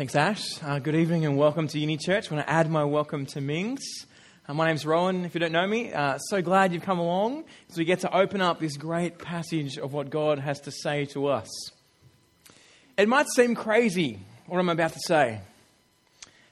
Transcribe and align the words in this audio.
Thanks, 0.00 0.16
Ash. 0.16 0.62
Uh, 0.62 0.78
good 0.78 0.94
evening 0.94 1.26
and 1.26 1.36
welcome 1.36 1.68
to 1.68 1.78
Uni 1.78 1.98
Church. 1.98 2.32
I 2.32 2.34
want 2.34 2.46
to 2.46 2.50
add 2.50 2.70
my 2.70 2.84
welcome 2.84 3.26
to 3.26 3.40
Ming's. 3.42 4.06
Uh, 4.48 4.54
my 4.54 4.66
name's 4.66 4.86
Rowan, 4.86 5.26
if 5.26 5.34
you 5.34 5.40
don't 5.40 5.52
know 5.52 5.66
me. 5.66 5.92
Uh, 5.92 6.16
so 6.16 6.40
glad 6.40 6.72
you've 6.72 6.84
come 6.84 6.98
along 6.98 7.44
as 7.68 7.76
we 7.76 7.84
get 7.84 8.00
to 8.00 8.16
open 8.16 8.40
up 8.40 8.60
this 8.60 8.78
great 8.78 9.18
passage 9.18 9.76
of 9.76 9.92
what 9.92 10.08
God 10.08 10.38
has 10.38 10.58
to 10.60 10.70
say 10.70 11.04
to 11.12 11.26
us. 11.26 11.50
It 12.96 13.10
might 13.10 13.26
seem 13.28 13.54
crazy 13.54 14.20
what 14.46 14.58
I'm 14.58 14.70
about 14.70 14.94
to 14.94 15.00
say. 15.00 15.42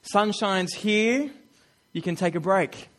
Sunshine's 0.03 0.75
here, 0.75 1.31
you 1.95 2.03
can 2.03 2.17
take 2.17 2.35
a 2.35 2.41
break. 2.41 2.91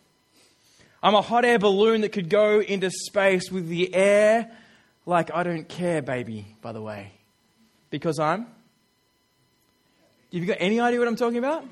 I'm 1.04 1.14
a 1.14 1.22
hot 1.22 1.46
air 1.46 1.60
balloon 1.60 2.02
that 2.02 2.10
could 2.10 2.28
go 2.28 2.60
into 2.60 2.90
space 2.90 3.52
with 3.52 3.68
the 3.68 3.94
air 3.94 4.50
like 5.06 5.30
I 5.32 5.44
don't 5.44 5.70
care, 5.70 6.02
baby, 6.02 6.48
by 6.64 6.72
the 6.72 6.82
way. 6.82 7.12
Because 7.92 8.18
I'm 8.18 8.48
have 10.32 10.42
you 10.42 10.48
got 10.48 10.58
any 10.60 10.80
idea 10.80 11.00
what 11.00 11.08
I'm 11.08 11.16
talking 11.16 11.38
about? 11.40 11.66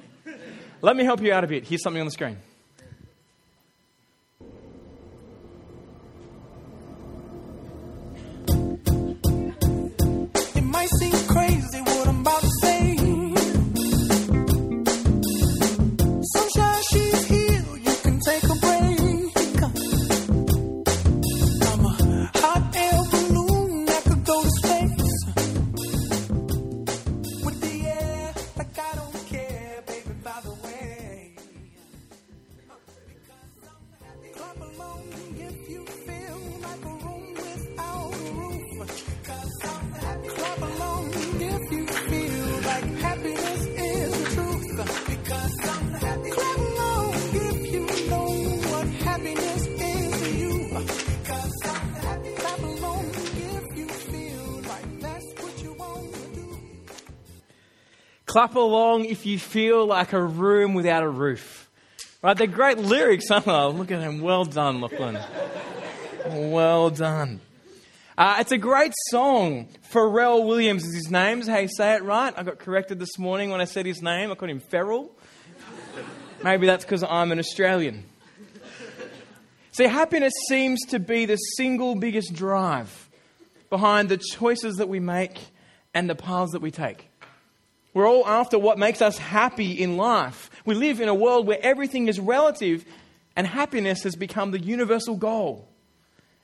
Let 0.82 0.96
me 0.96 1.04
help 1.04 1.22
you 1.22 1.34
out 1.34 1.44
a 1.44 1.48
bit. 1.48 1.68
Here's 1.68 1.84
something 1.84 2.00
on 2.00 2.08
the 2.08 2.12
screen. 2.12 2.38
Clap 58.38 58.54
along 58.54 59.06
if 59.06 59.26
you 59.26 59.40
feel 59.40 59.88
like 59.88 60.14
a 60.14 60.22
room 60.22 60.76
without 60.76 61.02
a 61.02 61.10
roof. 61.10 61.68
Right? 62.22 62.38
They're 62.38 62.46
great 62.46 62.78
lyrics, 62.78 63.32
aren't 63.32 63.48
they? 63.48 63.52
Look 63.52 63.90
at 63.90 64.00
them. 64.00 64.22
Well 64.22 64.46
done, 64.46 64.80
Lachlan. 64.80 65.18
well 66.52 66.92
done. 66.92 67.42
Uh, 68.16 68.36
it's 68.38 68.52
a 68.52 68.60
great 68.60 68.94
song. 69.10 69.68
Pharrell 69.92 70.46
Williams 70.46 70.86
is 70.86 70.94
his 70.94 71.10
name. 71.10 71.42
Hey, 71.42 71.66
say 71.66 71.96
it 71.96 72.04
right. 72.04 72.32
I 72.38 72.44
got 72.44 72.60
corrected 72.60 73.00
this 73.00 73.18
morning 73.18 73.50
when 73.50 73.60
I 73.60 73.66
said 73.66 73.88
his 73.88 74.04
name. 74.04 74.32
I 74.32 74.36
called 74.36 74.52
him 74.52 74.60
Ferrell. 74.60 75.10
Maybe 76.44 76.68
that's 76.68 76.86
because 76.86 77.02
I'm 77.02 77.32
an 77.32 77.40
Australian. 77.40 78.04
See, 79.72 79.86
happiness 79.86 80.34
seems 80.48 80.86
to 80.90 81.00
be 81.00 81.26
the 81.26 81.38
single 81.38 81.96
biggest 81.96 82.36
drive 82.36 83.10
behind 83.72 84.10
the 84.10 84.18
choices 84.18 84.76
that 84.76 84.90
we 84.90 85.00
make 85.00 85.40
and 85.96 86.08
the 86.08 86.14
paths 86.14 86.52
that 86.52 86.62
we 86.62 86.70
take. 86.70 87.07
We're 87.98 88.08
all 88.08 88.28
after 88.28 88.60
what 88.60 88.78
makes 88.78 89.02
us 89.02 89.18
happy 89.18 89.72
in 89.72 89.98
life. 89.98 90.52
We 90.66 90.76
live 90.76 91.02
in 91.02 91.10
a 91.10 91.16
world 91.16 91.48
where 91.48 91.58
everything 91.60 92.08
is 92.10 92.20
relative 92.20 92.86
and 93.36 93.48
happiness 93.48 94.04
has 94.04 94.16
become 94.16 94.52
the 94.52 94.60
universal 94.60 95.16
goal. 95.16 95.68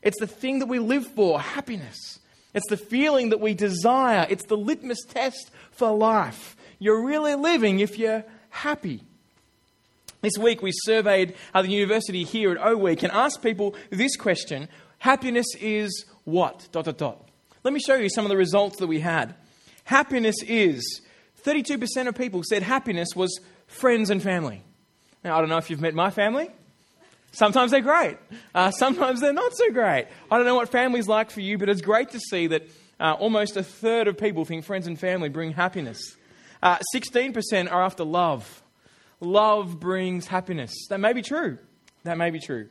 It's 0.01 0.19
the 0.19 0.25
thing 0.25 0.57
that 0.57 0.65
we 0.65 0.79
live 0.79 1.05
for 1.05 1.39
happiness. 1.39 2.17
It's 2.55 2.67
the 2.71 2.75
feeling 2.75 3.29
that 3.29 3.39
we 3.39 3.53
desire. 3.53 4.25
It's 4.31 4.45
the 4.45 4.57
litmus 4.57 5.03
test 5.07 5.51
for 5.69 5.95
life. 5.95 6.57
You're 6.79 7.05
really 7.05 7.35
living 7.35 7.81
if 7.81 7.99
you're 7.99 8.25
happy. 8.49 9.03
This 10.21 10.39
week 10.39 10.63
we 10.63 10.71
surveyed 10.73 11.35
uh, 11.53 11.61
the 11.61 11.69
university 11.69 12.23
here 12.23 12.53
at 12.53 12.65
O 12.65 12.77
Week 12.77 13.03
and 13.03 13.11
asked 13.11 13.43
people 13.43 13.75
this 13.91 14.15
question 14.15 14.69
Happiness 14.97 15.53
is 15.61 16.05
what? 16.23 16.67
Dot, 16.71 16.85
dot, 16.85 16.97
dot. 16.97 17.29
Let 17.63 17.75
me 17.75 17.79
show 17.79 17.93
you 17.93 18.09
some 18.09 18.25
of 18.25 18.29
the 18.29 18.37
results 18.37 18.77
that 18.77 18.87
we 18.87 19.01
had. 19.01 19.35
Happiness 19.83 20.37
is 20.47 21.02
32% 21.45 22.07
of 22.07 22.15
people 22.15 22.41
said 22.43 22.63
happiness 22.63 23.09
was 23.15 23.39
friends 23.67 24.09
and 24.09 24.21
family. 24.21 24.61
Now, 25.23 25.37
I 25.37 25.39
don't 25.39 25.49
know 25.49 25.57
if 25.57 25.69
you've 25.69 25.81
met 25.81 25.93
my 25.93 26.09
family. 26.09 26.49
Sometimes 27.31 27.71
they're 27.71 27.81
great. 27.81 28.17
Uh, 28.53 28.71
sometimes 28.71 29.19
they're 29.19 29.33
not 29.33 29.55
so 29.55 29.71
great. 29.71 30.07
I 30.29 30.37
don't 30.37 30.45
know 30.45 30.55
what 30.55 30.69
family's 30.69 31.07
like 31.07 31.31
for 31.31 31.41
you, 31.41 31.57
but 31.57 31.67
it's 31.67 31.81
great 31.81 32.11
to 32.11 32.19
see 32.19 32.47
that 32.47 32.69
uh, 32.99 33.13
almost 33.13 33.57
a 33.57 33.63
third 33.63 34.07
of 34.07 34.17
people 34.17 34.45
think 34.45 34.65
friends 34.65 34.85
and 34.85 34.99
family 34.99 35.29
bring 35.29 35.51
happiness. 35.51 36.15
Uh, 36.61 36.77
16% 36.95 37.71
are 37.71 37.83
after 37.83 38.03
love. 38.03 38.61
Love 39.19 39.79
brings 39.79 40.27
happiness. 40.27 40.73
That 40.89 40.99
may 40.99 41.13
be 41.13 41.21
true. 41.21 41.57
That 42.03 42.17
may 42.17 42.29
be 42.29 42.39
true. 42.39 42.69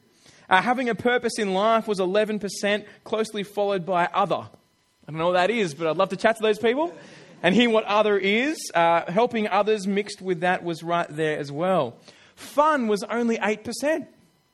Uh, 0.48 0.62
having 0.62 0.88
a 0.88 0.94
purpose 0.94 1.38
in 1.38 1.54
life 1.54 1.88
was 1.88 1.98
11%, 1.98 2.84
closely 3.04 3.42
followed 3.42 3.84
by 3.84 4.06
other. 4.14 4.36
I 4.36 5.10
don't 5.10 5.18
know 5.18 5.26
what 5.26 5.32
that 5.32 5.50
is, 5.50 5.74
but 5.74 5.88
I'd 5.88 5.96
love 5.96 6.10
to 6.10 6.16
chat 6.16 6.36
to 6.36 6.42
those 6.42 6.58
people 6.58 6.94
and 7.42 7.54
hear 7.54 7.68
what 7.68 7.84
other 7.84 8.16
is. 8.16 8.56
Uh, 8.74 9.10
helping 9.10 9.48
others 9.48 9.86
mixed 9.86 10.22
with 10.22 10.40
that 10.40 10.64
was 10.64 10.82
right 10.82 11.08
there 11.10 11.38
as 11.38 11.50
well. 11.52 11.98
Fun 12.36 12.88
was 12.88 13.02
only 13.04 13.36
8%. 13.38 14.06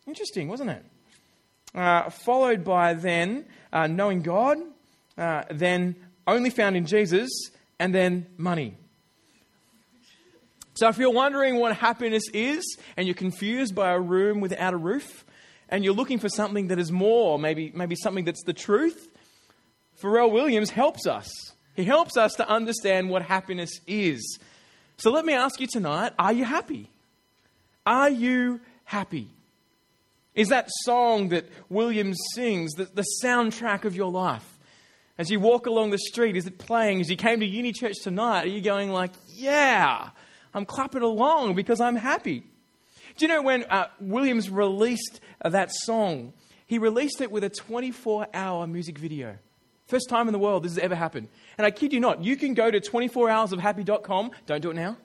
Interesting, 0.06 0.48
wasn't 0.48 0.70
it? 0.70 0.84
Uh, 1.74 2.10
followed 2.10 2.64
by 2.64 2.94
then 2.94 3.44
uh, 3.72 3.86
knowing 3.86 4.22
God, 4.22 4.58
uh, 5.16 5.44
then 5.50 5.96
only 6.26 6.50
found 6.50 6.76
in 6.76 6.86
Jesus, 6.86 7.30
and 7.78 7.94
then 7.94 8.26
money. 8.36 8.76
So 10.74 10.88
if 10.88 10.98
you're 10.98 11.10
wondering 11.10 11.56
what 11.56 11.76
happiness 11.76 12.22
is, 12.32 12.78
and 12.96 13.06
you're 13.06 13.14
confused 13.14 13.74
by 13.74 13.90
a 13.90 14.00
room 14.00 14.40
without 14.40 14.74
a 14.74 14.76
roof, 14.76 15.24
and 15.68 15.84
you're 15.84 15.94
looking 15.94 16.18
for 16.18 16.28
something 16.28 16.68
that 16.68 16.78
is 16.78 16.90
more, 16.90 17.38
maybe, 17.38 17.72
maybe 17.74 17.96
something 17.96 18.24
that's 18.24 18.44
the 18.44 18.52
truth, 18.52 19.08
Pharrell 20.00 20.30
Williams 20.30 20.70
helps 20.70 21.06
us. 21.06 21.30
He 21.78 21.84
helps 21.84 22.16
us 22.16 22.32
to 22.32 22.48
understand 22.48 23.08
what 23.08 23.22
happiness 23.22 23.70
is. 23.86 24.40
So 24.96 25.12
let 25.12 25.24
me 25.24 25.32
ask 25.32 25.60
you 25.60 25.68
tonight 25.68 26.12
are 26.18 26.32
you 26.32 26.44
happy? 26.44 26.90
Are 27.86 28.10
you 28.10 28.60
happy? 28.82 29.28
Is 30.34 30.48
that 30.48 30.68
song 30.82 31.28
that 31.28 31.48
Williams 31.68 32.18
sings 32.34 32.72
the, 32.72 32.86
the 32.86 33.04
soundtrack 33.22 33.84
of 33.84 33.94
your 33.94 34.10
life? 34.10 34.58
As 35.18 35.30
you 35.30 35.38
walk 35.38 35.66
along 35.66 35.90
the 35.90 35.98
street, 35.98 36.36
is 36.36 36.48
it 36.48 36.58
playing? 36.58 37.00
As 37.00 37.10
you 37.10 37.16
came 37.16 37.38
to 37.38 37.46
uni 37.46 37.70
church 37.70 37.94
tonight, 38.02 38.46
are 38.46 38.48
you 38.48 38.60
going 38.60 38.90
like, 38.90 39.12
yeah, 39.32 40.10
I'm 40.52 40.64
clapping 40.64 41.02
along 41.02 41.54
because 41.54 41.80
I'm 41.80 41.94
happy? 41.94 42.42
Do 43.16 43.24
you 43.24 43.28
know 43.28 43.42
when 43.42 43.62
uh, 43.70 43.86
Williams 44.00 44.50
released 44.50 45.20
that 45.44 45.70
song, 45.70 46.32
he 46.66 46.80
released 46.80 47.20
it 47.20 47.30
with 47.30 47.44
a 47.44 47.50
24 47.50 48.26
hour 48.34 48.66
music 48.66 48.98
video. 48.98 49.36
First 49.88 50.10
time 50.10 50.28
in 50.28 50.32
the 50.32 50.38
world 50.38 50.64
this 50.64 50.72
has 50.72 50.78
ever 50.78 50.94
happened. 50.94 51.28
And 51.58 51.66
I 51.66 51.72
kid 51.72 51.92
you 51.92 52.00
not, 52.00 52.24
you 52.24 52.36
can 52.36 52.54
go 52.54 52.70
to 52.70 52.80
24hoursofhappy.com. 52.80 54.30
Don't 54.46 54.60
do 54.60 54.70
it 54.70 54.74
now. 54.74 54.96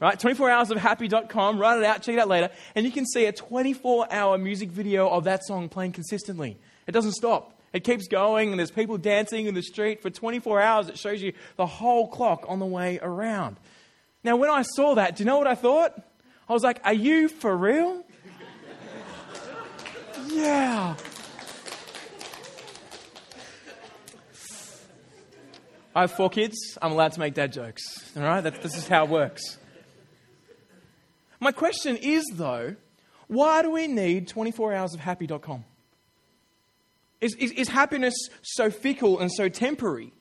Right? 0.00 0.18
24hoursofhappy.com. 0.18 1.58
Write 1.58 1.78
it 1.78 1.84
out, 1.84 2.02
check 2.02 2.14
it 2.14 2.18
out 2.18 2.28
later. 2.28 2.50
And 2.74 2.86
you 2.86 2.92
can 2.92 3.04
see 3.06 3.26
a 3.26 3.32
24 3.32 4.12
hour 4.12 4.38
music 4.38 4.70
video 4.70 5.08
of 5.08 5.24
that 5.24 5.44
song 5.44 5.68
playing 5.68 5.92
consistently. 5.92 6.56
It 6.86 6.92
doesn't 6.92 7.12
stop. 7.12 7.60
It 7.72 7.84
keeps 7.84 8.06
going, 8.06 8.50
and 8.50 8.58
there's 8.58 8.70
people 8.70 8.98
dancing 8.98 9.46
in 9.46 9.54
the 9.54 9.62
street 9.62 10.02
for 10.02 10.10
24 10.10 10.60
hours. 10.60 10.88
It 10.88 10.98
shows 10.98 11.22
you 11.22 11.32
the 11.56 11.66
whole 11.66 12.08
clock 12.08 12.44
on 12.48 12.58
the 12.58 12.66
way 12.66 12.98
around. 13.00 13.56
Now, 14.24 14.36
when 14.36 14.50
I 14.50 14.62
saw 14.62 14.94
that, 14.96 15.16
do 15.16 15.22
you 15.22 15.26
know 15.26 15.38
what 15.38 15.46
I 15.46 15.54
thought? 15.54 15.94
I 16.48 16.52
was 16.52 16.62
like, 16.62 16.80
Are 16.84 16.92
you 16.92 17.28
for 17.28 17.56
real? 17.56 18.04
yeah. 20.28 20.96
I 25.94 26.02
have 26.02 26.12
four 26.12 26.30
kids. 26.30 26.78
I'm 26.80 26.92
allowed 26.92 27.12
to 27.12 27.20
make 27.20 27.34
dad 27.34 27.52
jokes. 27.52 27.82
All 28.16 28.22
right? 28.22 28.40
This 28.40 28.76
is 28.76 28.88
how 28.88 29.04
it 29.04 29.10
works. 29.10 29.58
My 31.38 31.52
question 31.52 31.96
is, 31.96 32.24
though, 32.32 32.76
why 33.26 33.62
do 33.62 33.70
we 33.70 33.86
need 33.88 34.28
24 34.28 34.72
hours 34.72 34.94
of 34.94 35.00
happy.com? 35.00 35.64
Is, 37.20 37.34
is, 37.34 37.52
is 37.52 37.68
happiness 37.68 38.14
so 38.42 38.70
fickle 38.70 39.20
and 39.20 39.30
so 39.30 39.48
temporary 39.48 40.12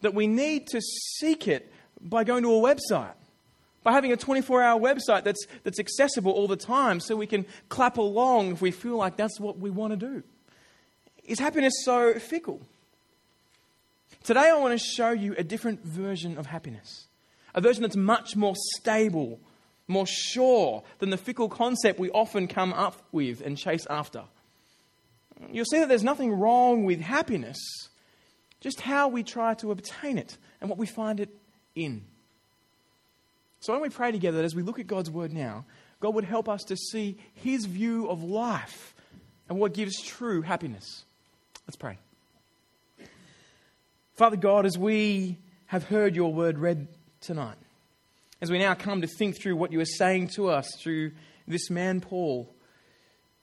that 0.00 0.14
we 0.14 0.26
need 0.26 0.68
to 0.68 0.80
seek 0.80 1.48
it 1.48 1.72
by 2.00 2.24
going 2.24 2.42
to 2.44 2.54
a 2.54 2.60
website? 2.60 3.14
By 3.82 3.92
having 3.92 4.12
a 4.12 4.16
24 4.16 4.62
hour 4.62 4.80
website 4.80 5.24
that's, 5.24 5.44
that's 5.64 5.80
accessible 5.80 6.32
all 6.32 6.46
the 6.46 6.56
time 6.56 7.00
so 7.00 7.16
we 7.16 7.26
can 7.26 7.46
clap 7.68 7.96
along 7.98 8.52
if 8.52 8.62
we 8.62 8.70
feel 8.70 8.96
like 8.96 9.16
that's 9.16 9.40
what 9.40 9.58
we 9.58 9.70
want 9.70 9.92
to 9.92 9.96
do? 9.96 10.22
Is 11.24 11.38
happiness 11.38 11.74
so 11.84 12.14
fickle? 12.14 12.60
Today, 14.24 14.50
I 14.50 14.56
want 14.58 14.78
to 14.78 14.84
show 14.84 15.10
you 15.10 15.34
a 15.38 15.42
different 15.42 15.84
version 15.84 16.36
of 16.38 16.46
happiness. 16.46 17.06
a 17.54 17.60
version 17.60 17.82
that's 17.82 17.96
much 17.96 18.36
more 18.36 18.54
stable, 18.76 19.40
more 19.88 20.06
sure 20.06 20.82
than 20.98 21.10
the 21.10 21.16
fickle 21.16 21.48
concept 21.48 21.98
we 21.98 22.10
often 22.10 22.46
come 22.46 22.72
up 22.72 23.02
with 23.12 23.40
and 23.40 23.56
chase 23.56 23.86
after. 23.88 24.24
You'll 25.50 25.64
see 25.64 25.78
that 25.78 25.88
there's 25.88 26.04
nothing 26.04 26.32
wrong 26.32 26.84
with 26.84 27.00
happiness, 27.00 27.58
just 28.60 28.80
how 28.80 29.08
we 29.08 29.22
try 29.22 29.54
to 29.54 29.70
obtain 29.70 30.18
it 30.18 30.36
and 30.60 30.68
what 30.68 30.78
we 30.78 30.86
find 30.86 31.18
it 31.18 31.30
in. 31.74 32.04
So 33.60 33.72
when 33.72 33.82
we 33.82 33.88
pray 33.88 34.12
together, 34.12 34.38
that 34.38 34.44
as 34.44 34.54
we 34.54 34.62
look 34.62 34.78
at 34.78 34.86
God's 34.86 35.10
word 35.10 35.32
now, 35.32 35.64
God 35.98 36.14
would 36.14 36.24
help 36.24 36.48
us 36.48 36.62
to 36.64 36.76
see 36.76 37.18
his 37.34 37.66
view 37.66 38.08
of 38.08 38.22
life 38.22 38.94
and 39.48 39.58
what 39.58 39.74
gives 39.74 40.00
true 40.02 40.42
happiness. 40.42 41.04
Let's 41.66 41.76
pray. 41.76 41.98
Father 44.20 44.36
God, 44.36 44.66
as 44.66 44.76
we 44.76 45.38
have 45.64 45.84
heard 45.84 46.14
your 46.14 46.30
word 46.30 46.58
read 46.58 46.88
tonight, 47.22 47.56
as 48.42 48.50
we 48.50 48.58
now 48.58 48.74
come 48.74 49.00
to 49.00 49.06
think 49.06 49.40
through 49.40 49.56
what 49.56 49.72
you 49.72 49.80
are 49.80 49.86
saying 49.86 50.28
to 50.36 50.50
us 50.50 50.68
through 50.78 51.12
this 51.48 51.70
man, 51.70 52.02
Paul, 52.02 52.54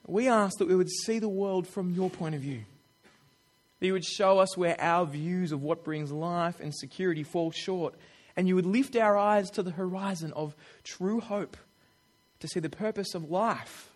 we 0.06 0.28
ask 0.28 0.60
that 0.60 0.68
we 0.68 0.76
would 0.76 0.92
see 0.92 1.18
the 1.18 1.28
world 1.28 1.68
from 1.68 1.96
your 1.96 2.12
point 2.12 2.36
of 2.36 2.42
view. 2.42 2.62
That 3.80 3.88
you 3.88 3.94
would 3.94 4.06
show 4.06 4.38
us 4.38 4.56
where 4.56 4.80
our 4.80 5.08
views 5.08 5.52
of 5.52 5.64
what 5.64 5.84
brings 5.84 6.12
life 6.12 6.60
and 6.60 6.72
security 6.76 7.24
fall 7.24 7.50
short 7.50 7.96
and 8.36 8.48
you 8.48 8.54
would 8.54 8.68
lift 8.68 8.96
our 8.96 9.18
eyes 9.18 9.50
to 9.50 9.64
the 9.64 9.72
horizon 9.72 10.32
of 10.34 10.56
true 10.84 11.20
hope 11.20 11.58
to 12.40 12.48
see 12.48 12.60
the 12.60 12.70
purpose 12.70 13.16
of 13.16 13.32
life 13.32 13.90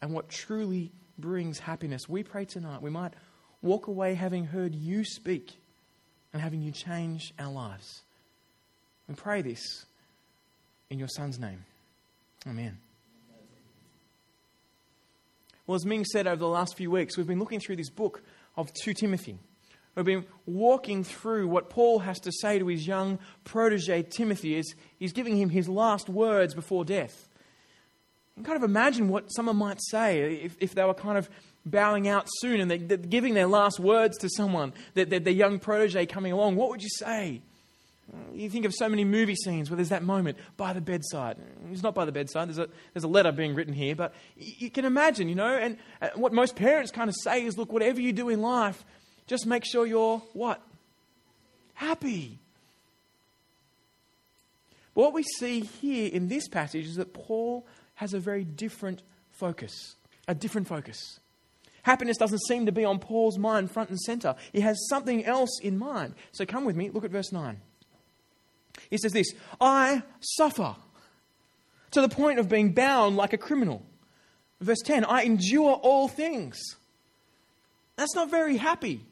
and 0.00 0.12
what 0.12 0.28
truly 0.28 0.92
brings 1.18 1.58
happiness. 1.58 2.08
We 2.08 2.22
pray 2.22 2.44
tonight 2.44 2.82
we 2.82 2.90
might 2.90 3.14
walk 3.62 3.88
away 3.88 4.14
having 4.14 4.44
heard 4.44 4.76
you 4.76 5.04
speak 5.04 5.56
and 6.34 6.42
having 6.42 6.60
you 6.60 6.72
change 6.72 7.32
our 7.38 7.50
lives. 7.50 8.02
We 9.08 9.14
pray 9.14 9.40
this 9.40 9.86
in 10.90 10.98
your 10.98 11.08
Son's 11.08 11.38
name. 11.38 11.64
Amen. 12.46 12.76
Well, 15.66 15.76
as 15.76 15.86
Ming 15.86 16.04
said 16.04 16.26
over 16.26 16.36
the 16.36 16.48
last 16.48 16.76
few 16.76 16.90
weeks, 16.90 17.16
we've 17.16 17.26
been 17.26 17.38
looking 17.38 17.60
through 17.60 17.76
this 17.76 17.88
book 17.88 18.22
of 18.56 18.70
2 18.82 18.92
Timothy. 18.92 19.38
We've 19.94 20.04
been 20.04 20.26
walking 20.44 21.04
through 21.04 21.46
what 21.48 21.70
Paul 21.70 22.00
has 22.00 22.18
to 22.20 22.32
say 22.32 22.58
to 22.58 22.66
his 22.66 22.86
young 22.86 23.20
protege 23.44 24.02
Timothy 24.02 24.58
as 24.58 24.74
he's 24.98 25.12
giving 25.12 25.38
him 25.38 25.50
his 25.50 25.68
last 25.68 26.08
words 26.08 26.52
before 26.52 26.84
death. 26.84 27.28
You 28.36 28.42
can 28.42 28.44
kind 28.44 28.56
of 28.62 28.68
imagine 28.68 29.08
what 29.08 29.28
someone 29.28 29.56
might 29.56 29.80
say 29.80 30.42
if, 30.42 30.56
if 30.60 30.74
they 30.74 30.84
were 30.84 30.94
kind 30.94 31.16
of 31.16 31.30
bowing 31.66 32.08
out 32.08 32.26
soon 32.40 32.60
and 32.60 32.70
they're, 32.70 32.98
giving 32.98 33.34
their 33.34 33.46
last 33.46 33.80
words 33.80 34.18
to 34.18 34.28
someone, 34.28 34.72
their, 34.94 35.04
their, 35.06 35.32
young 35.32 35.58
protege 35.58 36.06
coming 36.06 36.32
along. 36.32 36.56
What 36.56 36.70
would 36.70 36.82
you 36.82 36.90
say? 36.90 37.40
You 38.34 38.50
think 38.50 38.66
of 38.66 38.74
so 38.74 38.88
many 38.88 39.04
movie 39.04 39.34
scenes 39.34 39.70
where 39.70 39.76
there's 39.76 39.88
that 39.88 40.02
moment 40.02 40.36
by 40.56 40.74
the 40.74 40.80
bedside. 40.80 41.38
It's 41.72 41.82
not 41.82 41.94
by 41.94 42.04
the 42.04 42.12
bedside, 42.12 42.48
there's 42.48 42.58
a, 42.58 42.68
there's 42.92 43.04
a 43.04 43.08
letter 43.08 43.32
being 43.32 43.54
written 43.54 43.72
here, 43.72 43.96
but 43.96 44.14
you 44.36 44.70
can 44.70 44.84
imagine, 44.84 45.28
you 45.28 45.34
know, 45.34 45.56
and 45.56 45.78
uh, 46.02 46.08
what 46.14 46.32
most 46.32 46.54
parents 46.54 46.90
kind 46.90 47.08
of 47.08 47.16
say 47.22 47.44
is 47.44 47.56
look, 47.56 47.72
whatever 47.72 48.00
you 48.00 48.12
do 48.12 48.28
in 48.28 48.42
life, 48.42 48.84
just 49.26 49.46
make 49.46 49.64
sure 49.64 49.86
you're 49.86 50.18
what? 50.34 50.60
Happy. 51.72 52.38
What 54.92 55.12
we 55.12 55.22
see 55.22 55.60
here 55.60 56.10
in 56.12 56.28
this 56.28 56.46
passage 56.46 56.86
is 56.86 56.96
that 56.96 57.14
Paul 57.14 57.66
has 57.94 58.12
a 58.14 58.20
very 58.20 58.44
different 58.44 59.02
focus. 59.30 59.96
A 60.28 60.34
different 60.34 60.68
focus. 60.68 61.20
Happiness 61.84 62.16
doesn't 62.16 62.40
seem 62.48 62.66
to 62.66 62.72
be 62.72 62.84
on 62.84 62.98
Paul's 62.98 63.38
mind 63.38 63.70
front 63.70 63.90
and 63.90 64.00
center. 64.00 64.34
He 64.52 64.60
has 64.60 64.88
something 64.88 65.24
else 65.24 65.60
in 65.62 65.78
mind. 65.78 66.14
So 66.32 66.46
come 66.46 66.64
with 66.64 66.76
me, 66.76 66.90
look 66.90 67.04
at 67.04 67.10
verse 67.10 67.30
9. 67.30 67.60
He 68.90 68.96
says 68.98 69.12
this 69.12 69.32
I 69.60 70.02
suffer 70.20 70.76
to 71.92 72.00
the 72.00 72.08
point 72.08 72.38
of 72.38 72.48
being 72.48 72.72
bound 72.72 73.16
like 73.16 73.32
a 73.32 73.38
criminal. 73.38 73.82
Verse 74.60 74.80
10 74.84 75.04
I 75.04 75.22
endure 75.22 75.74
all 75.74 76.08
things. 76.08 76.58
That's 77.96 78.14
not 78.14 78.30
very 78.30 78.56
happy. 78.56 79.02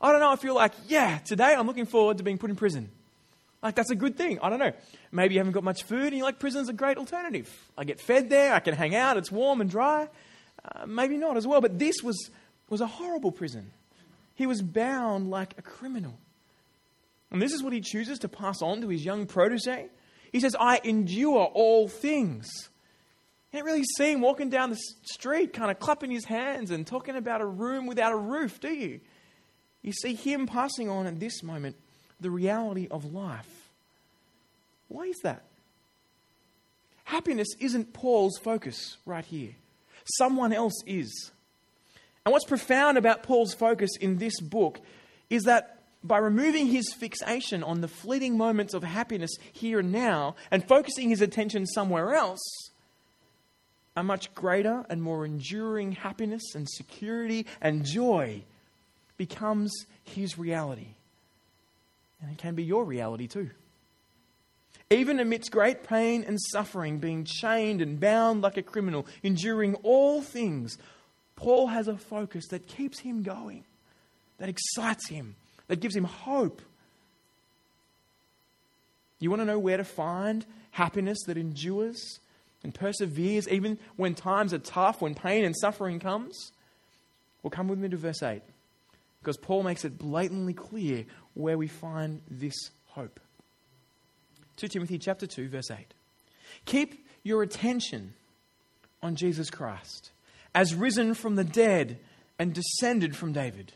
I 0.00 0.12
don't 0.12 0.20
know 0.20 0.32
if 0.32 0.44
you're 0.44 0.54
like, 0.54 0.72
yeah, 0.86 1.18
today 1.18 1.54
I'm 1.54 1.66
looking 1.66 1.86
forward 1.86 2.18
to 2.18 2.22
being 2.22 2.38
put 2.38 2.48
in 2.48 2.56
prison. 2.56 2.90
Like, 3.62 3.74
that's 3.74 3.90
a 3.90 3.96
good 3.96 4.16
thing. 4.16 4.38
I 4.40 4.50
don't 4.50 4.58
know. 4.58 4.72
Maybe 5.10 5.34
you 5.34 5.40
haven't 5.40 5.54
got 5.54 5.64
much 5.64 5.82
food 5.82 6.08
and 6.08 6.16
you're 6.16 6.26
like, 6.26 6.38
prison's 6.38 6.68
a 6.68 6.72
great 6.72 6.98
alternative. 6.98 7.50
I 7.76 7.84
get 7.84 8.00
fed 8.00 8.30
there, 8.30 8.54
I 8.54 8.60
can 8.60 8.74
hang 8.74 8.94
out, 8.94 9.16
it's 9.16 9.32
warm 9.32 9.60
and 9.60 9.68
dry. 9.68 10.08
Uh, 10.74 10.86
maybe 10.86 11.16
not 11.16 11.36
as 11.36 11.46
well, 11.46 11.60
but 11.60 11.78
this 11.78 12.02
was, 12.02 12.30
was 12.68 12.80
a 12.80 12.86
horrible 12.86 13.30
prison. 13.30 13.70
He 14.34 14.46
was 14.46 14.62
bound 14.62 15.30
like 15.30 15.54
a 15.58 15.62
criminal. 15.62 16.18
And 17.30 17.40
this 17.40 17.52
is 17.52 17.62
what 17.62 17.72
he 17.72 17.80
chooses 17.80 18.18
to 18.20 18.28
pass 18.28 18.62
on 18.62 18.80
to 18.80 18.88
his 18.88 19.04
young 19.04 19.26
protege. 19.26 19.88
He 20.32 20.40
says, 20.40 20.56
I 20.58 20.80
endure 20.84 21.44
all 21.44 21.88
things. 21.88 22.48
You 23.52 23.60
don't 23.60 23.66
really 23.66 23.84
see 23.96 24.12
him 24.12 24.20
walking 24.20 24.50
down 24.50 24.70
the 24.70 24.78
street, 25.04 25.52
kind 25.52 25.70
of 25.70 25.78
clapping 25.78 26.10
his 26.10 26.24
hands 26.24 26.70
and 26.70 26.86
talking 26.86 27.16
about 27.16 27.40
a 27.40 27.46
room 27.46 27.86
without 27.86 28.12
a 28.12 28.16
roof, 28.16 28.60
do 28.60 28.68
you? 28.68 29.00
You 29.82 29.92
see 29.92 30.14
him 30.14 30.46
passing 30.46 30.90
on 30.90 31.06
at 31.06 31.20
this 31.20 31.42
moment 31.42 31.76
the 32.20 32.30
reality 32.30 32.88
of 32.90 33.12
life. 33.14 33.70
Why 34.88 35.04
is 35.04 35.16
that? 35.22 35.44
Happiness 37.04 37.48
isn't 37.60 37.92
Paul's 37.92 38.36
focus 38.36 38.96
right 39.06 39.24
here, 39.24 39.54
someone 40.14 40.52
else 40.52 40.82
is. 40.86 41.30
And 42.24 42.32
what's 42.32 42.44
profound 42.44 42.98
about 42.98 43.22
Paul's 43.22 43.54
focus 43.54 43.90
in 44.00 44.18
this 44.18 44.40
book 44.40 44.80
is 45.30 45.44
that 45.44 45.78
by 46.02 46.18
removing 46.18 46.66
his 46.66 46.92
fixation 46.92 47.62
on 47.62 47.80
the 47.80 47.88
fleeting 47.88 48.36
moments 48.36 48.74
of 48.74 48.82
happiness 48.82 49.30
here 49.52 49.80
and 49.80 49.92
now 49.92 50.36
and 50.50 50.66
focusing 50.66 51.08
his 51.08 51.20
attention 51.20 51.66
somewhere 51.66 52.14
else, 52.14 52.40
a 53.96 54.02
much 54.02 54.34
greater 54.34 54.84
and 54.88 55.02
more 55.02 55.24
enduring 55.24 55.92
happiness 55.92 56.54
and 56.54 56.68
security 56.68 57.46
and 57.60 57.84
joy 57.84 58.42
becomes 59.16 59.72
his 60.04 60.38
reality. 60.38 60.88
And 62.20 62.30
it 62.30 62.38
can 62.38 62.54
be 62.54 62.64
your 62.64 62.84
reality 62.84 63.26
too. 63.26 63.50
Even 64.90 65.18
amidst 65.18 65.50
great 65.50 65.82
pain 65.82 66.24
and 66.26 66.38
suffering, 66.52 66.98
being 66.98 67.24
chained 67.24 67.82
and 67.82 67.98
bound 67.98 68.42
like 68.42 68.56
a 68.56 68.62
criminal, 68.62 69.06
enduring 69.22 69.74
all 69.82 70.22
things, 70.22 70.78
Paul 71.34 71.66
has 71.68 71.88
a 71.88 71.96
focus 71.96 72.46
that 72.48 72.68
keeps 72.68 73.00
him 73.00 73.22
going, 73.22 73.64
that 74.38 74.48
excites 74.48 75.08
him, 75.08 75.34
that 75.66 75.80
gives 75.80 75.96
him 75.96 76.04
hope. 76.04 76.62
You 79.18 79.30
want 79.30 79.40
to 79.40 79.46
know 79.46 79.58
where 79.58 79.76
to 79.76 79.84
find 79.84 80.46
happiness 80.70 81.18
that 81.26 81.36
endures 81.36 82.20
and 82.62 82.72
perseveres 82.72 83.48
even 83.48 83.78
when 83.96 84.14
times 84.14 84.54
are 84.54 84.58
tough, 84.58 85.02
when 85.02 85.14
pain 85.14 85.44
and 85.44 85.56
suffering 85.56 85.98
comes? 85.98 86.52
Well, 87.42 87.50
come 87.50 87.66
with 87.68 87.78
me 87.78 87.88
to 87.88 87.96
verse 87.96 88.22
8 88.22 88.42
because 89.20 89.36
Paul 89.36 89.64
makes 89.64 89.84
it 89.84 89.98
blatantly 89.98 90.54
clear 90.54 91.04
where 91.34 91.58
we 91.58 91.66
find 91.66 92.22
this 92.30 92.54
hope. 92.86 93.18
2 94.56 94.68
Timothy 94.68 94.98
chapter 94.98 95.26
2 95.26 95.48
verse 95.48 95.70
8. 95.70 95.78
Keep 96.64 97.06
your 97.22 97.42
attention 97.42 98.14
on 99.02 99.16
Jesus 99.16 99.50
Christ 99.50 100.10
as 100.54 100.74
risen 100.74 101.14
from 101.14 101.36
the 101.36 101.44
dead 101.44 101.98
and 102.38 102.54
descended 102.54 103.16
from 103.16 103.32
David. 103.32 103.72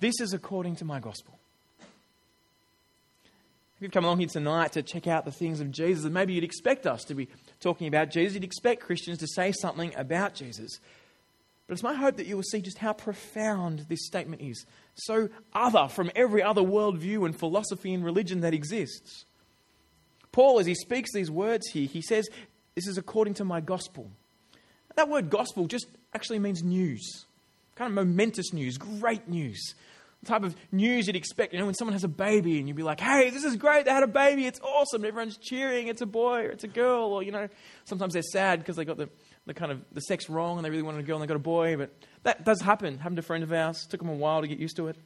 This 0.00 0.20
is 0.20 0.32
according 0.32 0.76
to 0.76 0.84
my 0.84 1.00
gospel. 1.00 1.38
If 1.80 3.82
you've 3.82 3.92
come 3.92 4.04
along 4.04 4.18
here 4.18 4.28
tonight 4.28 4.72
to 4.72 4.82
check 4.82 5.06
out 5.06 5.24
the 5.24 5.30
things 5.30 5.60
of 5.60 5.70
Jesus, 5.70 6.04
and 6.04 6.12
maybe 6.12 6.32
you'd 6.32 6.42
expect 6.42 6.86
us 6.86 7.04
to 7.04 7.14
be 7.14 7.28
talking 7.60 7.86
about 7.86 8.10
Jesus, 8.10 8.34
you'd 8.34 8.44
expect 8.44 8.82
Christians 8.82 9.18
to 9.18 9.28
say 9.28 9.52
something 9.52 9.92
about 9.94 10.34
Jesus. 10.34 10.80
But 11.66 11.74
it's 11.74 11.82
my 11.82 11.94
hope 11.94 12.16
that 12.16 12.26
you 12.26 12.34
will 12.34 12.42
see 12.42 12.60
just 12.60 12.78
how 12.78 12.92
profound 12.92 13.86
this 13.88 14.04
statement 14.04 14.42
is. 14.42 14.66
So 14.94 15.28
other 15.52 15.86
from 15.86 16.10
every 16.16 16.42
other 16.42 16.62
worldview 16.62 17.24
and 17.24 17.38
philosophy 17.38 17.94
and 17.94 18.04
religion 18.04 18.40
that 18.40 18.52
exists. 18.52 19.26
Paul, 20.32 20.58
as 20.58 20.66
he 20.66 20.74
speaks 20.74 21.12
these 21.12 21.30
words 21.30 21.68
here, 21.68 21.86
he 21.86 22.02
says, 22.02 22.28
This 22.74 22.86
is 22.86 22.98
according 22.98 23.34
to 23.34 23.44
my 23.44 23.60
gospel. 23.60 24.10
That 24.96 25.08
word 25.08 25.30
gospel 25.30 25.66
just 25.66 25.86
actually 26.14 26.38
means 26.38 26.62
news, 26.62 27.24
kind 27.76 27.90
of 27.90 27.94
momentous 27.94 28.52
news, 28.52 28.78
great 28.78 29.28
news. 29.28 29.74
The 30.22 30.26
type 30.26 30.42
of 30.42 30.56
news 30.72 31.06
you'd 31.06 31.14
expect, 31.14 31.52
you 31.52 31.60
know, 31.60 31.66
when 31.66 31.74
someone 31.74 31.92
has 31.92 32.02
a 32.02 32.08
baby 32.08 32.58
and 32.58 32.66
you'd 32.66 32.76
be 32.76 32.82
like, 32.82 32.98
hey, 32.98 33.30
this 33.30 33.44
is 33.44 33.54
great, 33.54 33.84
they 33.84 33.92
had 33.92 34.02
a 34.02 34.08
baby, 34.08 34.46
it's 34.46 34.58
awesome, 34.58 35.04
everyone's 35.04 35.36
cheering, 35.36 35.86
it's 35.86 36.00
a 36.00 36.06
boy 36.06 36.46
or 36.46 36.48
it's 36.50 36.64
a 36.64 36.68
girl, 36.68 37.12
or, 37.12 37.22
you 37.22 37.30
know, 37.30 37.48
sometimes 37.84 38.14
they're 38.14 38.22
sad 38.22 38.58
because 38.58 38.74
they 38.74 38.84
got 38.84 38.96
the 38.96 39.08
the 39.48 39.54
kind 39.54 39.72
of 39.72 39.82
the 39.92 40.00
sex 40.02 40.28
wrong 40.28 40.58
and 40.58 40.64
they 40.64 40.70
really 40.70 40.82
wanted 40.82 41.00
a 41.00 41.02
girl 41.02 41.16
and 41.16 41.22
they 41.22 41.26
got 41.26 41.36
a 41.36 41.40
boy, 41.40 41.76
but 41.76 41.90
that 42.22 42.44
does 42.44 42.60
happen. 42.60 42.98
Happened 42.98 43.16
to 43.16 43.20
a 43.20 43.22
friend 43.22 43.42
of 43.42 43.52
ours. 43.52 43.86
Took 43.86 44.00
them 44.00 44.10
a 44.10 44.14
while 44.14 44.42
to 44.42 44.46
get 44.46 44.58
used 44.58 44.76
to 44.76 44.88
it. 44.88 44.96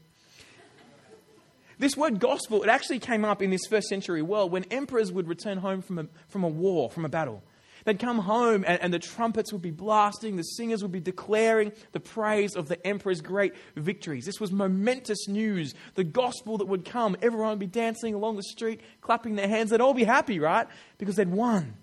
This 1.83 1.97
word 1.97 2.21
gospel, 2.21 2.63
it 2.63 2.69
actually 2.69 3.01
came 3.01 3.25
up 3.25 3.43
in 3.43 3.51
this 3.51 3.67
first 3.69 3.89
century 3.89 4.23
world 4.23 4.53
when 4.53 4.63
emperors 4.71 5.11
would 5.11 5.27
return 5.27 5.59
home 5.59 5.83
from 5.83 5.99
a, 5.99 6.07
from 6.29 6.45
a 6.45 6.49
war, 6.49 6.89
from 6.89 7.05
a 7.05 7.09
battle. 7.09 7.43
They'd 7.85 7.99
come 7.99 8.21
home 8.21 8.65
and, 8.65 8.81
and, 8.81 8.95
the 8.95 9.01
trumpets 9.01 9.53
would 9.53 9.63
be 9.63 9.73
blasting, 9.73 10.37
the 10.37 10.45
singers 10.45 10.83
would 10.83 10.93
be 10.93 11.01
declaring 11.01 11.73
the 11.91 11.99
praise 11.99 12.55
of 12.55 12.69
the 12.69 12.87
emperor's 12.87 13.21
great 13.21 13.55
victories. 13.75 14.25
This 14.25 14.39
was 14.39 14.53
momentous 14.53 15.27
news. 15.27 15.75
The 15.97 16.05
gospel 16.05 16.57
that 16.59 16.69
would 16.69 16.85
come, 16.85 17.17
everyone 17.21 17.49
would 17.49 17.59
be 17.59 17.67
dancing 17.67 18.15
along 18.15 18.37
the 18.37 18.45
street, 18.45 18.81
clapping 19.01 19.35
their 19.35 19.49
hands. 19.49 19.71
They'd 19.71 19.81
all 19.81 19.93
be 19.93 20.05
happy, 20.05 20.39
right? 20.39 20.69
Because 20.99 21.17
they'd 21.17 21.33
won. 21.33 21.75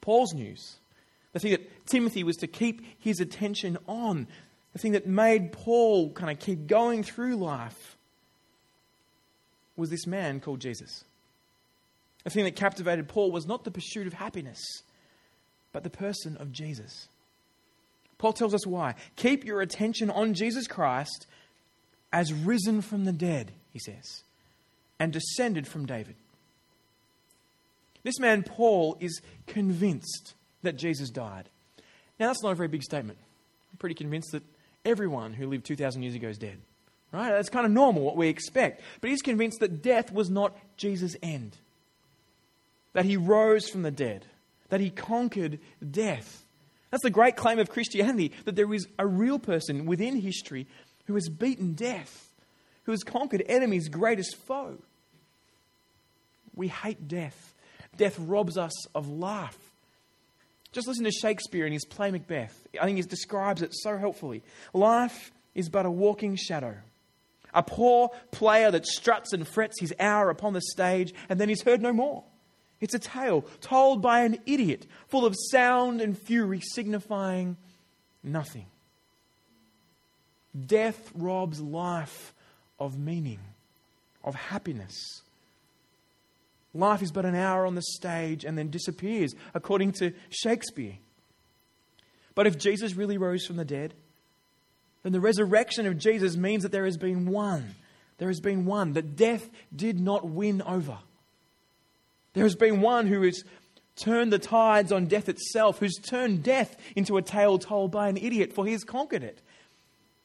Paul's 0.00 0.32
news, 0.32 0.76
the 1.32 1.40
thing 1.40 1.50
that 1.50 1.86
Timothy 1.86 2.22
was 2.22 2.36
to 2.36 2.46
keep 2.46 2.82
his 3.00 3.18
attention 3.18 3.78
on, 3.88 4.28
the 4.72 4.78
thing 4.78 4.92
that 4.92 5.08
made 5.08 5.50
Paul 5.50 6.12
kind 6.12 6.30
of 6.30 6.38
keep 6.38 6.68
going 6.68 7.02
through 7.02 7.34
life, 7.34 7.93
was 9.76 9.90
this 9.90 10.06
man 10.06 10.40
called 10.40 10.60
Jesus. 10.60 11.04
The 12.24 12.30
thing 12.30 12.44
that 12.44 12.56
captivated 12.56 13.08
Paul 13.08 13.30
was 13.30 13.46
not 13.46 13.64
the 13.64 13.70
pursuit 13.70 14.06
of 14.06 14.14
happiness, 14.14 14.62
but 15.72 15.82
the 15.82 15.90
person 15.90 16.36
of 16.38 16.52
Jesus. 16.52 17.08
Paul 18.18 18.32
tells 18.32 18.54
us 18.54 18.66
why. 18.66 18.94
Keep 19.16 19.44
your 19.44 19.60
attention 19.60 20.10
on 20.10 20.34
Jesus 20.34 20.66
Christ 20.66 21.26
as 22.12 22.32
risen 22.32 22.80
from 22.80 23.04
the 23.04 23.12
dead, 23.12 23.52
he 23.72 23.78
says, 23.78 24.22
and 24.98 25.12
descended 25.12 25.66
from 25.66 25.84
David. 25.84 26.14
This 28.04 28.20
man, 28.20 28.42
Paul, 28.42 28.96
is 29.00 29.20
convinced 29.46 30.34
that 30.62 30.76
Jesus 30.76 31.10
died. 31.10 31.48
Now, 32.20 32.28
that's 32.28 32.42
not 32.42 32.52
a 32.52 32.54
very 32.54 32.68
big 32.68 32.82
statement. 32.82 33.18
I'm 33.72 33.78
pretty 33.78 33.94
convinced 33.94 34.32
that 34.32 34.44
everyone 34.84 35.32
who 35.32 35.46
lived 35.46 35.66
2,000 35.66 36.02
years 36.02 36.14
ago 36.14 36.28
is 36.28 36.38
dead. 36.38 36.58
Right? 37.14 37.30
That's 37.30 37.48
kind 37.48 37.64
of 37.64 37.70
normal, 37.70 38.02
what 38.02 38.16
we 38.16 38.28
expect. 38.28 38.82
But 39.00 39.10
he's 39.10 39.22
convinced 39.22 39.60
that 39.60 39.82
death 39.82 40.12
was 40.12 40.28
not 40.28 40.56
Jesus' 40.76 41.16
end 41.22 41.56
that 42.94 43.04
he 43.04 43.16
rose 43.16 43.68
from 43.68 43.82
the 43.82 43.90
dead, 43.90 44.24
that 44.70 44.80
he 44.80 44.88
conquered 44.88 45.58
death. 45.90 46.42
That's 46.90 47.02
the 47.02 47.10
great 47.10 47.36
claim 47.36 47.58
of 47.58 47.68
Christianity 47.68 48.32
that 48.44 48.56
there 48.56 48.72
is 48.72 48.86
a 48.98 49.06
real 49.06 49.38
person 49.38 49.84
within 49.84 50.20
history 50.20 50.66
who 51.06 51.14
has 51.14 51.28
beaten 51.28 51.74
death, 51.74 52.32
who 52.84 52.92
has 52.92 53.02
conquered 53.02 53.42
enemy's 53.46 53.88
greatest 53.88 54.36
foe. 54.36 54.78
We 56.54 56.68
hate 56.68 57.08
death. 57.08 57.52
Death 57.96 58.16
robs 58.18 58.56
us 58.56 58.86
of 58.94 59.08
life. 59.08 59.58
Just 60.72 60.86
listen 60.88 61.04
to 61.04 61.10
Shakespeare 61.10 61.66
in 61.66 61.72
his 61.72 61.84
play 61.84 62.10
Macbeth. 62.10 62.66
I 62.80 62.84
think 62.84 62.96
he 62.96 63.02
describes 63.02 63.60
it 63.60 63.74
so 63.74 63.96
helpfully. 63.96 64.42
Life 64.72 65.32
is 65.54 65.68
but 65.68 65.84
a 65.84 65.90
walking 65.90 66.36
shadow. 66.36 66.76
A 67.54 67.62
poor 67.62 68.10
player 68.32 68.70
that 68.70 68.86
struts 68.86 69.32
and 69.32 69.46
frets 69.46 69.80
his 69.80 69.94
hour 70.00 70.28
upon 70.28 70.52
the 70.52 70.60
stage 70.60 71.14
and 71.28 71.40
then 71.40 71.50
is 71.50 71.62
heard 71.62 71.80
no 71.80 71.92
more. 71.92 72.24
It's 72.80 72.94
a 72.94 72.98
tale 72.98 73.42
told 73.60 74.02
by 74.02 74.24
an 74.24 74.38
idiot, 74.44 74.86
full 75.08 75.24
of 75.24 75.34
sound 75.50 76.00
and 76.00 76.18
fury, 76.18 76.60
signifying 76.60 77.56
nothing. 78.22 78.66
Death 80.66 81.10
robs 81.14 81.60
life 81.60 82.34
of 82.78 82.98
meaning, 82.98 83.38
of 84.22 84.34
happiness. 84.34 85.22
Life 86.74 87.02
is 87.02 87.12
but 87.12 87.24
an 87.24 87.36
hour 87.36 87.66
on 87.66 87.76
the 87.76 87.82
stage 87.82 88.44
and 88.44 88.58
then 88.58 88.70
disappears, 88.70 89.34
according 89.54 89.92
to 89.92 90.12
Shakespeare. 90.28 90.98
But 92.34 92.48
if 92.48 92.58
Jesus 92.58 92.94
really 92.94 93.16
rose 93.16 93.46
from 93.46 93.56
the 93.56 93.64
dead, 93.64 93.94
then 95.04 95.12
the 95.12 95.20
resurrection 95.20 95.86
of 95.86 95.98
Jesus 95.98 96.34
means 96.34 96.64
that 96.64 96.72
there 96.72 96.86
has 96.86 96.96
been 96.96 97.26
one. 97.26 97.76
There 98.18 98.28
has 98.28 98.40
been 98.40 98.64
one, 98.64 98.94
that 98.94 99.16
death 99.16 99.48
did 99.74 100.00
not 100.00 100.28
win 100.28 100.62
over. 100.62 100.98
There 102.32 102.44
has 102.44 102.56
been 102.56 102.80
one 102.80 103.06
who 103.06 103.22
has 103.22 103.44
turned 103.96 104.32
the 104.32 104.38
tides 104.38 104.92
on 104.92 105.06
death 105.06 105.28
itself, 105.28 105.78
who's 105.78 105.96
turned 105.96 106.42
death 106.42 106.76
into 106.96 107.16
a 107.16 107.22
tale 107.22 107.58
told 107.58 107.90
by 107.90 108.08
an 108.08 108.16
idiot, 108.16 108.52
for 108.52 108.64
he 108.66 108.72
has 108.72 108.82
conquered 108.82 109.22
it. 109.22 109.40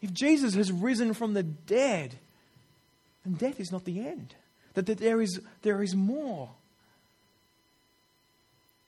If 0.02 0.14
Jesus 0.14 0.56
has 0.56 0.72
risen 0.72 1.14
from 1.14 1.34
the 1.34 1.44
dead, 1.44 2.16
then 3.26 3.34
death 3.34 3.60
is 3.60 3.72
not 3.72 3.86
the 3.86 4.08
end. 4.08 4.34
That, 4.76 4.86
that 4.86 5.00
there, 5.00 5.22
is, 5.22 5.42
there 5.62 5.84
is 5.84 5.96
more. 5.96 6.50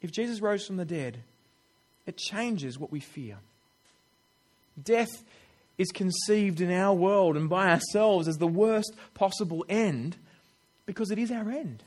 If 0.01 0.11
Jesus 0.11 0.41
rose 0.41 0.65
from 0.65 0.77
the 0.77 0.85
dead, 0.85 1.17
it 2.05 2.17
changes 2.17 2.79
what 2.79 2.91
we 2.91 3.01
fear. 3.01 3.37
Death 4.81 5.23
is 5.81 5.91
conceived 5.91 6.61
in 6.61 6.71
our 6.71 6.93
world 6.93 7.35
and 7.35 7.49
by 7.49 7.71
ourselves 7.71 8.27
as 8.27 8.37
the 8.37 8.45
worst 8.45 8.93
possible 9.15 9.65
end 9.67 10.15
because 10.85 11.09
it 11.09 11.17
is 11.17 11.31
our 11.31 11.49
end. 11.49 11.83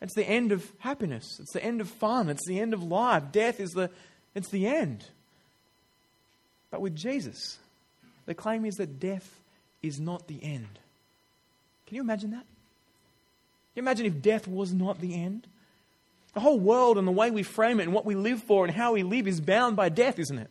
It's 0.00 0.14
the 0.14 0.24
end 0.24 0.52
of 0.52 0.70
happiness. 0.78 1.38
It's 1.40 1.52
the 1.52 1.64
end 1.64 1.80
of 1.80 1.88
fun. 1.88 2.28
It's 2.28 2.46
the 2.46 2.60
end 2.60 2.72
of 2.72 2.84
life. 2.84 3.24
Death 3.32 3.58
is 3.58 3.72
the, 3.72 3.90
it's 4.36 4.48
the 4.50 4.68
end. 4.68 5.04
But 6.70 6.80
with 6.80 6.94
Jesus, 6.94 7.58
the 8.26 8.34
claim 8.34 8.64
is 8.64 8.76
that 8.76 9.00
death 9.00 9.40
is 9.82 9.98
not 9.98 10.28
the 10.28 10.38
end. 10.40 10.78
Can 11.86 11.96
you 11.96 12.02
imagine 12.02 12.30
that? 12.30 12.44
Can 12.44 13.74
you 13.74 13.82
imagine 13.82 14.06
if 14.06 14.22
death 14.22 14.46
was 14.46 14.72
not 14.72 15.00
the 15.00 15.20
end? 15.20 15.48
The 16.34 16.40
whole 16.40 16.60
world 16.60 16.96
and 16.96 17.08
the 17.08 17.12
way 17.12 17.32
we 17.32 17.42
frame 17.42 17.80
it 17.80 17.84
and 17.84 17.92
what 17.92 18.04
we 18.04 18.14
live 18.14 18.40
for 18.42 18.64
and 18.64 18.72
how 18.72 18.92
we 18.92 19.02
live 19.02 19.26
is 19.26 19.40
bound 19.40 19.74
by 19.74 19.88
death, 19.88 20.20
isn't 20.20 20.38
it? 20.38 20.50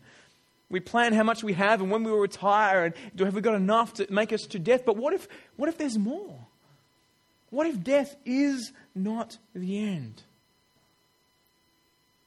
We 0.70 0.80
plan 0.80 1.14
how 1.14 1.24
much 1.24 1.44
we 1.44 1.54
have 1.54 1.82
and 1.82 1.92
when 1.92 2.04
we 2.04 2.12
will 2.12 2.20
retire 2.20 2.86
and 2.86 2.94
do 3.16 3.26
have 3.26 3.36
we 3.36 3.42
got 3.42 3.56
enough 3.56 3.94
to 3.96 4.12
make 4.12 4.34
us 4.34 4.42
to 4.42 4.60
death? 4.60 4.84
But 4.86 4.98
what 4.98 5.14
if 5.14 5.28
what 5.58 5.70
if 5.70 5.78
there's 5.78 5.98
more? 5.98 6.40
What 7.52 7.68
if 7.68 7.84
death 7.84 8.16
is 8.26 8.72
not 8.94 9.38
the 9.54 9.80
end? 9.80 10.24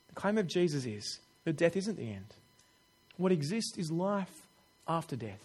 The 0.09 0.15
claim 0.15 0.39
of 0.39 0.47
Jesus 0.47 0.87
is 0.87 1.19
that 1.45 1.57
death 1.57 1.77
isn't 1.77 1.97
the 1.97 2.11
end. 2.11 2.27
What 3.17 3.33
exists 3.33 3.77
is 3.77 3.91
life 3.91 4.47
after 4.87 5.17
death. 5.17 5.41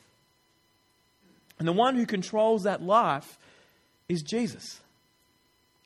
And 1.60 1.68
the 1.68 1.74
one 1.74 1.96
who 1.96 2.06
controls 2.06 2.64
that 2.64 2.82
life 2.82 3.38
is 4.08 4.22
Jesus. 4.22 4.80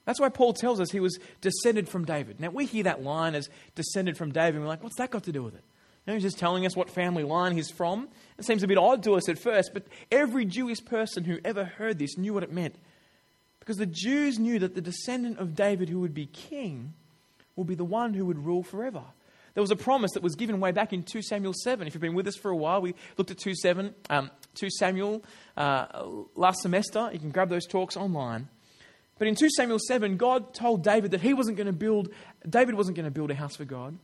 That's 0.06 0.20
why 0.20 0.30
Paul 0.30 0.54
tells 0.54 0.80
us 0.80 0.92
he 0.92 1.00
was 1.00 1.20
descended 1.42 1.90
from 1.90 2.06
David. 2.06 2.40
Now, 2.40 2.50
we 2.50 2.66
hear 2.66 2.84
that 2.84 3.04
line 3.04 3.36
as 3.36 3.50
descended 3.76 4.18
from 4.18 4.32
David, 4.32 4.56
and 4.56 4.64
we're 4.64 4.70
like, 4.70 4.82
what's 4.82 4.96
that 4.98 5.12
got 5.12 5.24
to 5.24 5.32
do 5.32 5.44
with 5.44 5.56
it? 5.56 5.64
You 6.08 6.14
he's 6.14 6.24
just 6.24 6.40
telling 6.40 6.66
us 6.66 6.76
what 6.76 6.90
family 6.90 7.24
line 7.24 7.54
he's 7.54 7.70
from. 7.70 8.08
It 8.40 8.46
seems 8.46 8.64
a 8.64 8.68
bit 8.68 8.78
odd 8.78 9.04
to 9.04 9.16
us 9.16 9.28
at 9.28 9.38
first, 9.38 9.72
but 9.74 9.84
every 10.10 10.46
Jewish 10.46 10.84
person 10.84 11.26
who 11.26 11.40
ever 11.44 11.66
heard 11.66 12.00
this 12.00 12.18
knew 12.18 12.34
what 12.34 12.44
it 12.44 12.52
meant. 12.52 12.76
Because 13.60 13.76
the 13.76 13.86
Jews 13.86 14.40
knew 14.40 14.58
that 14.60 14.74
the 14.74 14.82
descendant 14.82 15.38
of 15.38 15.54
David 15.54 15.90
who 15.90 16.00
would 16.00 16.14
be 16.14 16.26
king 16.26 16.94
will 17.58 17.66
be 17.66 17.76
the 17.76 17.84
one 17.84 18.14
who 18.14 18.26
would 18.26 18.46
rule 18.46 18.64
forever. 18.64 19.04
There 19.54 19.62
was 19.62 19.72
a 19.72 19.76
promise 19.76 20.12
that 20.14 20.24
was 20.24 20.36
given 20.36 20.60
way 20.62 20.72
back 20.72 20.94
in 20.94 21.04
2 21.04 21.22
Samuel 21.22 21.54
7. 21.54 21.88
If 21.88 21.94
you've 21.94 22.02
been 22.02 22.14
with 22.14 22.28
us 22.28 22.38
for 22.38 22.52
a 22.52 22.56
while, 22.56 22.80
we 22.80 22.94
looked 23.18 23.32
at 23.32 23.40
2, 23.40 23.56
7, 23.56 23.94
um, 24.10 24.32
2 24.56 24.70
Samuel 24.70 25.24
uh, 25.58 26.06
last 26.36 26.62
semester. 26.62 27.10
You 27.12 27.20
can 27.20 27.32
grab 27.32 27.50
those 27.50 27.66
talks 27.66 27.98
online. 27.98 28.48
But 29.18 29.28
in 29.28 29.36
2 29.36 29.50
Samuel 29.50 29.80
7, 29.80 30.16
God 30.16 30.54
told 30.54 30.84
David 30.84 31.12
that 31.12 31.22
he 31.22 31.34
wasn't 31.34 31.58
going 31.58 31.68
to 31.68 31.74
build, 31.74 32.10
David 32.48 32.76
wasn't 32.76 32.96
going 32.96 33.06
to 33.06 33.12
build 33.12 33.32
a 33.32 33.36
house 33.36 33.56
for 33.56 33.66
God, 33.66 33.98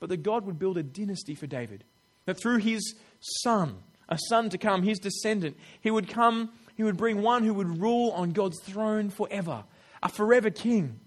but 0.00 0.08
that 0.08 0.22
God 0.22 0.46
would 0.46 0.58
build 0.58 0.78
a 0.78 0.82
dynasty 0.82 1.34
for 1.34 1.46
David. 1.46 1.84
That 2.26 2.40
through 2.40 2.58
his 2.58 2.94
son, 3.20 3.76
a 4.08 4.18
son 4.28 4.50
to 4.50 4.58
come, 4.58 4.82
his 4.82 4.98
descendant, 4.98 5.56
he 5.80 5.90
would 5.90 6.08
come 6.08 6.50
he 6.78 6.84
would 6.84 6.96
bring 6.96 7.22
one 7.22 7.42
who 7.42 7.54
would 7.54 7.80
rule 7.80 8.12
on 8.12 8.30
God's 8.30 8.62
throne 8.62 9.10
forever, 9.10 9.64
a 10.00 10.08
forever 10.08 10.48
king. 10.48 11.00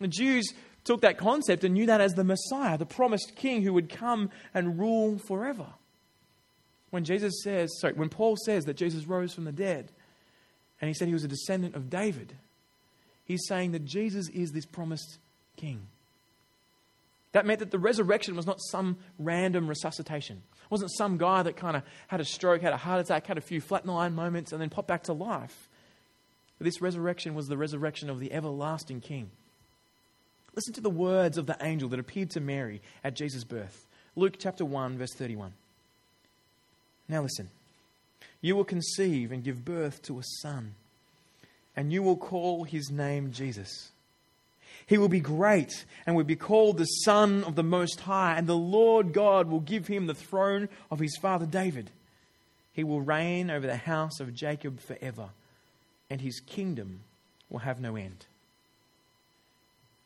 The 0.00 0.08
Jews 0.08 0.52
took 0.82 1.02
that 1.02 1.16
concept 1.16 1.62
and 1.62 1.74
knew 1.74 1.86
that 1.86 2.00
as 2.00 2.14
the 2.14 2.24
Messiah, 2.24 2.76
the 2.76 2.86
promised 2.86 3.36
king 3.36 3.62
who 3.62 3.72
would 3.72 3.88
come 3.88 4.30
and 4.52 4.80
rule 4.80 5.18
forever. 5.18 5.66
When 6.90 7.04
Jesus 7.04 7.34
says, 7.44 7.70
sorry, 7.80 7.94
when 7.94 8.08
Paul 8.08 8.36
says 8.44 8.64
that 8.64 8.76
Jesus 8.76 9.06
rose 9.06 9.32
from 9.32 9.44
the 9.44 9.52
dead 9.52 9.92
and 10.80 10.88
he 10.88 10.94
said 10.94 11.06
he 11.06 11.14
was 11.14 11.24
a 11.24 11.28
descendant 11.28 11.76
of 11.76 11.88
David, 11.88 12.36
he's 13.24 13.46
saying 13.46 13.72
that 13.72 13.84
Jesus 13.84 14.28
is 14.30 14.50
this 14.50 14.66
promised 14.66 15.18
king. 15.56 15.86
That 17.36 17.44
meant 17.44 17.58
that 17.58 17.70
the 17.70 17.78
resurrection 17.78 18.34
was 18.34 18.46
not 18.46 18.62
some 18.62 18.96
random 19.18 19.68
resuscitation. 19.68 20.38
It 20.54 20.70
wasn't 20.70 20.90
some 20.96 21.18
guy 21.18 21.42
that 21.42 21.58
kind 21.58 21.76
of 21.76 21.82
had 22.08 22.18
a 22.18 22.24
stroke, 22.24 22.62
had 22.62 22.72
a 22.72 22.78
heart 22.78 22.98
attack, 22.98 23.26
had 23.26 23.36
a 23.36 23.42
few 23.42 23.60
flatline 23.60 24.14
moments, 24.14 24.52
and 24.52 24.62
then 24.62 24.70
popped 24.70 24.88
back 24.88 25.02
to 25.02 25.12
life. 25.12 25.68
But 26.56 26.64
this 26.64 26.80
resurrection 26.80 27.34
was 27.34 27.46
the 27.46 27.58
resurrection 27.58 28.08
of 28.08 28.20
the 28.20 28.32
everlasting 28.32 29.02
King. 29.02 29.30
Listen 30.54 30.72
to 30.72 30.80
the 30.80 30.88
words 30.88 31.36
of 31.36 31.44
the 31.44 31.58
angel 31.60 31.90
that 31.90 32.00
appeared 32.00 32.30
to 32.30 32.40
Mary 32.40 32.80
at 33.04 33.14
Jesus' 33.14 33.44
birth. 33.44 33.86
Luke 34.14 34.36
chapter 34.38 34.64
1, 34.64 34.96
verse 34.96 35.12
31. 35.12 35.52
Now 37.06 37.20
listen. 37.20 37.50
You 38.40 38.56
will 38.56 38.64
conceive 38.64 39.30
and 39.30 39.44
give 39.44 39.62
birth 39.62 40.00
to 40.04 40.18
a 40.18 40.24
son, 40.40 40.74
and 41.76 41.92
you 41.92 42.02
will 42.02 42.16
call 42.16 42.64
his 42.64 42.90
name 42.90 43.30
Jesus. 43.30 43.90
He 44.86 44.98
will 44.98 45.08
be 45.08 45.20
great 45.20 45.84
and 46.06 46.14
will 46.14 46.24
be 46.24 46.36
called 46.36 46.78
the 46.78 46.84
Son 46.84 47.42
of 47.44 47.56
the 47.56 47.64
Most 47.64 48.00
High, 48.00 48.36
and 48.36 48.46
the 48.46 48.56
Lord 48.56 49.12
God 49.12 49.48
will 49.48 49.60
give 49.60 49.88
him 49.88 50.06
the 50.06 50.14
throne 50.14 50.68
of 50.90 51.00
his 51.00 51.16
father 51.20 51.46
David. 51.46 51.90
He 52.72 52.84
will 52.84 53.00
reign 53.00 53.50
over 53.50 53.66
the 53.66 53.76
house 53.76 54.20
of 54.20 54.34
Jacob 54.34 54.80
forever, 54.80 55.30
and 56.08 56.20
his 56.20 56.40
kingdom 56.40 57.00
will 57.50 57.60
have 57.60 57.80
no 57.80 57.96
end. 57.96 58.26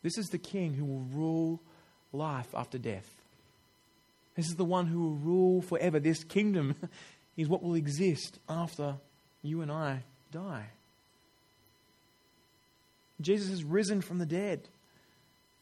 This 0.03 0.17
is 0.17 0.29
the 0.29 0.39
king 0.39 0.75
who 0.75 0.85
will 0.85 1.07
rule 1.13 1.61
life 2.13 2.49
after 2.55 2.79
death. 2.79 3.09
This 4.35 4.47
is 4.47 4.57
the 4.57 4.65
one 4.65 4.87
who 4.87 5.03
will 5.03 5.17
rule 5.17 5.63
forever. 5.63 6.01
This 6.01 6.25
kingdom 6.25 6.75
is 7.37 7.49
what 7.49 7.63
will 7.63 7.75
exist 7.75 8.39
after 8.49 8.97
you 9.43 9.61
and 9.61 9.71
I 9.71 10.05
die. 10.33 10.69
Jesus 13.21 13.50
has 13.50 13.65
risen 13.65 14.00
from 14.00 14.19
the 14.19 14.27
dead. 14.27 14.69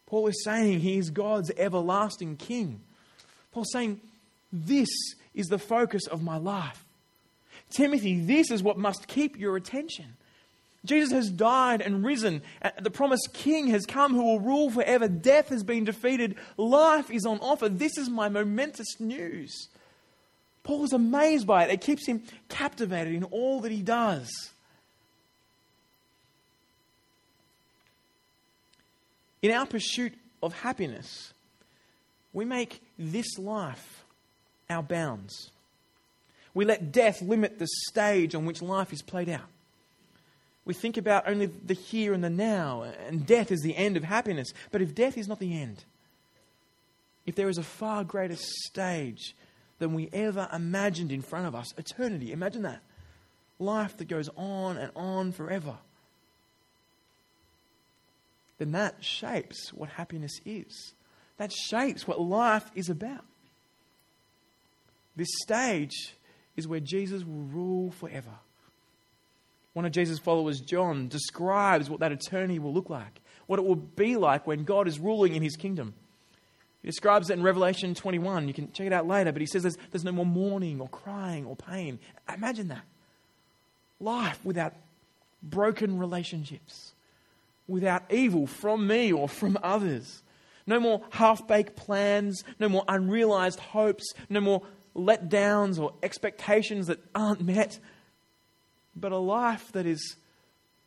Paul 0.06 0.26
is 0.28 0.42
saying 0.44 0.80
he 0.80 0.98
is 0.98 1.10
God's 1.10 1.50
everlasting 1.56 2.36
king. 2.36 2.80
Paul's 3.52 3.72
saying, 3.72 4.00
This 4.52 4.88
is 5.34 5.48
the 5.48 5.58
focus 5.58 6.06
of 6.06 6.22
my 6.22 6.36
life. 6.36 6.84
Timothy, 7.70 8.20
this 8.20 8.50
is 8.50 8.62
what 8.62 8.78
must 8.78 9.06
keep 9.06 9.38
your 9.38 9.56
attention. 9.56 10.16
Jesus 10.84 11.12
has 11.12 11.28
died 11.28 11.82
and 11.82 12.04
risen. 12.04 12.42
Uh, 12.62 12.70
the 12.80 12.90
promised 12.90 13.30
king 13.34 13.68
has 13.68 13.84
come 13.84 14.14
who 14.14 14.22
will 14.22 14.40
rule 14.40 14.70
forever. 14.70 15.08
Death 15.08 15.48
has 15.48 15.62
been 15.62 15.84
defeated. 15.84 16.36
Life 16.56 17.10
is 17.10 17.26
on 17.26 17.38
offer. 17.40 17.68
This 17.68 17.98
is 17.98 18.08
my 18.08 18.28
momentous 18.28 18.98
news. 18.98 19.68
Paul 20.62 20.84
is 20.84 20.92
amazed 20.92 21.46
by 21.46 21.64
it. 21.64 21.70
It 21.70 21.80
keeps 21.80 22.06
him 22.06 22.22
captivated 22.48 23.14
in 23.14 23.24
all 23.24 23.60
that 23.60 23.72
he 23.72 23.82
does. 23.82 24.30
In 29.42 29.50
our 29.52 29.66
pursuit 29.66 30.14
of 30.42 30.52
happiness, 30.52 31.32
we 32.32 32.44
make 32.44 32.82
this 32.98 33.38
life 33.38 34.04
our 34.68 34.82
bounds. 34.82 35.50
We 36.54 36.64
let 36.64 36.92
death 36.92 37.22
limit 37.22 37.58
the 37.58 37.68
stage 37.88 38.34
on 38.34 38.44
which 38.44 38.62
life 38.62 38.92
is 38.92 39.02
played 39.02 39.28
out. 39.28 39.46
We 40.64 40.74
think 40.74 40.96
about 40.96 41.26
only 41.26 41.46
the 41.46 41.74
here 41.74 42.12
and 42.12 42.22
the 42.22 42.28
now, 42.28 42.82
and 42.82 43.26
death 43.26 43.50
is 43.50 43.60
the 43.60 43.76
end 43.76 43.96
of 43.96 44.04
happiness. 44.04 44.52
But 44.70 44.82
if 44.82 44.94
death 44.94 45.16
is 45.16 45.28
not 45.28 45.38
the 45.38 45.58
end, 45.58 45.84
if 47.24 47.36
there 47.36 47.48
is 47.48 47.58
a 47.58 47.62
far 47.62 48.04
greater 48.04 48.36
stage 48.36 49.34
than 49.78 49.94
we 49.94 50.10
ever 50.12 50.48
imagined 50.52 51.12
in 51.12 51.22
front 51.22 51.46
of 51.46 51.54
us, 51.54 51.72
eternity, 51.78 52.32
imagine 52.32 52.62
that. 52.62 52.80
Life 53.58 53.96
that 53.96 54.08
goes 54.08 54.28
on 54.36 54.76
and 54.76 54.92
on 54.94 55.32
forever. 55.32 55.76
Then 58.58 58.72
that 58.72 59.02
shapes 59.02 59.72
what 59.72 59.88
happiness 59.88 60.40
is. 60.44 60.94
That 61.38 61.52
shapes 61.52 62.06
what 62.06 62.20
life 62.20 62.70
is 62.74 62.88
about. 62.88 63.24
This 65.16 65.28
stage 65.42 66.14
is 66.56 66.66
where 66.68 66.80
Jesus 66.80 67.24
will 67.24 67.44
rule 67.44 67.90
forever. 67.92 68.34
One 69.72 69.84
of 69.84 69.92
Jesus' 69.92 70.18
followers, 70.18 70.60
John, 70.60 71.08
describes 71.08 71.88
what 71.88 72.00
that 72.00 72.10
eternity 72.10 72.58
will 72.58 72.72
look 72.72 72.90
like, 72.90 73.20
what 73.46 73.60
it 73.60 73.64
will 73.64 73.76
be 73.76 74.16
like 74.16 74.46
when 74.46 74.64
God 74.64 74.88
is 74.88 74.98
ruling 74.98 75.34
in 75.36 75.42
his 75.42 75.56
kingdom. 75.56 75.94
He 76.82 76.88
describes 76.88 77.30
it 77.30 77.34
in 77.34 77.42
Revelation 77.42 77.94
21. 77.94 78.48
You 78.48 78.54
can 78.54 78.72
check 78.72 78.86
it 78.86 78.92
out 78.92 79.06
later, 79.06 79.32
but 79.32 79.40
he 79.40 79.46
says 79.46 79.62
there's, 79.62 79.78
there's 79.90 80.04
no 80.04 80.12
more 80.12 80.26
mourning 80.26 80.80
or 80.80 80.88
crying 80.88 81.46
or 81.46 81.54
pain. 81.56 81.98
Imagine 82.32 82.68
that. 82.68 82.84
Life 84.00 84.40
without 84.44 84.74
broken 85.42 85.98
relationships, 85.98 86.92
without 87.68 88.10
evil 88.10 88.46
from 88.46 88.86
me 88.86 89.12
or 89.12 89.28
from 89.28 89.56
others. 89.62 90.22
No 90.66 90.80
more 90.80 91.02
half 91.10 91.46
baked 91.46 91.76
plans, 91.76 92.42
no 92.58 92.68
more 92.68 92.84
unrealized 92.88 93.60
hopes, 93.60 94.12
no 94.28 94.40
more 94.40 94.62
letdowns 94.96 95.78
or 95.78 95.94
expectations 96.02 96.88
that 96.88 96.98
aren't 97.14 97.40
met, 97.40 97.78
but 98.96 99.12
a 99.12 99.18
life 99.18 99.70
that 99.72 99.86
is 99.86 100.16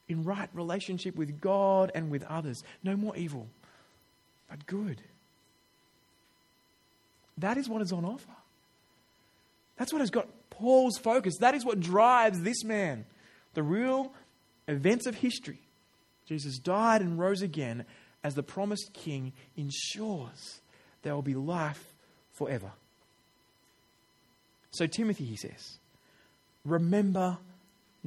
in 0.10 0.24
right 0.24 0.50
relationship 0.54 1.16
with 1.16 1.40
God 1.40 1.92
and 1.96 2.12
with 2.12 2.24
others. 2.24 2.62
No 2.84 2.96
more 2.96 3.16
evil, 3.16 3.48
but 4.50 4.66
good. 4.66 5.02
That 7.38 7.58
is 7.58 7.70
what 7.70 7.82
is 7.82 7.92
on 7.92 8.06
offer. 8.06 8.36
That's 9.78 9.92
what 9.92 10.02
has 10.02 10.12
got 10.12 10.28
Paul's 10.50 10.98
focus. 10.98 11.38
That 11.38 11.56
is 11.56 11.66
what 11.66 11.80
drives 11.80 12.42
this 12.42 12.64
man. 12.64 13.06
The 13.56 13.64
real 13.64 14.14
events 14.68 15.08
of 15.08 15.16
history. 15.16 15.60
Jesus 16.32 16.60
died 16.60 17.02
and 17.02 17.20
rose 17.20 17.42
again 17.42 17.84
as 18.24 18.36
the 18.36 18.42
promised 18.42 18.94
king 18.94 19.34
ensures 19.58 20.62
there 21.02 21.14
will 21.14 21.22
be 21.22 21.36
life 21.36 21.94
forever. 22.32 22.72
So, 24.72 24.88
Timothy, 24.88 25.26
he 25.26 25.36
says, 25.36 25.80
remember 26.64 27.38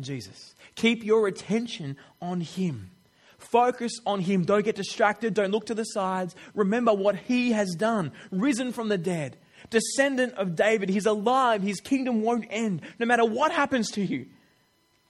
Jesus. 0.01 0.55
Keep 0.75 1.05
your 1.05 1.29
attention 1.29 1.99
on 2.23 2.41
him. 2.41 2.93
Focus 3.37 3.93
on 4.07 4.21
him. 4.21 4.47
Don't 4.47 4.65
get 4.65 4.77
distracted. 4.77 5.35
Don't 5.35 5.51
look 5.51 5.67
to 5.67 5.75
the 5.75 5.85
sides. 5.85 6.35
Remember 6.55 6.95
what 6.95 7.17
he 7.17 7.53
has 7.53 7.75
done. 7.75 8.11
Risen 8.31 8.73
from 8.73 8.89
the 8.89 8.97
dead. 8.97 9.37
Descendant 9.69 10.33
of 10.39 10.57
David. 10.57 10.89
He's 10.89 11.05
alive. 11.05 11.61
His 11.61 11.83
kingdom 11.83 12.23
won't 12.23 12.47
end. 12.49 12.81
No 12.99 13.05
matter 13.05 13.27
what 13.27 13.53
happens 13.53 13.91
to 13.91 14.01
you, 14.03 14.29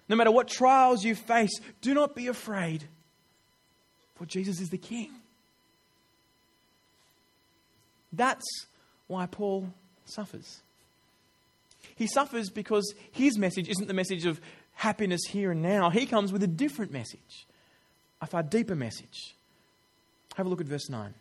no 0.08 0.16
matter 0.16 0.32
what 0.32 0.48
trials 0.48 1.04
you 1.04 1.14
face, 1.14 1.60
do 1.80 1.94
not 1.94 2.16
be 2.16 2.26
afraid. 2.26 2.88
For 4.24 4.30
Jesus 4.30 4.58
is 4.58 4.70
the 4.70 4.78
king. 4.78 5.10
That's 8.10 8.46
why 9.06 9.26
Paul 9.26 9.68
suffers. 10.06 10.62
He 11.94 12.06
suffers 12.06 12.48
because 12.48 12.94
his 13.12 13.36
message 13.36 13.68
isn't 13.68 13.86
the 13.86 13.92
message 13.92 14.24
of 14.24 14.40
happiness 14.72 15.20
here 15.28 15.50
and 15.50 15.60
now. 15.60 15.90
He 15.90 16.06
comes 16.06 16.32
with 16.32 16.42
a 16.42 16.46
different 16.46 16.90
message, 16.90 17.46
a 18.22 18.26
far 18.26 18.42
deeper 18.42 18.74
message. 18.74 19.34
Have 20.36 20.46
a 20.46 20.48
look 20.48 20.62
at 20.62 20.68
verse 20.68 20.88
9. 20.88 21.12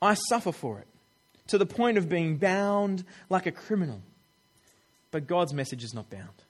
I 0.00 0.14
suffer 0.14 0.50
for 0.50 0.80
it 0.80 0.88
to 1.46 1.58
the 1.58 1.66
point 1.66 1.96
of 1.96 2.08
being 2.08 2.38
bound 2.38 3.04
like 3.30 3.46
a 3.46 3.52
criminal. 3.52 4.02
But 5.12 5.28
God's 5.28 5.54
message 5.54 5.84
is 5.84 5.94
not 5.94 6.10
bound. 6.10 6.42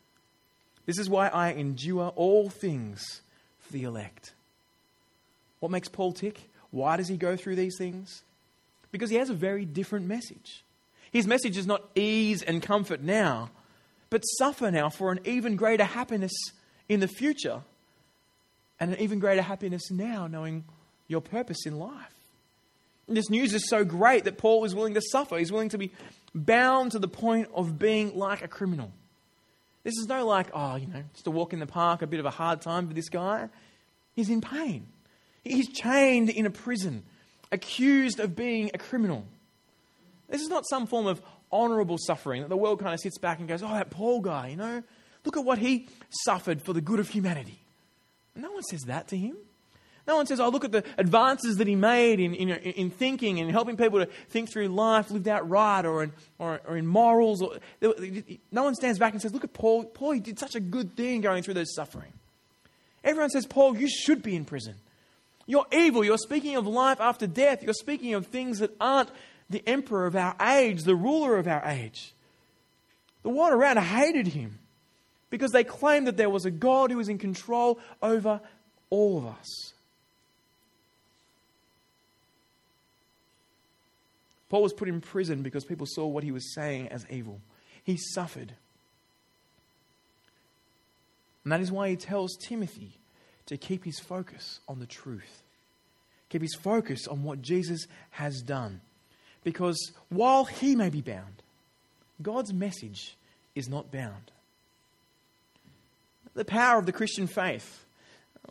This 0.86 0.98
is 0.98 1.10
why 1.10 1.28
I 1.28 1.52
endure 1.52 2.14
all 2.16 2.48
things 2.48 3.20
the 3.72 3.84
elect. 3.84 4.32
What 5.60 5.72
makes 5.72 5.88
Paul 5.88 6.12
tick? 6.12 6.40
Why 6.70 6.96
does 6.96 7.08
he 7.08 7.16
go 7.16 7.36
through 7.36 7.56
these 7.56 7.76
things? 7.76 8.22
Because 8.90 9.10
he 9.10 9.16
has 9.16 9.30
a 9.30 9.34
very 9.34 9.64
different 9.64 10.06
message. 10.06 10.64
His 11.10 11.26
message 11.26 11.56
is 11.56 11.66
not 11.66 11.82
ease 11.94 12.42
and 12.42 12.62
comfort 12.62 13.02
now, 13.02 13.50
but 14.10 14.22
suffer 14.22 14.70
now 14.70 14.88
for 14.88 15.12
an 15.12 15.20
even 15.24 15.56
greater 15.56 15.84
happiness 15.84 16.32
in 16.88 17.00
the 17.00 17.08
future 17.08 17.60
and 18.80 18.92
an 18.92 19.00
even 19.00 19.18
greater 19.18 19.42
happiness 19.42 19.90
now, 19.90 20.26
knowing 20.26 20.64
your 21.08 21.20
purpose 21.20 21.66
in 21.66 21.78
life. 21.78 22.14
And 23.06 23.16
this 23.16 23.30
news 23.30 23.52
is 23.52 23.68
so 23.68 23.84
great 23.84 24.24
that 24.24 24.38
Paul 24.38 24.64
is 24.64 24.74
willing 24.74 24.94
to 24.94 25.02
suffer. 25.02 25.38
He's 25.38 25.52
willing 25.52 25.68
to 25.70 25.78
be 25.78 25.92
bound 26.34 26.92
to 26.92 26.98
the 26.98 27.08
point 27.08 27.48
of 27.54 27.78
being 27.78 28.16
like 28.16 28.42
a 28.42 28.48
criminal. 28.48 28.92
This 29.84 29.94
is 29.98 30.06
no 30.06 30.26
like, 30.26 30.48
oh, 30.54 30.76
you 30.76 30.86
know, 30.86 31.02
just 31.12 31.26
a 31.26 31.30
walk 31.30 31.52
in 31.52 31.58
the 31.58 31.66
park, 31.66 32.02
a 32.02 32.06
bit 32.06 32.20
of 32.20 32.26
a 32.26 32.30
hard 32.30 32.60
time 32.60 32.86
for 32.86 32.94
this 32.94 33.08
guy. 33.08 33.48
He's 34.14 34.30
in 34.30 34.40
pain. 34.40 34.86
He's 35.42 35.68
chained 35.68 36.30
in 36.30 36.46
a 36.46 36.50
prison, 36.50 37.02
accused 37.50 38.20
of 38.20 38.36
being 38.36 38.70
a 38.74 38.78
criminal. 38.78 39.24
This 40.28 40.40
is 40.40 40.48
not 40.48 40.64
some 40.68 40.86
form 40.86 41.06
of 41.06 41.20
honorable 41.50 41.98
suffering 41.98 42.42
that 42.42 42.48
the 42.48 42.56
world 42.56 42.80
kind 42.80 42.94
of 42.94 43.00
sits 43.00 43.18
back 43.18 43.40
and 43.40 43.48
goes, 43.48 43.62
oh, 43.62 43.68
that 43.68 43.90
Paul 43.90 44.20
guy, 44.20 44.48
you 44.48 44.56
know, 44.56 44.82
look 45.24 45.36
at 45.36 45.44
what 45.44 45.58
he 45.58 45.88
suffered 46.24 46.62
for 46.62 46.72
the 46.72 46.80
good 46.80 47.00
of 47.00 47.08
humanity. 47.08 47.58
No 48.34 48.52
one 48.52 48.62
says 48.62 48.82
that 48.82 49.08
to 49.08 49.16
him. 49.16 49.36
No 50.06 50.16
one 50.16 50.26
says, 50.26 50.40
oh, 50.40 50.48
look 50.48 50.64
at 50.64 50.72
the 50.72 50.84
advances 50.98 51.58
that 51.58 51.68
he 51.68 51.76
made 51.76 52.18
in, 52.18 52.34
in, 52.34 52.48
in 52.48 52.90
thinking 52.90 53.38
and 53.38 53.50
helping 53.50 53.76
people 53.76 54.00
to 54.00 54.06
think 54.30 54.50
through 54.50 54.68
life 54.68 55.10
lived 55.10 55.28
out 55.28 55.48
right 55.48 55.84
or 55.84 56.02
in, 56.02 56.12
or, 56.38 56.60
or 56.66 56.76
in 56.76 56.86
morals. 56.86 57.40
Or, 57.40 57.58
no 58.50 58.64
one 58.64 58.74
stands 58.74 58.98
back 58.98 59.12
and 59.12 59.22
says, 59.22 59.32
look 59.32 59.44
at 59.44 59.52
Paul. 59.52 59.84
Paul, 59.84 60.12
he 60.12 60.20
did 60.20 60.40
such 60.40 60.56
a 60.56 60.60
good 60.60 60.96
thing 60.96 61.20
going 61.20 61.44
through 61.44 61.54
those 61.54 61.72
suffering. 61.74 62.12
Everyone 63.04 63.30
says, 63.30 63.46
Paul, 63.46 63.76
you 63.76 63.88
should 63.88 64.22
be 64.22 64.34
in 64.34 64.44
prison. 64.44 64.74
You're 65.46 65.66
evil. 65.72 66.04
You're 66.04 66.18
speaking 66.18 66.56
of 66.56 66.66
life 66.66 67.00
after 67.00 67.26
death. 67.26 67.62
You're 67.62 67.72
speaking 67.72 68.14
of 68.14 68.26
things 68.26 68.58
that 68.58 68.74
aren't 68.80 69.10
the 69.50 69.62
emperor 69.68 70.06
of 70.06 70.16
our 70.16 70.34
age, 70.40 70.82
the 70.82 70.96
ruler 70.96 71.36
of 71.36 71.46
our 71.46 71.62
age. 71.64 72.12
The 73.22 73.28
world 73.28 73.52
around 73.52 73.78
hated 73.78 74.28
him 74.28 74.58
because 75.30 75.52
they 75.52 75.64
claimed 75.64 76.06
that 76.08 76.16
there 76.16 76.30
was 76.30 76.44
a 76.44 76.50
God 76.50 76.90
who 76.90 76.96
was 76.96 77.08
in 77.08 77.18
control 77.18 77.78
over 78.02 78.40
all 78.90 79.18
of 79.18 79.26
us. 79.26 79.72
Paul 84.52 84.64
was 84.64 84.74
put 84.74 84.90
in 84.90 85.00
prison 85.00 85.42
because 85.42 85.64
people 85.64 85.86
saw 85.88 86.06
what 86.06 86.24
he 86.24 86.30
was 86.30 86.52
saying 86.52 86.88
as 86.88 87.06
evil. 87.08 87.40
He 87.84 87.96
suffered. 87.96 88.52
And 91.42 91.50
that 91.50 91.62
is 91.62 91.72
why 91.72 91.88
he 91.88 91.96
tells 91.96 92.36
Timothy 92.36 92.98
to 93.46 93.56
keep 93.56 93.82
his 93.82 93.98
focus 93.98 94.60
on 94.68 94.78
the 94.78 94.84
truth, 94.84 95.42
keep 96.28 96.42
his 96.42 96.54
focus 96.54 97.08
on 97.08 97.22
what 97.22 97.40
Jesus 97.40 97.86
has 98.10 98.42
done. 98.42 98.82
Because 99.42 99.78
while 100.10 100.44
he 100.44 100.76
may 100.76 100.90
be 100.90 101.00
bound, 101.00 101.42
God's 102.20 102.52
message 102.52 103.16
is 103.54 103.70
not 103.70 103.90
bound. 103.90 104.32
The 106.34 106.44
power 106.44 106.78
of 106.78 106.84
the 106.84 106.92
Christian 106.92 107.26
faith 107.26 107.86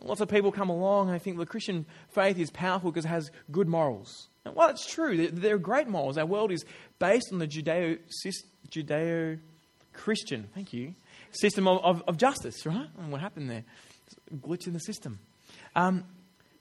Lots 0.00 0.20
of 0.20 0.28
people 0.28 0.50
come 0.50 0.70
along 0.70 1.08
and 1.08 1.14
they 1.14 1.22
think 1.22 1.38
the 1.38 1.46
Christian 1.46 1.86
faith 2.08 2.38
is 2.38 2.50
powerful 2.50 2.90
because 2.90 3.04
it 3.04 3.08
has 3.08 3.30
good 3.50 3.68
morals. 3.68 4.28
And 4.44 4.54
it's 4.70 4.86
true, 4.86 5.28
there 5.28 5.54
are 5.54 5.58
great 5.58 5.86
morals. 5.86 6.18
Our 6.18 6.26
world 6.26 6.50
is 6.50 6.64
based 6.98 7.32
on 7.32 7.38
the 7.38 7.46
Judeo, 7.46 7.98
Judeo 8.70 9.38
Christian, 9.92 10.48
thank 10.54 10.72
you, 10.72 10.94
system 11.30 11.68
of, 11.68 11.84
of, 11.84 12.02
of, 12.08 12.16
justice, 12.16 12.66
right? 12.66 12.88
And 12.98 13.12
what 13.12 13.20
happened 13.20 13.50
there? 13.50 13.64
glitch 14.40 14.66
in 14.66 14.72
the 14.72 14.80
system. 14.80 15.18
Um, 15.76 16.04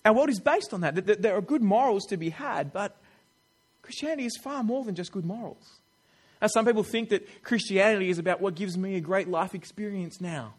our 0.03 0.13
world 0.13 0.29
is 0.29 0.39
based 0.39 0.73
on 0.73 0.81
that. 0.81 1.21
There 1.21 1.35
are 1.35 1.41
good 1.41 1.61
morals 1.61 2.05
to 2.07 2.17
be 2.17 2.29
had, 2.29 2.73
but 2.73 2.97
Christianity 3.81 4.25
is 4.25 4.37
far 4.43 4.63
more 4.63 4.83
than 4.83 4.95
just 4.95 5.11
good 5.11 5.25
morals. 5.25 5.79
Now, 6.41 6.47
some 6.47 6.65
people 6.65 6.83
think 6.83 7.09
that 7.09 7.43
Christianity 7.43 8.09
is 8.09 8.17
about 8.17 8.41
what 8.41 8.55
gives 8.55 8.77
me 8.77 8.95
a 8.95 9.01
great 9.01 9.27
life 9.27 9.53
experience 9.53 10.19
now. 10.19 10.55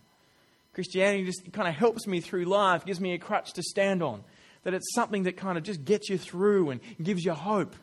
Christianity 0.75 1.25
just 1.25 1.53
kind 1.53 1.69
of 1.69 1.75
helps 1.75 2.07
me 2.07 2.21
through 2.21 2.45
life, 2.45 2.85
gives 2.85 3.01
me 3.01 3.13
a 3.13 3.19
crutch 3.19 3.53
to 3.55 3.63
stand 3.63 4.03
on. 4.03 4.25
That 4.65 4.75
it's 4.75 4.95
something 4.95 5.25
that 5.25 5.37
kind 5.37 5.59
of 5.59 5.65
just 5.65 5.85
gets 5.85 6.09
you 6.09 6.19
through 6.19 6.71
and 6.71 6.81
gives 7.03 7.25
you 7.25 7.33
hope. 7.33 7.75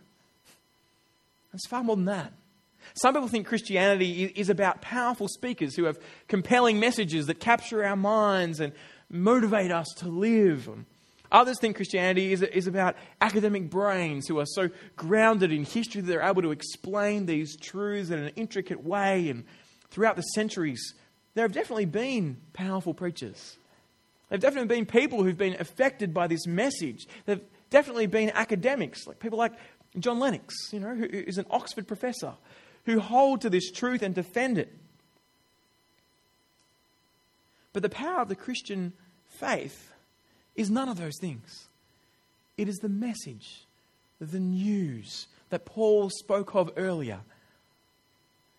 It's 1.53 1.67
far 1.67 1.83
more 1.83 1.95
than 1.95 2.05
that. 2.05 2.33
Some 2.93 3.13
people 3.13 3.27
think 3.27 3.47
Christianity 3.47 4.23
is 4.23 4.49
about 4.49 4.81
powerful 4.81 5.27
speakers 5.27 5.75
who 5.75 5.83
have 5.83 5.99
compelling 6.27 6.79
messages 6.79 7.27
that 7.27 7.39
capture 7.39 7.83
our 7.83 7.95
minds 7.95 8.59
and 8.59 8.73
motivate 9.09 9.71
us 9.71 9.87
to 9.97 10.07
live. 10.07 10.69
Others 11.31 11.59
think 11.59 11.75
Christianity 11.75 12.33
is, 12.33 12.41
is 12.41 12.65
about 12.65 12.95
academic 13.21 13.69
brains 13.69 14.27
who 14.27 14.39
are 14.39 14.45
so 14.47 14.69
grounded 14.95 15.51
in 15.51 15.63
history 15.63 16.01
that 16.01 16.07
they're 16.07 16.21
able 16.21 16.41
to 16.41 16.51
explain 16.51 17.25
these 17.25 17.55
truths 17.57 18.09
in 18.09 18.19
an 18.19 18.31
intricate 18.35 18.83
way. 18.83 19.29
And 19.29 19.43
throughout 19.91 20.15
the 20.15 20.23
centuries, 20.23 20.95
there 21.39 21.45
have 21.45 21.53
definitely 21.53 21.85
been 21.85 22.35
powerful 22.51 22.93
preachers. 22.93 23.55
There 24.27 24.35
have 24.35 24.41
definitely 24.41 24.75
been 24.75 24.85
people 24.85 25.23
who've 25.23 25.37
been 25.37 25.55
affected 25.57 26.13
by 26.13 26.27
this 26.27 26.45
message. 26.45 27.07
There 27.25 27.35
have 27.35 27.45
definitely 27.69 28.07
been 28.07 28.29
academics, 28.31 29.07
like 29.07 29.21
people 29.21 29.39
like 29.39 29.53
John 29.97 30.19
Lennox, 30.19 30.53
you 30.73 30.81
know, 30.81 30.93
who 30.93 31.05
is 31.05 31.37
an 31.37 31.45
Oxford 31.49 31.87
professor, 31.87 32.33
who 32.85 32.99
hold 32.99 33.39
to 33.39 33.49
this 33.49 33.71
truth 33.71 34.01
and 34.01 34.13
defend 34.13 34.57
it. 34.57 34.75
But 37.71 37.83
the 37.83 37.89
power 37.89 38.19
of 38.19 38.27
the 38.27 38.35
Christian 38.35 38.91
faith 39.29 39.93
is 40.57 40.69
none 40.69 40.89
of 40.89 40.97
those 40.97 41.17
things. 41.21 41.69
It 42.57 42.67
is 42.67 42.79
the 42.79 42.89
message, 42.89 43.63
the 44.19 44.41
news 44.41 45.27
that 45.51 45.63
Paul 45.63 46.09
spoke 46.09 46.53
of 46.53 46.69
earlier. 46.75 47.21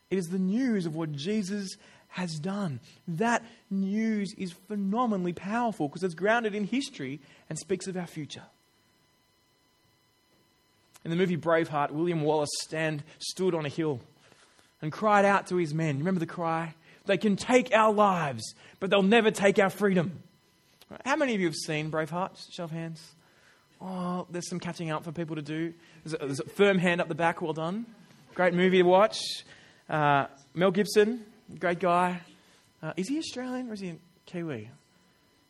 It 0.08 0.16
is 0.16 0.28
the 0.28 0.38
news 0.38 0.86
of 0.86 0.96
what 0.96 1.12
Jesus 1.12 1.76
has 2.10 2.38
done. 2.38 2.80
That 3.06 3.44
news 3.70 4.34
is 4.36 4.52
phenomenally 4.52 5.32
powerful 5.32 5.88
because 5.88 6.02
it's 6.02 6.14
grounded 6.14 6.54
in 6.54 6.64
history 6.64 7.20
and 7.48 7.58
speaks 7.58 7.86
of 7.86 7.96
our 7.96 8.06
future. 8.06 8.42
In 11.04 11.10
the 11.10 11.16
movie 11.16 11.36
Braveheart, 11.36 11.92
William 11.92 12.22
Wallace 12.22 12.50
stand, 12.60 13.02
stood 13.18 13.54
on 13.54 13.64
a 13.64 13.70
hill 13.70 14.00
and 14.82 14.92
cried 14.92 15.24
out 15.24 15.46
to 15.48 15.56
his 15.56 15.72
men. 15.72 15.98
Remember 15.98 16.20
the 16.20 16.26
cry? 16.26 16.74
They 17.06 17.16
can 17.16 17.36
take 17.36 17.74
our 17.74 17.92
lives, 17.92 18.54
but 18.78 18.90
they'll 18.90 19.02
never 19.02 19.30
take 19.30 19.58
our 19.58 19.70
freedom. 19.70 20.22
How 21.04 21.16
many 21.16 21.34
of 21.34 21.40
you 21.40 21.46
have 21.46 21.56
seen 21.56 21.90
Braveheart? 21.90 22.52
Show 22.52 22.64
of 22.64 22.70
hands. 22.70 23.02
Oh, 23.80 24.26
there's 24.30 24.48
some 24.48 24.60
catching 24.60 24.90
up 24.90 25.04
for 25.04 25.12
people 25.12 25.36
to 25.36 25.42
do. 25.42 25.72
There's 26.04 26.14
a, 26.14 26.26
there's 26.26 26.40
a 26.40 26.48
firm 26.50 26.78
hand 26.78 27.00
up 27.00 27.08
the 27.08 27.14
back. 27.14 27.40
Well 27.40 27.52
done. 27.52 27.86
Great 28.34 28.52
movie 28.52 28.78
to 28.78 28.82
watch. 28.82 29.18
Uh, 29.88 30.26
Mel 30.54 30.70
Gibson, 30.70 31.24
great 31.58 31.80
guy. 31.80 32.20
Uh, 32.82 32.92
is 32.96 33.08
he 33.08 33.18
Australian 33.18 33.68
or 33.68 33.74
is 33.74 33.80
he 33.80 33.90
a 33.90 33.96
Kiwi? 34.26 34.70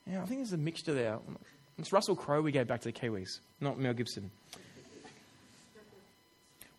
Yeah, 0.06 0.22
I 0.22 0.26
think 0.26 0.40
there's 0.40 0.52
a 0.52 0.58
mixture 0.58 0.94
there. 0.94 1.18
It's 1.78 1.92
Russell 1.92 2.16
Crowe 2.16 2.42
we 2.42 2.52
go 2.52 2.64
back 2.64 2.80
to 2.80 2.88
the 2.88 2.92
Kiwis, 2.92 3.40
not 3.60 3.78
Mel 3.78 3.94
Gibson. 3.94 4.30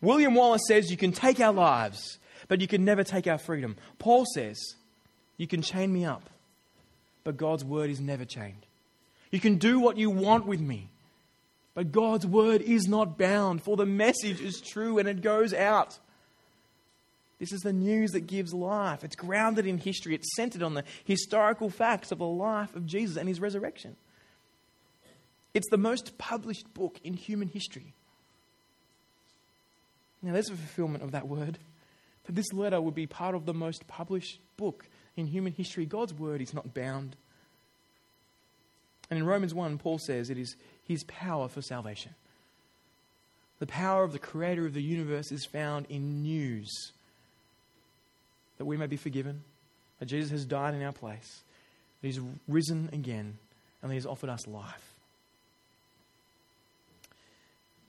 William 0.00 0.34
Wallace 0.34 0.62
says 0.66 0.90
you 0.90 0.96
can 0.96 1.12
take 1.12 1.40
our 1.40 1.52
lives, 1.52 2.18
but 2.48 2.60
you 2.60 2.66
can 2.66 2.84
never 2.84 3.04
take 3.04 3.26
our 3.26 3.38
freedom. 3.38 3.76
Paul 3.98 4.26
says 4.34 4.58
you 5.36 5.46
can 5.46 5.62
chain 5.62 5.92
me 5.92 6.04
up, 6.04 6.28
but 7.24 7.36
God's 7.36 7.64
word 7.64 7.88
is 7.88 8.00
never 8.00 8.24
chained. 8.24 8.66
You 9.30 9.40
can 9.40 9.56
do 9.56 9.80
what 9.80 9.96
you 9.96 10.10
want 10.10 10.46
with 10.46 10.60
me, 10.60 10.88
but 11.74 11.90
God's 11.92 12.26
word 12.26 12.60
is 12.60 12.86
not 12.86 13.16
bound, 13.16 13.62
for 13.62 13.76
the 13.76 13.86
message 13.86 14.40
is 14.40 14.60
true 14.60 14.98
and 14.98 15.08
it 15.08 15.22
goes 15.22 15.54
out. 15.54 15.98
This 17.42 17.50
is 17.50 17.62
the 17.62 17.72
news 17.72 18.12
that 18.12 18.28
gives 18.28 18.54
life. 18.54 19.02
It's 19.02 19.16
grounded 19.16 19.66
in 19.66 19.76
history, 19.76 20.14
it's 20.14 20.36
centered 20.36 20.62
on 20.62 20.74
the 20.74 20.84
historical 21.02 21.70
facts 21.70 22.12
of 22.12 22.18
the 22.18 22.24
life 22.24 22.76
of 22.76 22.86
Jesus 22.86 23.16
and 23.16 23.28
his 23.28 23.40
resurrection. 23.40 23.96
It's 25.52 25.68
the 25.68 25.76
most 25.76 26.18
published 26.18 26.72
book 26.72 27.00
in 27.02 27.14
human 27.14 27.48
history. 27.48 27.94
Now, 30.22 30.34
there's 30.34 30.50
a 30.50 30.54
fulfillment 30.54 31.02
of 31.02 31.10
that 31.10 31.26
word. 31.26 31.58
But 32.26 32.36
this 32.36 32.52
letter 32.52 32.80
would 32.80 32.94
be 32.94 33.08
part 33.08 33.34
of 33.34 33.44
the 33.44 33.54
most 33.54 33.88
published 33.88 34.38
book 34.56 34.86
in 35.16 35.26
human 35.26 35.52
history. 35.52 35.84
God's 35.84 36.14
word 36.14 36.40
is 36.40 36.54
not 36.54 36.72
bound. 36.72 37.16
And 39.10 39.18
in 39.18 39.26
Romans 39.26 39.52
1, 39.52 39.78
Paul 39.78 39.98
says 39.98 40.30
it 40.30 40.38
is 40.38 40.54
his 40.84 41.02
power 41.02 41.48
for 41.48 41.60
salvation. 41.60 42.14
The 43.58 43.66
power 43.66 44.04
of 44.04 44.12
the 44.12 44.20
creator 44.20 44.64
of 44.64 44.74
the 44.74 44.82
universe 44.82 45.32
is 45.32 45.44
found 45.44 45.86
in 45.88 46.22
news 46.22 46.92
that 48.62 48.66
we 48.66 48.76
may 48.76 48.86
be 48.86 48.96
forgiven, 48.96 49.42
that 49.98 50.06
Jesus 50.06 50.30
has 50.30 50.44
died 50.44 50.72
in 50.72 50.84
our 50.84 50.92
place, 50.92 51.42
that 52.00 52.06
he's 52.06 52.20
risen 52.46 52.88
again, 52.92 53.36
and 53.82 53.90
that 53.90 53.94
he's 53.94 54.06
offered 54.06 54.30
us 54.30 54.46
life. 54.46 54.94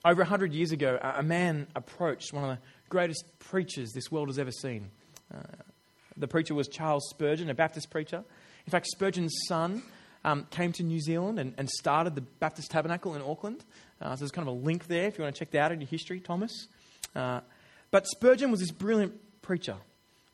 Over 0.04 0.24
a 0.24 0.26
hundred 0.26 0.52
years 0.52 0.72
ago, 0.72 0.98
a 1.00 1.22
man 1.22 1.68
approached 1.76 2.34
one 2.34 2.44
of 2.44 2.58
the 2.58 2.64
greatest 2.90 3.24
preachers 3.38 3.92
this 3.92 4.12
world 4.12 4.30
has 4.30 4.40
ever 4.40 4.50
seen. 4.50 4.90
Uh, 5.32 5.44
the 6.18 6.28
preacher 6.28 6.56
was 6.56 6.68
Charles 6.68 7.08
Spurgeon, 7.12 7.52
a 7.52 7.54
Baptist 7.54 7.92
preacher. 7.92 8.24
In 8.66 8.72
fact, 8.72 8.88
Spurgeon's 8.88 9.36
son 9.48 9.84
um, 10.26 10.48
came 10.50 10.72
to 10.72 10.82
New 10.82 11.02
Zealand 11.02 11.38
and, 11.38 11.54
and, 11.60 11.70
started 11.70 12.16
the 12.16 12.22
Baptist 12.22 12.72
Tabernacle 12.72 13.14
in 13.14 13.22
Auckland. 13.22 13.64
Uh, 14.02 14.16
so 14.16 14.22
there's 14.22 14.32
kind 14.32 14.48
of 14.48 14.56
a 14.56 14.58
link 14.58 14.88
there 14.88 15.06
if 15.06 15.20
you 15.20 15.24
want 15.24 15.36
to 15.36 15.40
check 15.40 15.52
that 15.52 15.66
out 15.66 15.72
in 15.72 15.82
your 15.82 15.90
history, 15.90 16.20
Thomas. 16.20 16.68
Uh, 17.16 17.42
but 17.92 18.08
Spurgeon 18.08 18.50
was 18.50 18.60
this 18.60 18.72
brilliant 18.72 19.14
preacher. 19.44 19.76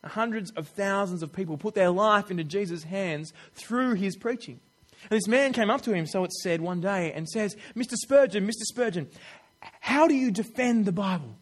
Hundreds 0.03 0.51
of 0.51 0.67
thousands 0.67 1.21
of 1.21 1.33
people 1.33 1.57
put 1.57 1.75
their 1.75 1.89
life 1.89 2.31
into 2.31 2.43
Jesus' 2.43 2.83
hands 2.83 3.33
through 3.53 3.95
his 3.95 4.15
preaching. 4.15 4.59
And 5.09 5.17
this 5.17 5.27
man 5.27 5.53
came 5.53 5.69
up 5.69 5.81
to 5.81 5.93
him, 5.93 6.05
so 6.05 6.23
it 6.23 6.31
said, 6.31 6.61
one 6.61 6.81
day, 6.81 7.11
and 7.13 7.27
says, 7.27 7.55
Mr. 7.75 7.95
Spurgeon, 7.95 8.45
Mr. 8.45 8.63
Spurgeon, 8.63 9.09
how 9.79 10.07
do 10.07 10.15
you 10.15 10.31
defend 10.31 10.85
the 10.85 10.91
Bible? 10.91 11.35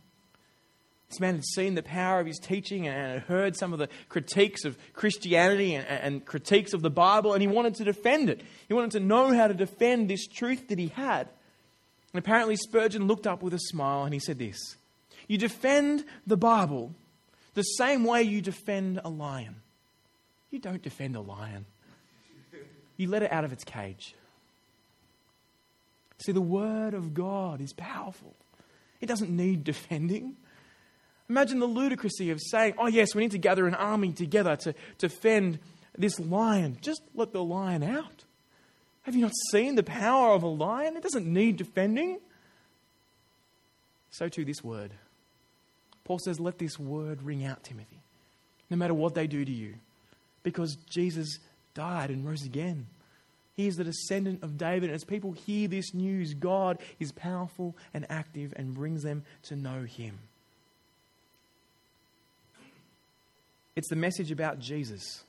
This 1.09 1.19
man 1.19 1.35
had 1.35 1.45
seen 1.45 1.75
the 1.75 1.83
power 1.83 2.19
of 2.19 2.27
his 2.27 2.39
teaching 2.39 2.87
and 2.87 3.13
had 3.13 3.21
heard 3.23 3.55
some 3.55 3.71
of 3.71 3.79
the 3.79 3.87
critiques 4.09 4.65
of 4.65 4.77
Christianity 4.93 5.73
and, 5.73 5.87
and, 5.87 6.25
critiques 6.25 6.73
of 6.73 6.81
the 6.81 6.89
Bible, 6.89 7.33
and 7.33 7.41
he 7.41 7.47
wanted 7.47 7.75
to 7.75 7.85
defend 7.85 8.29
it. 8.29 8.41
He 8.67 8.73
wanted 8.73 8.91
to 8.91 8.99
know 8.99 9.33
how 9.33 9.47
to 9.47 9.53
defend 9.53 10.09
this 10.09 10.27
truth 10.27 10.67
that 10.67 10.79
he 10.79 10.87
had. 10.89 11.29
And 12.13 12.19
apparently, 12.19 12.57
Spurgeon 12.57 13.07
looked 13.07 13.25
up 13.25 13.41
with 13.41 13.53
a 13.53 13.59
smile 13.59 14.03
and 14.03 14.13
he 14.13 14.19
said 14.19 14.37
this 14.37 14.57
You 15.27 15.37
defend 15.37 16.03
the 16.25 16.37
Bible 16.37 16.93
the 17.57 17.63
same 17.63 18.03
way 18.03 18.21
you 18.21 18.39
defend 18.39 19.01
a 19.03 19.09
lion. 19.09 19.55
You 20.51 20.59
don't 20.59 20.83
defend 20.83 21.15
a 21.15 21.21
lion, 21.21 21.65
you 22.97 23.09
let 23.09 23.23
it 23.23 23.31
out 23.31 23.43
of 23.43 23.51
its 23.51 23.63
cage. 23.63 24.13
See, 26.19 26.31
the 26.31 26.39
Word 26.39 26.93
of 26.93 27.15
God 27.15 27.59
is 27.59 27.73
powerful, 27.73 28.35
it 29.01 29.07
doesn't 29.07 29.31
need 29.35 29.63
defending. 29.63 30.35
Imagine 31.29 31.57
the 31.57 31.67
ludicrousy 31.67 32.31
of 32.31 32.39
saying, 32.39 32.75
oh, 32.77 32.87
yes, 32.87 33.13
we 33.13 33.23
need 33.23 33.31
to 33.31 33.37
gather 33.39 33.67
an 33.67 33.73
army 33.73 34.13
together 34.13 34.55
to, 34.55 34.73
defend 34.97 35.59
this 35.97 36.19
lion. 36.21 36.77
Just 36.79 37.01
let 37.15 37.33
the 37.33 37.43
lion 37.43 37.83
out. 37.83 38.23
Have 39.01 39.15
you 39.15 39.23
not 39.23 39.33
seen 39.51 39.75
the 39.75 39.83
power 39.83 40.33
of 40.33 40.43
a 40.43 40.47
lion? 40.47 40.95
It 40.95 41.03
doesn't 41.03 41.25
need 41.25 41.57
defending. 41.57 42.19
So, 44.11 44.29
too, 44.29 44.45
this 44.45 44.63
word. 44.63 44.93
Paul 46.07 46.19
says, 46.19 46.39
let 46.39 46.57
this 46.57 46.79
word 46.79 47.21
ring 47.21 47.45
out, 47.45 47.65
Timothy, 47.65 47.99
no 48.69 48.77
matter 48.77 48.93
what 48.93 49.13
they 49.13 49.27
do 49.27 49.43
to 49.43 49.51
you, 49.51 49.73
because 50.41 50.77
Jesus 50.89 51.39
died 51.73 52.09
and 52.09 52.25
rose 52.25 52.45
again. 52.45 52.87
He 53.57 53.67
is 53.67 53.75
the 53.75 53.83
descendant 53.83 54.41
of 54.41 54.57
David. 54.57 54.83
And 54.83 54.95
as 54.95 55.03
people 55.03 55.33
hear 55.33 55.67
this 55.67 55.93
news, 55.93 56.33
God 56.33 56.79
is 56.97 57.11
powerful 57.11 57.75
and 57.93 58.05
active 58.09 58.53
and 58.55 58.73
brings 58.73 59.03
them 59.03 59.25
to 59.43 59.57
know 59.57 59.83
Him. 59.83 60.17
It's 63.75 63.89
the 63.89 63.97
message 63.97 64.31
about 64.31 64.59
Jesus 64.59 65.23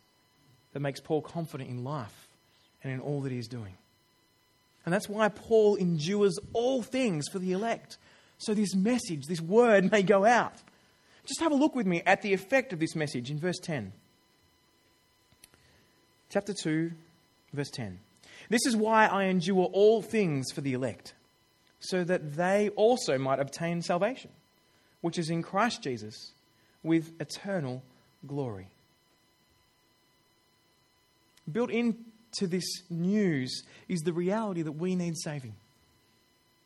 that 0.74 0.80
makes 0.80 1.00
Paul 1.00 1.22
confident 1.22 1.70
in 1.70 1.82
life 1.82 2.28
and 2.84 2.92
in 2.92 3.00
all 3.00 3.22
that 3.22 3.32
he's 3.32 3.48
doing. 3.48 3.74
And 4.84 4.94
that's 4.94 5.08
why 5.08 5.28
Paul 5.28 5.74
endures 5.74 6.38
all 6.52 6.82
things 6.82 7.26
for 7.28 7.40
the 7.40 7.50
elect. 7.50 7.98
So 8.38 8.54
this 8.54 8.76
message, 8.76 9.26
this 9.26 9.40
word 9.40 9.90
may 9.90 10.02
go 10.02 10.24
out. 10.24 10.54
Just 11.28 11.40
have 11.40 11.52
a 11.52 11.56
look 11.56 11.74
with 11.74 11.86
me 11.86 12.02
at 12.06 12.22
the 12.22 12.32
effect 12.32 12.72
of 12.72 12.80
this 12.80 12.96
message 12.96 13.30
in 13.30 13.38
verse 13.38 13.58
10. 13.58 13.92
Chapter 16.30 16.54
2, 16.54 16.90
verse 17.52 17.70
10. 17.70 18.00
This 18.48 18.64
is 18.64 18.74
why 18.74 19.06
I 19.06 19.24
endure 19.24 19.66
all 19.66 20.00
things 20.00 20.50
for 20.52 20.62
the 20.62 20.72
elect, 20.72 21.12
so 21.80 22.02
that 22.04 22.36
they 22.36 22.70
also 22.70 23.18
might 23.18 23.40
obtain 23.40 23.82
salvation, 23.82 24.30
which 25.02 25.18
is 25.18 25.28
in 25.28 25.42
Christ 25.42 25.82
Jesus, 25.82 26.32
with 26.82 27.12
eternal 27.20 27.82
glory. 28.26 28.68
Built 31.50 31.70
into 31.70 32.46
this 32.46 32.64
news 32.88 33.64
is 33.86 34.00
the 34.00 34.12
reality 34.14 34.62
that 34.62 34.72
we 34.72 34.96
need 34.96 35.16
saving. 35.18 35.54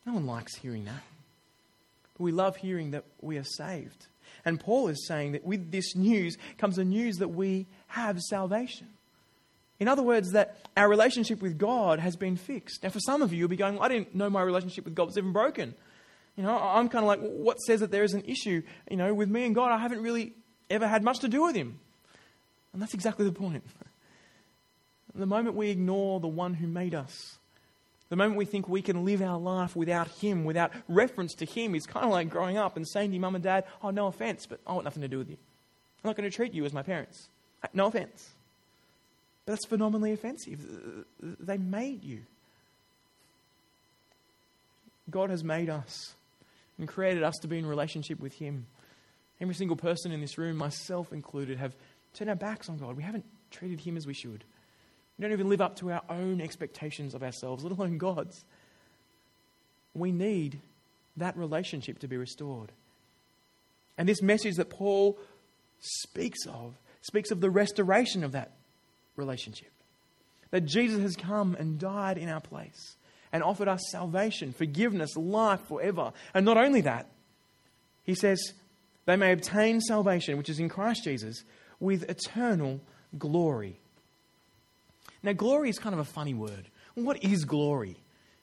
No 0.05 0.13
one 0.13 0.25
likes 0.25 0.55
hearing 0.55 0.85
that. 0.85 1.03
But 2.17 2.23
we 2.23 2.31
love 2.31 2.55
hearing 2.55 2.91
that 2.91 3.03
we 3.21 3.37
are 3.37 3.43
saved. 3.43 4.07
And 4.45 4.59
Paul 4.59 4.89
is 4.89 5.07
saying 5.07 5.33
that 5.33 5.45
with 5.45 5.71
this 5.71 5.95
news 5.95 6.37
comes 6.57 6.75
the 6.75 6.85
news 6.85 7.17
that 7.17 7.29
we 7.29 7.67
have 7.87 8.19
salvation. 8.21 8.87
In 9.79 9.87
other 9.87 10.03
words, 10.03 10.31
that 10.31 10.57
our 10.77 10.87
relationship 10.87 11.41
with 11.41 11.57
God 11.57 11.99
has 11.99 12.15
been 12.15 12.37
fixed. 12.37 12.83
Now, 12.83 12.89
for 12.89 12.99
some 12.99 13.21
of 13.21 13.33
you, 13.33 13.39
you'll 13.39 13.47
be 13.47 13.55
going, 13.55 13.79
I 13.79 13.87
didn't 13.87 14.15
know 14.15 14.29
my 14.29 14.41
relationship 14.41 14.85
with 14.85 14.95
God 14.95 15.07
was 15.07 15.17
even 15.17 15.33
broken. 15.33 15.73
You 16.35 16.43
know, 16.43 16.57
I'm 16.57 16.89
kind 16.89 17.03
of 17.03 17.07
like, 17.07 17.19
what 17.19 17.57
says 17.57 17.81
that 17.81 17.91
there 17.91 18.03
is 18.03 18.13
an 18.13 18.23
issue? 18.25 18.63
You 18.89 18.97
know, 18.97 19.13
with 19.13 19.29
me 19.29 19.45
and 19.45 19.53
God, 19.53 19.71
I 19.71 19.77
haven't 19.77 20.01
really 20.01 20.33
ever 20.69 20.87
had 20.87 21.03
much 21.03 21.19
to 21.19 21.27
do 21.27 21.43
with 21.43 21.55
Him. 21.55 21.79
And 22.71 22.81
that's 22.81 22.93
exactly 22.93 23.25
the 23.25 23.31
point. 23.31 23.63
the 25.15 25.25
moment 25.25 25.55
we 25.55 25.69
ignore 25.69 26.19
the 26.19 26.27
one 26.27 26.55
who 26.55 26.67
made 26.67 26.95
us, 26.95 27.37
the 28.13 28.17
moment 28.17 28.37
we 28.37 28.45
think 28.45 28.69
we 28.69 28.83
can 28.83 29.05
live 29.05 29.23
our 29.23 29.39
life 29.39 29.75
without 29.75 30.07
Him, 30.07 30.45
without 30.45 30.71
reference 30.87 31.33
to 31.33 31.45
Him, 31.45 31.73
is 31.73 31.87
kind 31.87 32.05
of 32.05 32.11
like 32.11 32.29
growing 32.29 32.57
up 32.57 32.77
and 32.77 32.87
saying 32.87 33.09
to 33.09 33.15
your 33.15 33.21
mum 33.21 33.33
and 33.33 33.43
dad, 33.43 33.63
Oh, 33.81 33.89
no 33.89 34.05
offense, 34.05 34.45
but 34.45 34.59
I 34.67 34.73
want 34.73 34.83
nothing 34.83 35.01
to 35.01 35.07
do 35.07 35.17
with 35.17 35.31
you. 35.31 35.37
I'm 36.03 36.09
not 36.09 36.15
going 36.15 36.29
to 36.29 36.35
treat 36.35 36.53
you 36.53 36.63
as 36.63 36.73
my 36.73 36.83
parents. 36.83 37.27
Uh, 37.63 37.69
no 37.73 37.87
offense. 37.87 38.29
But 39.45 39.53
that's 39.53 39.65
phenomenally 39.65 40.13
offensive. 40.13 40.59
They 41.19 41.57
made 41.57 42.03
you. 42.03 42.21
God 45.09 45.31
has 45.31 45.43
made 45.43 45.71
us 45.71 46.13
and 46.77 46.87
created 46.87 47.23
us 47.23 47.33
to 47.41 47.47
be 47.47 47.57
in 47.57 47.65
relationship 47.65 48.19
with 48.19 48.33
Him. 48.33 48.67
Every 49.41 49.55
single 49.55 49.75
person 49.75 50.11
in 50.11 50.21
this 50.21 50.37
room, 50.37 50.57
myself 50.57 51.11
included, 51.11 51.57
have 51.57 51.73
turned 52.13 52.29
our 52.29 52.35
backs 52.35 52.69
on 52.69 52.77
God. 52.77 52.95
We 52.95 53.01
haven't 53.01 53.25
treated 53.49 53.79
Him 53.79 53.97
as 53.97 54.05
we 54.05 54.13
should. 54.13 54.43
We 55.17 55.23
don't 55.23 55.31
even 55.31 55.49
live 55.49 55.61
up 55.61 55.75
to 55.77 55.91
our 55.91 56.01
own 56.09 56.41
expectations 56.41 57.13
of 57.13 57.23
ourselves, 57.23 57.63
let 57.63 57.71
alone 57.71 57.97
God's. 57.97 58.43
We 59.93 60.11
need 60.11 60.59
that 61.17 61.37
relationship 61.37 61.99
to 61.99 62.07
be 62.07 62.17
restored. 62.17 62.71
And 63.97 64.09
this 64.09 64.21
message 64.21 64.55
that 64.55 64.69
Paul 64.69 65.19
speaks 65.79 66.47
of 66.47 66.75
speaks 67.01 67.31
of 67.31 67.41
the 67.41 67.49
restoration 67.49 68.23
of 68.23 68.31
that 68.31 68.51
relationship. 69.15 69.71
That 70.51 70.65
Jesus 70.65 71.01
has 71.01 71.15
come 71.15 71.55
and 71.59 71.77
died 71.77 72.17
in 72.17 72.29
our 72.29 72.41
place 72.41 72.95
and 73.31 73.43
offered 73.43 73.67
us 73.67 73.81
salvation, 73.91 74.53
forgiveness, 74.53 75.15
life 75.15 75.59
forever. 75.67 76.13
And 76.33 76.45
not 76.45 76.57
only 76.57 76.81
that, 76.81 77.09
he 78.03 78.15
says, 78.15 78.53
they 79.05 79.15
may 79.15 79.31
obtain 79.31 79.81
salvation, 79.81 80.37
which 80.37 80.49
is 80.49 80.59
in 80.59 80.69
Christ 80.69 81.03
Jesus, 81.03 81.43
with 81.79 82.09
eternal 82.09 82.79
glory. 83.17 83.79
Now, 85.23 85.33
glory 85.33 85.69
is 85.69 85.79
kind 85.79 85.93
of 85.93 85.99
a 85.99 86.05
funny 86.05 86.33
word. 86.33 86.69
What 86.95 87.23
is 87.23 87.45
glory? 87.45 87.97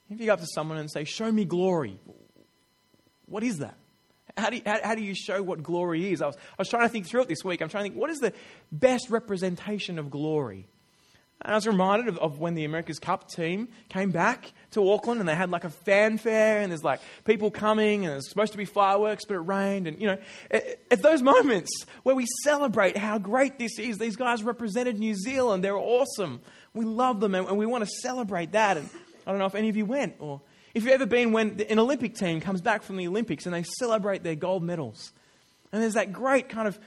If 0.08 0.18
you 0.18 0.26
go 0.26 0.32
up 0.32 0.40
to 0.40 0.46
someone 0.46 0.78
and 0.78 0.90
say, 0.90 1.04
Show 1.04 1.30
me 1.30 1.44
glory, 1.44 2.00
what 3.26 3.44
is 3.44 3.58
that? 3.58 3.76
How 4.36 4.50
do, 4.50 4.56
you, 4.56 4.62
how, 4.64 4.78
how 4.82 4.94
do 4.94 5.02
you 5.02 5.14
show 5.14 5.42
what 5.42 5.62
glory 5.62 6.12
is? 6.12 6.22
I 6.22 6.26
was, 6.26 6.36
I 6.36 6.54
was 6.58 6.68
trying 6.68 6.84
to 6.84 6.88
think 6.88 7.06
through 7.06 7.22
it 7.22 7.28
this 7.28 7.44
week. 7.44 7.60
I'm 7.60 7.68
trying 7.68 7.84
to 7.84 7.90
think, 7.90 8.00
what 8.00 8.10
is 8.10 8.18
the 8.18 8.32
best 8.72 9.10
representation 9.10 9.98
of 9.98 10.10
glory? 10.10 10.66
And 11.42 11.52
I 11.52 11.56
was 11.56 11.66
reminded 11.66 12.08
of, 12.08 12.18
of, 12.18 12.38
when 12.38 12.54
the 12.54 12.66
America's 12.66 12.98
Cup 12.98 13.30
team 13.30 13.68
came 13.88 14.10
back 14.10 14.52
to 14.72 14.92
Auckland 14.92 15.20
and 15.20 15.28
they 15.28 15.34
had 15.34 15.50
like 15.50 15.64
a 15.64 15.70
fanfare 15.70 16.60
and 16.60 16.70
there's 16.70 16.84
like 16.84 17.00
people 17.24 17.50
coming 17.50 18.04
and 18.04 18.12
there's 18.12 18.28
supposed 18.28 18.52
to 18.52 18.58
be 18.58 18.66
fireworks, 18.66 19.24
but 19.24 19.34
it 19.34 19.40
rained. 19.40 19.86
And, 19.86 19.98
you 19.98 20.06
know, 20.06 20.18
at 20.50 21.00
those 21.00 21.22
moments 21.22 21.70
where 22.02 22.14
we 22.14 22.26
celebrate 22.44 22.96
how 22.96 23.18
great 23.18 23.58
this 23.58 23.78
is, 23.78 23.96
these 23.96 24.16
guys 24.16 24.42
represented 24.42 24.98
New 24.98 25.14
Zealand. 25.14 25.64
They're 25.64 25.78
awesome. 25.78 26.42
We 26.74 26.84
love 26.84 27.20
them 27.20 27.34
and, 27.34 27.56
we 27.56 27.66
want 27.66 27.84
to 27.84 27.90
celebrate 28.00 28.52
that. 28.52 28.76
And 28.76 28.88
I 29.26 29.30
don't 29.30 29.38
know 29.38 29.46
if 29.46 29.54
any 29.54 29.68
of 29.68 29.76
you 29.76 29.86
went 29.86 30.16
or 30.18 30.40
if 30.74 30.84
you've 30.84 30.92
ever 30.92 31.06
been 31.06 31.32
when 31.32 31.60
an 31.68 31.78
Olympic 31.78 32.14
team 32.14 32.40
comes 32.40 32.60
back 32.60 32.82
from 32.82 32.96
the 32.96 33.08
Olympics 33.08 33.46
and 33.46 33.54
they 33.54 33.64
celebrate 33.64 34.22
their 34.22 34.36
gold 34.36 34.62
medals. 34.62 35.12
And 35.72 35.82
there's 35.82 35.94
that 35.94 36.12
great 36.12 36.48
kind 36.48 36.68
of 36.68 36.78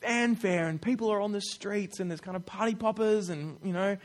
fanfare 0.00 0.68
and 0.68 0.80
people 0.80 1.10
are 1.12 1.20
on 1.20 1.32
the 1.32 1.40
streets 1.40 2.00
and 2.00 2.10
there's 2.10 2.20
kind 2.20 2.36
of 2.36 2.44
party 2.46 2.74
poppers 2.74 3.28
and, 3.28 3.58
you 3.64 3.72
know, 3.72 3.96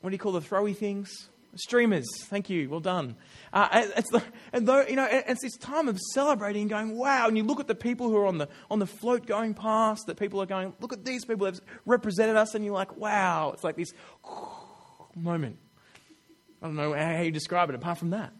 what 0.00 0.10
do 0.10 0.14
you 0.14 0.18
call 0.18 0.32
the 0.32 0.40
throwy 0.40 0.76
things? 0.76 1.28
Streamers. 1.56 2.06
Thank 2.26 2.48
you. 2.48 2.68
Well 2.68 2.80
done. 2.80 3.16
Uh, 3.52 3.86
it's 3.96 4.10
the, 4.10 4.22
and 4.52 4.68
though, 4.68 4.86
you 4.86 4.94
know, 4.94 5.08
it's 5.10 5.42
this 5.42 5.56
time 5.56 5.88
of 5.88 5.98
celebrating 6.14 6.62
and 6.62 6.70
going, 6.70 6.96
wow. 6.96 7.26
And 7.26 7.36
you 7.36 7.42
look 7.42 7.58
at 7.58 7.66
the 7.66 7.74
people 7.74 8.08
who 8.08 8.16
are 8.16 8.26
on 8.26 8.38
the, 8.38 8.48
on 8.70 8.78
the 8.78 8.86
float 8.86 9.26
going 9.26 9.54
past, 9.54 10.06
that 10.06 10.16
people 10.16 10.40
are 10.40 10.46
going, 10.46 10.72
look 10.80 10.92
at 10.92 11.04
these 11.04 11.24
people 11.24 11.46
have 11.46 11.60
represented 11.86 12.36
us. 12.36 12.54
And 12.54 12.64
you're 12.64 12.74
like, 12.74 12.96
wow. 12.96 13.50
It's 13.52 13.64
like 13.64 13.76
this 13.76 13.92
moment. 15.16 15.58
I 16.62 16.66
don't 16.66 16.76
know 16.76 16.92
how 16.92 17.22
you 17.22 17.30
describe 17.30 17.68
it 17.70 17.74
apart 17.74 17.98
from 17.98 18.10
that. 18.10 18.32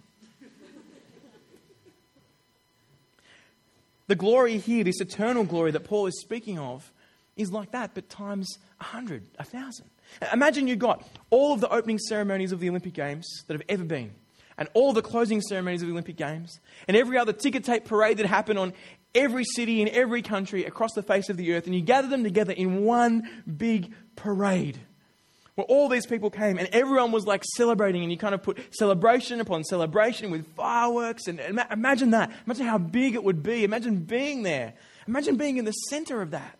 The 4.06 4.16
glory 4.16 4.58
here, 4.58 4.82
this 4.82 5.00
eternal 5.00 5.44
glory 5.44 5.70
that 5.70 5.84
Paul 5.84 6.06
is 6.06 6.20
speaking 6.20 6.58
of, 6.58 6.92
is 7.36 7.52
like 7.52 7.70
that, 7.70 7.94
but 7.94 8.08
times 8.08 8.58
a 8.80 8.84
hundred, 8.84 9.24
a 9.38 9.44
thousand. 9.44 9.88
Imagine 10.32 10.68
you've 10.68 10.78
got 10.78 11.06
all 11.30 11.52
of 11.52 11.60
the 11.60 11.68
opening 11.68 11.98
ceremonies 11.98 12.52
of 12.52 12.60
the 12.60 12.68
Olympic 12.68 12.94
Games 12.94 13.44
that 13.46 13.54
have 13.54 13.62
ever 13.68 13.84
been, 13.84 14.12
and 14.58 14.68
all 14.74 14.92
the 14.92 15.02
closing 15.02 15.40
ceremonies 15.40 15.82
of 15.82 15.88
the 15.88 15.92
Olympic 15.92 16.16
Games, 16.16 16.60
and 16.88 16.96
every 16.96 17.16
other 17.18 17.32
ticker 17.32 17.60
tape 17.60 17.84
parade 17.84 18.18
that 18.18 18.26
happened 18.26 18.58
on 18.58 18.72
every 19.14 19.44
city 19.44 19.82
in 19.82 19.88
every 19.88 20.22
country 20.22 20.64
across 20.64 20.92
the 20.92 21.02
face 21.02 21.28
of 21.28 21.36
the 21.36 21.52
earth, 21.54 21.66
and 21.66 21.74
you 21.74 21.80
gather 21.80 22.08
them 22.08 22.22
together 22.22 22.52
in 22.52 22.84
one 22.84 23.28
big 23.56 23.92
parade 24.16 24.78
where 25.56 25.64
all 25.64 25.88
these 25.88 26.06
people 26.06 26.30
came 26.30 26.58
and 26.58 26.68
everyone 26.72 27.12
was 27.12 27.26
like 27.26 27.44
celebrating, 27.56 28.02
and 28.02 28.12
you 28.12 28.16
kind 28.16 28.34
of 28.34 28.42
put 28.42 28.58
celebration 28.74 29.40
upon 29.40 29.64
celebration 29.64 30.30
with 30.30 30.46
fireworks. 30.54 31.26
And 31.26 31.40
imagine 31.70 32.10
that. 32.10 32.30
Imagine 32.46 32.66
how 32.66 32.78
big 32.78 33.14
it 33.14 33.24
would 33.24 33.42
be. 33.42 33.64
Imagine 33.64 33.96
being 33.96 34.42
there. 34.42 34.74
Imagine 35.06 35.36
being 35.36 35.58
in 35.58 35.64
the 35.64 35.72
center 35.72 36.22
of 36.22 36.30
that. 36.30 36.56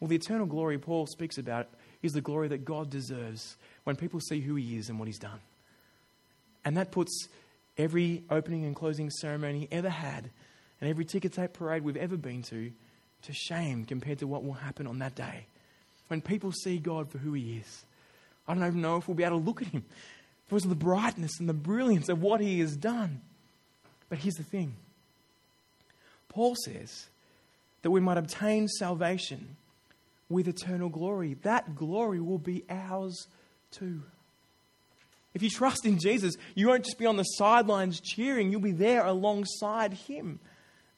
Well, 0.00 0.08
the 0.08 0.16
eternal 0.16 0.46
glory 0.46 0.78
Paul 0.78 1.06
speaks 1.06 1.36
about 1.38 1.68
is 2.02 2.12
the 2.12 2.22
glory 2.22 2.48
that 2.48 2.64
God 2.64 2.88
deserves 2.88 3.56
when 3.84 3.96
people 3.96 4.20
see 4.20 4.40
who 4.40 4.54
he 4.54 4.78
is 4.78 4.88
and 4.88 4.98
what 4.98 5.06
he's 5.06 5.18
done. 5.18 5.40
And 6.64 6.76
that 6.76 6.90
puts 6.90 7.28
every 7.76 8.22
opening 8.30 8.64
and 8.64 8.74
closing 8.74 9.10
ceremony 9.10 9.68
ever 9.70 9.90
had 9.90 10.30
and 10.80 10.88
every 10.88 11.04
ticker 11.04 11.28
tape 11.28 11.52
parade 11.52 11.84
we've 11.84 11.96
ever 11.96 12.16
been 12.16 12.42
to 12.44 12.72
to 13.22 13.32
shame 13.34 13.84
compared 13.84 14.18
to 14.18 14.26
what 14.26 14.44
will 14.44 14.54
happen 14.54 14.86
on 14.86 14.98
that 15.00 15.14
day 15.14 15.44
when 16.08 16.22
people 16.22 16.52
see 16.52 16.78
God 16.78 17.10
for 17.10 17.18
who 17.18 17.34
He 17.34 17.58
is. 17.58 17.84
I 18.48 18.54
don't 18.54 18.66
even 18.66 18.80
know 18.80 18.96
if 18.96 19.06
we'll 19.06 19.14
be 19.14 19.24
able 19.24 19.38
to 19.38 19.44
look 19.44 19.60
at 19.60 19.68
Him 19.68 19.84
because 20.48 20.64
of 20.64 20.70
the 20.70 20.76
brightness 20.76 21.38
and 21.38 21.48
the 21.48 21.54
brilliance 21.54 22.08
of 22.08 22.22
what 22.22 22.40
He 22.40 22.60
has 22.60 22.74
done. 22.76 23.20
But 24.08 24.18
here's 24.18 24.34
the 24.34 24.42
thing 24.42 24.74
Paul 26.28 26.56
says 26.64 27.06
that 27.82 27.90
we 27.90 28.00
might 28.00 28.18
obtain 28.18 28.68
salvation 28.68 29.56
with 30.30 30.48
eternal 30.48 30.88
glory. 30.88 31.34
That 31.42 31.74
glory 31.74 32.20
will 32.20 32.38
be 32.38 32.64
ours 32.70 33.26
too. 33.70 34.02
If 35.34 35.42
you 35.42 35.50
trust 35.50 35.84
in 35.84 35.98
Jesus, 35.98 36.36
you 36.54 36.68
won't 36.68 36.84
just 36.84 36.98
be 36.98 37.06
on 37.06 37.16
the 37.16 37.24
sidelines 37.24 38.00
cheering, 38.00 38.50
you'll 38.50 38.60
be 38.60 38.72
there 38.72 39.04
alongside 39.04 39.92
Him. 39.92 40.40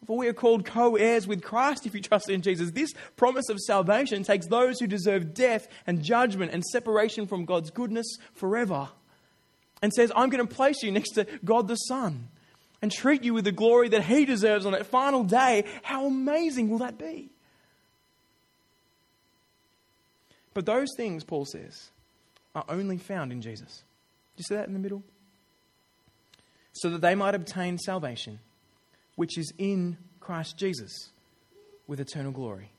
For 0.07 0.17
we 0.17 0.29
are 0.29 0.33
called 0.33 0.65
co 0.65 0.97
heirs 0.97 1.27
with 1.27 1.43
Christ 1.43 1.87
if 1.87 1.95
you 1.95 2.01
trust 2.01 2.29
in 2.29 2.43
Jesus. 2.43 2.71
This 2.73 2.93
promise 3.17 3.49
of 3.49 3.61
salvation 3.61 4.25
takes 4.25 4.47
those 4.47 4.81
who 4.81 4.87
deserve 4.87 5.35
death 5.35 5.69
and 5.87 6.03
judgment 6.03 6.53
and 6.53 6.65
separation 6.65 7.27
from 7.27 7.45
God's 7.45 7.71
goodness 7.71 8.07
forever 8.35 8.89
and 9.81 9.93
says, 9.93 10.11
I'm 10.15 10.31
going 10.31 10.47
to 10.47 10.55
place 10.55 10.83
you 10.83 10.91
next 10.91 11.11
to 11.13 11.27
God 11.45 11.69
the 11.69 11.77
Son 11.77 12.29
and 12.81 12.91
treat 12.91 13.23
you 13.23 13.33
with 13.33 13.45
the 13.45 13.53
glory 13.53 13.89
that 13.91 14.03
He 14.05 14.25
deserves 14.25 14.67
on 14.67 14.73
that 14.73 14.87
final 14.87 15.23
day. 15.23 15.65
How 15.83 16.07
amazing 16.07 16.69
will 16.69 16.79
that 16.79 16.99
be? 16.99 17.32
But 20.55 20.67
those 20.67 20.89
things, 20.97 21.25
Paul 21.25 21.47
says, 21.47 21.91
are 22.55 22.65
only 22.69 22.99
found 22.99 23.33
in 23.33 23.41
Jesus. 23.41 23.83
Do 24.37 24.41
you 24.41 24.45
see 24.45 24.55
that 24.55 24.67
in 24.67 24.75
the 24.75 24.79
middle? 24.79 25.03
So 26.73 26.91
that 26.91 27.01
they 27.01 27.15
might 27.15 27.35
obtain 27.35 27.79
salvation 27.79 28.39
which 29.17 29.39
is 29.39 29.53
in 29.59 29.99
Christ 30.21 30.57
Jesus 30.57 31.11
with 31.87 32.01
eternal 32.01 32.33
glory. 32.33 32.71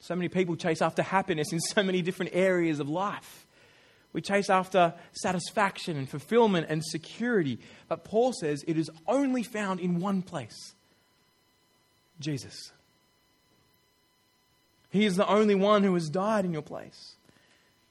So 0.00 0.14
many 0.16 0.28
people 0.28 0.56
chase 0.56 0.82
after 0.82 1.02
happiness 1.02 1.52
in 1.52 1.60
so 1.60 1.82
many 1.82 2.02
different 2.02 2.32
areas 2.34 2.80
of 2.80 2.88
life. 2.88 3.46
We 4.12 4.20
chase 4.20 4.50
after 4.50 4.94
satisfaction 5.12 5.96
and 5.96 6.08
fulfillment 6.08 6.66
and 6.68 6.84
security. 6.84 7.58
But 7.88 8.04
Paul 8.04 8.32
says 8.32 8.62
it 8.66 8.76
is 8.76 8.90
only 9.06 9.42
found 9.42 9.80
in 9.80 10.00
one 10.00 10.22
place 10.22 10.74
Jesus. 12.20 12.72
He 14.92 15.06
is 15.06 15.16
the 15.16 15.26
only 15.26 15.54
one 15.54 15.82
who 15.82 15.94
has 15.94 16.10
died 16.10 16.44
in 16.44 16.52
your 16.52 16.62
place. 16.62 17.16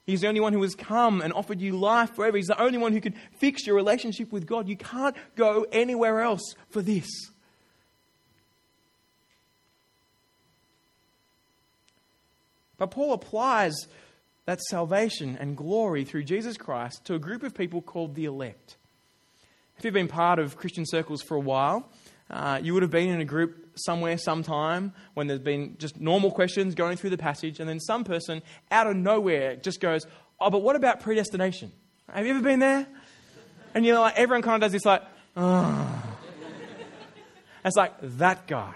He's 0.05 0.21
the 0.21 0.27
only 0.27 0.39
one 0.39 0.53
who 0.53 0.61
has 0.61 0.75
come 0.75 1.19
and 1.19 1.33
offered 1.33 1.59
you 1.59 1.75
life 1.75 2.15
forever. 2.15 2.37
He's 2.37 2.45
the 2.45 2.61
only 2.61 2.77
one 2.77 2.93
who 2.93 3.01
can 3.01 3.15
fix 3.39 3.65
your 3.65 3.75
relationship 3.75 4.31
with 4.31 4.45
God. 4.45 4.69
You 4.69 4.77
can't 4.77 5.15
go 5.35 5.65
anywhere 5.71 6.21
else 6.21 6.53
for 6.69 6.83
this. 6.83 7.09
But 12.77 12.91
Paul 12.91 13.13
applies 13.13 13.75
that 14.45 14.61
salvation 14.61 15.37
and 15.39 15.57
glory 15.57 16.03
through 16.03 16.23
Jesus 16.25 16.55
Christ 16.55 17.03
to 17.05 17.15
a 17.15 17.19
group 17.19 17.41
of 17.41 17.55
people 17.55 17.81
called 17.81 18.13
the 18.13 18.25
elect. 18.25 18.75
If 19.79 19.85
you've 19.85 19.93
been 19.95 20.07
part 20.07 20.37
of 20.37 20.55
Christian 20.55 20.85
circles 20.85 21.23
for 21.23 21.35
a 21.35 21.39
while, 21.39 21.89
uh, 22.31 22.59
you 22.63 22.73
would 22.73 22.81
have 22.81 22.91
been 22.91 23.09
in 23.09 23.21
a 23.21 23.25
group 23.25 23.71
somewhere, 23.75 24.17
sometime, 24.17 24.93
when 25.13 25.27
there's 25.27 25.39
been 25.39 25.75
just 25.77 25.99
normal 25.99 26.31
questions 26.31 26.73
going 26.73 26.97
through 26.97 27.11
the 27.11 27.17
passage, 27.17 27.59
and 27.59 27.69
then 27.69 27.79
some 27.79 28.03
person 28.03 28.41
out 28.71 28.87
of 28.87 28.95
nowhere 28.95 29.55
just 29.57 29.79
goes, 29.79 30.05
Oh, 30.39 30.49
but 30.49 30.63
what 30.63 30.75
about 30.75 31.01
predestination? 31.01 31.71
Have 32.11 32.25
you 32.25 32.33
ever 32.33 32.41
been 32.41 32.59
there? 32.59 32.87
And 33.75 33.85
you 33.85 33.93
know, 33.93 34.01
like, 34.01 34.17
everyone 34.17 34.41
kind 34.41 34.55
of 34.55 34.61
does 34.67 34.71
this, 34.71 34.85
like, 34.85 35.03
oh. 35.37 36.03
It's 37.63 37.77
like, 37.77 37.93
that 38.01 38.47
guy. 38.47 38.73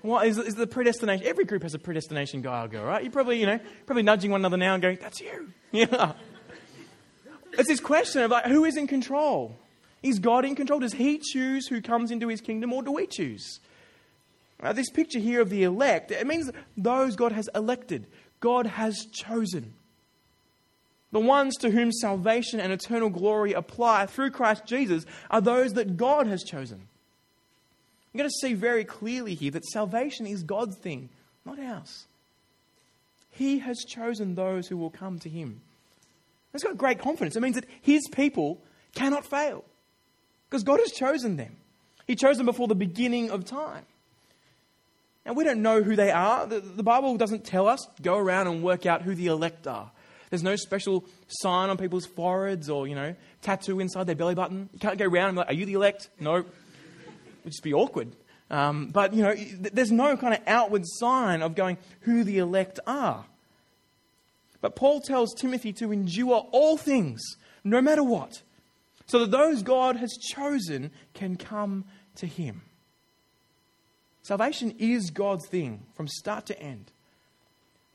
What 0.00 0.26
is, 0.26 0.38
is 0.38 0.54
the 0.54 0.66
predestination? 0.66 1.26
Every 1.26 1.44
group 1.44 1.62
has 1.62 1.74
a 1.74 1.78
predestination 1.78 2.40
guy 2.40 2.64
or 2.64 2.68
girl, 2.68 2.84
right? 2.84 3.02
You're 3.02 3.12
probably, 3.12 3.38
you 3.38 3.46
know, 3.46 3.60
probably 3.84 4.02
nudging 4.02 4.30
one 4.30 4.40
another 4.40 4.56
now 4.56 4.74
and 4.74 4.82
going, 4.82 4.98
that's 5.00 5.20
you. 5.20 5.52
Yeah. 5.70 6.14
It's 7.52 7.68
this 7.68 7.80
question 7.80 8.22
of 8.22 8.30
like, 8.30 8.46
who 8.46 8.64
is 8.64 8.78
in 8.78 8.86
control? 8.86 9.58
Is 10.02 10.18
God 10.18 10.44
in 10.44 10.54
control? 10.54 10.80
Does 10.80 10.94
He 10.94 11.18
choose 11.18 11.66
who 11.66 11.80
comes 11.80 12.10
into 12.10 12.28
His 12.28 12.40
kingdom, 12.40 12.72
or 12.72 12.82
do 12.82 12.92
we 12.92 13.06
choose? 13.06 13.60
Now, 14.62 14.72
this 14.72 14.90
picture 14.90 15.20
here 15.20 15.40
of 15.40 15.50
the 15.50 15.62
elect, 15.62 16.10
it 16.10 16.26
means 16.26 16.50
those 16.76 17.16
God 17.16 17.32
has 17.32 17.48
elected, 17.54 18.06
God 18.40 18.66
has 18.66 19.06
chosen. 19.12 19.74
The 21.10 21.20
ones 21.20 21.56
to 21.58 21.70
whom 21.70 21.90
salvation 21.90 22.60
and 22.60 22.72
eternal 22.72 23.08
glory 23.08 23.52
apply 23.52 24.06
through 24.06 24.30
Christ 24.30 24.66
Jesus 24.66 25.06
are 25.30 25.40
those 25.40 25.72
that 25.74 25.96
God 25.96 26.26
has 26.26 26.42
chosen. 26.42 26.82
I'm 28.12 28.18
going 28.18 28.28
to 28.28 28.46
see 28.46 28.54
very 28.54 28.84
clearly 28.84 29.34
here 29.34 29.52
that 29.52 29.64
salvation 29.64 30.26
is 30.26 30.42
God's 30.42 30.76
thing, 30.76 31.08
not 31.46 31.58
ours. 31.58 32.04
He 33.30 33.60
has 33.60 33.78
chosen 33.86 34.34
those 34.34 34.68
who 34.68 34.76
will 34.76 34.90
come 34.90 35.18
to 35.20 35.28
Him. 35.28 35.60
That's 36.52 36.64
got 36.64 36.76
great 36.76 36.98
confidence. 36.98 37.36
It 37.36 37.42
means 37.42 37.54
that 37.54 37.68
His 37.80 38.02
people 38.12 38.60
cannot 38.94 39.24
fail 39.24 39.64
because 40.48 40.62
God 40.62 40.80
has 40.80 40.92
chosen 40.92 41.36
them. 41.36 41.56
He 42.06 42.16
chose 42.16 42.38
them 42.38 42.46
before 42.46 42.68
the 42.68 42.74
beginning 42.74 43.30
of 43.30 43.44
time. 43.44 43.84
And 45.24 45.36
we 45.36 45.44
don't 45.44 45.60
know 45.60 45.82
who 45.82 45.94
they 45.94 46.10
are. 46.10 46.46
The, 46.46 46.60
the, 46.60 46.82
Bible 46.82 47.16
doesn't 47.18 47.44
tell 47.44 47.68
us, 47.68 47.86
go 48.00 48.16
around 48.16 48.46
and 48.46 48.62
work 48.62 48.86
out 48.86 49.02
who 49.02 49.14
the 49.14 49.26
elect 49.26 49.66
are. 49.66 49.90
There's 50.30 50.42
no 50.42 50.56
special 50.56 51.04
sign 51.28 51.68
on 51.68 51.76
people's 51.76 52.06
foreheads 52.06 52.70
or, 52.70 52.88
you 52.88 52.94
know, 52.94 53.14
tattoo 53.42 53.78
inside 53.78 54.06
their 54.06 54.14
belly 54.14 54.34
button. 54.34 54.70
You 54.72 54.78
can't 54.78 54.98
go 54.98 55.04
around 55.04 55.28
and 55.28 55.34
be 55.34 55.38
like, 55.40 55.50
are 55.50 55.54
you 55.54 55.66
the 55.66 55.74
elect? 55.74 56.08
No. 56.18 56.36
It 56.36 56.46
would 57.44 57.52
just 57.52 57.62
be 57.62 57.74
awkward. 57.74 58.16
Um, 58.50 58.88
but, 58.88 59.12
you 59.12 59.22
know, 59.22 59.34
there's 59.34 59.92
no 59.92 60.16
kind 60.16 60.32
of 60.32 60.40
outward 60.46 60.84
sign 60.86 61.42
of 61.42 61.54
going 61.54 61.76
who 62.00 62.24
the 62.24 62.38
elect 62.38 62.80
are. 62.86 63.26
But 64.62 64.76
Paul 64.76 65.00
tells 65.00 65.34
Timothy 65.34 65.72
to 65.74 65.92
endure 65.92 66.46
all 66.52 66.78
things, 66.78 67.22
no 67.64 67.80
matter 67.80 68.02
what, 68.02 68.42
so 69.08 69.20
that 69.20 69.30
those 69.30 69.62
God 69.62 69.96
has 69.96 70.16
chosen 70.16 70.92
can 71.14 71.36
come 71.36 71.84
to 72.16 72.26
him. 72.26 72.62
Salvation 74.22 74.74
is 74.78 75.10
God's 75.10 75.48
thing 75.48 75.86
from 75.94 76.06
start 76.06 76.46
to 76.46 76.60
end. 76.60 76.92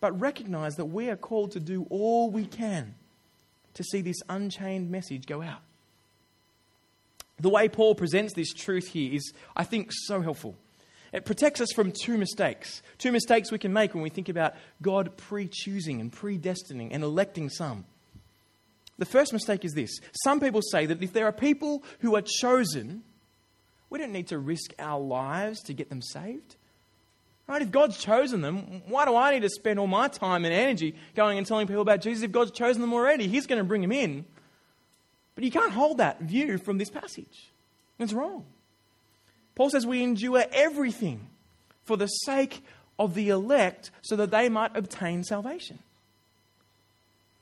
But 0.02 0.20
recognize 0.20 0.76
that 0.76 0.86
we 0.86 1.10
are 1.10 1.16
called 1.16 1.52
to 1.52 1.60
do 1.60 1.86
all 1.90 2.30
we 2.30 2.46
can 2.46 2.96
to 3.76 3.84
see 3.84 4.02
this 4.02 4.22
unchained 4.28 4.90
message 4.90 5.26
go 5.26 5.42
out. 5.42 5.62
The 7.40 7.50
way 7.50 7.70
Paul 7.70 7.96
presents 7.96 8.34
this 8.34 8.52
truth 8.52 8.88
here 8.88 9.14
is, 9.14 9.34
I 9.56 9.64
think, 9.64 9.90
so 9.92 10.22
helpful. 10.22 10.56
It 11.12 11.26
protects 11.26 11.62
us 11.62 11.72
from 11.72 11.92
two 11.92 12.18
mistakes. 12.18 12.82
Two 12.98 13.12
mistakes 13.12 13.52
we 13.52 13.60
can 13.60 13.72
make 13.72 13.94
when 13.94 14.04
we 14.04 14.10
think 14.10 14.30
about 14.30 14.56
God 14.82 15.16
pre 15.16 15.48
choosing 15.48 16.02
and 16.02 16.12
predestining 16.12 16.90
and 16.92 17.04
electing 17.04 17.50
some. 17.50 17.86
The 18.98 19.06
first 19.06 19.34
mistake 19.34 19.66
is 19.66 19.74
this 19.74 20.00
some 20.24 20.40
people 20.40 20.62
say 20.62 20.86
that 20.86 21.02
if 21.02 21.14
there 21.14 21.26
are 21.26 21.32
people 21.32 21.84
who 22.00 22.16
are 22.16 22.22
chosen, 22.22 23.04
we 23.90 24.00
don't 24.00 24.12
need 24.12 24.28
to 24.28 24.38
risk 24.38 24.74
our 24.80 25.00
lives 25.00 25.62
to 25.64 25.74
get 25.74 25.90
them 25.90 26.02
saved. 26.02 26.56
Right? 27.48 27.62
If 27.62 27.72
God's 27.72 27.98
chosen 27.98 28.42
them, 28.42 28.84
why 28.88 29.06
do 29.06 29.16
I 29.16 29.34
need 29.34 29.42
to 29.42 29.50
spend 29.50 29.78
all 29.78 29.88
my 29.88 30.08
time 30.08 30.46
and 30.46 30.54
energy 30.54 30.96
going 31.14 31.38
and 31.38 31.46
telling 31.46 31.68
people 31.68 31.82
about 31.82 32.02
Jesus 32.02 32.24
if 32.24 32.32
God's 32.32 32.52
chosen 32.52 32.82
them 32.82 32.94
already? 32.94 33.28
He's 33.28 33.48
going 33.48 33.60
to 33.60 33.66
bring 33.66 33.82
them 33.82 33.92
in. 33.92 34.26
But 35.36 35.44
you 35.44 35.52
can't 35.52 35.72
hold 35.72 35.98
that 35.98 36.22
view 36.22 36.58
from 36.58 36.78
this 36.78 36.90
passage. 36.90 37.52
It's 38.00 38.14
wrong. 38.14 38.46
Paul 39.56 39.70
says 39.70 39.86
we 39.86 40.04
endure 40.04 40.46
everything 40.52 41.28
for 41.84 41.98
the 41.98 42.08
sake 42.08 42.64
of 42.98 43.14
the 43.14 43.30
elect 43.30 43.92
so 44.02 44.16
that 44.16 44.32
they 44.32 44.50
might 44.50 44.76
obtain 44.76 45.24
salvation. 45.24 45.80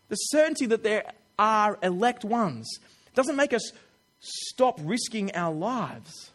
The 0.10 0.16
certainty 0.16 0.66
that 0.66 0.84
there 0.84 1.12
are 1.42 1.78
elect 1.84 2.24
ones 2.24 2.70
It 3.08 3.16
doesn't 3.16 3.36
make 3.36 3.52
us 3.52 3.74
stop 4.20 4.80
risking 4.82 5.36
our 5.36 5.54
lives 5.54 6.32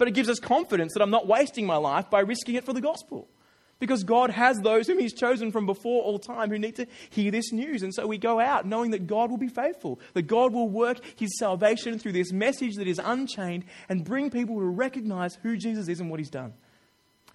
but 0.00 0.08
it 0.08 0.12
gives 0.12 0.30
us 0.30 0.38
confidence 0.40 0.94
that 0.94 1.02
I'm 1.02 1.10
not 1.10 1.26
wasting 1.26 1.66
my 1.66 1.76
life 1.76 2.08
by 2.08 2.20
risking 2.20 2.54
it 2.54 2.64
for 2.64 2.72
the 2.72 2.80
gospel. 2.80 3.28
Because 3.78 4.02
God 4.02 4.30
has 4.30 4.56
those 4.56 4.86
whom 4.86 4.98
He's 4.98 5.12
chosen 5.12 5.52
from 5.52 5.66
before 5.66 6.02
all 6.02 6.18
time 6.18 6.48
who 6.48 6.58
need 6.58 6.76
to 6.76 6.86
hear 7.10 7.30
this 7.30 7.52
news. 7.52 7.82
And 7.82 7.94
so 7.94 8.06
we 8.06 8.16
go 8.16 8.40
out 8.40 8.64
knowing 8.64 8.92
that 8.92 9.06
God 9.06 9.30
will 9.30 9.36
be 9.36 9.48
faithful, 9.48 10.00
that 10.14 10.22
God 10.22 10.54
will 10.54 10.70
work 10.70 11.00
His 11.16 11.38
salvation 11.38 11.98
through 11.98 12.12
this 12.12 12.32
message 12.32 12.76
that 12.76 12.88
is 12.88 12.98
unchained 12.98 13.64
and 13.90 14.02
bring 14.02 14.30
people 14.30 14.58
to 14.58 14.64
recognize 14.64 15.34
who 15.42 15.58
Jesus 15.58 15.86
is 15.86 16.00
and 16.00 16.08
what 16.08 16.18
He's 16.18 16.30
done. 16.30 16.54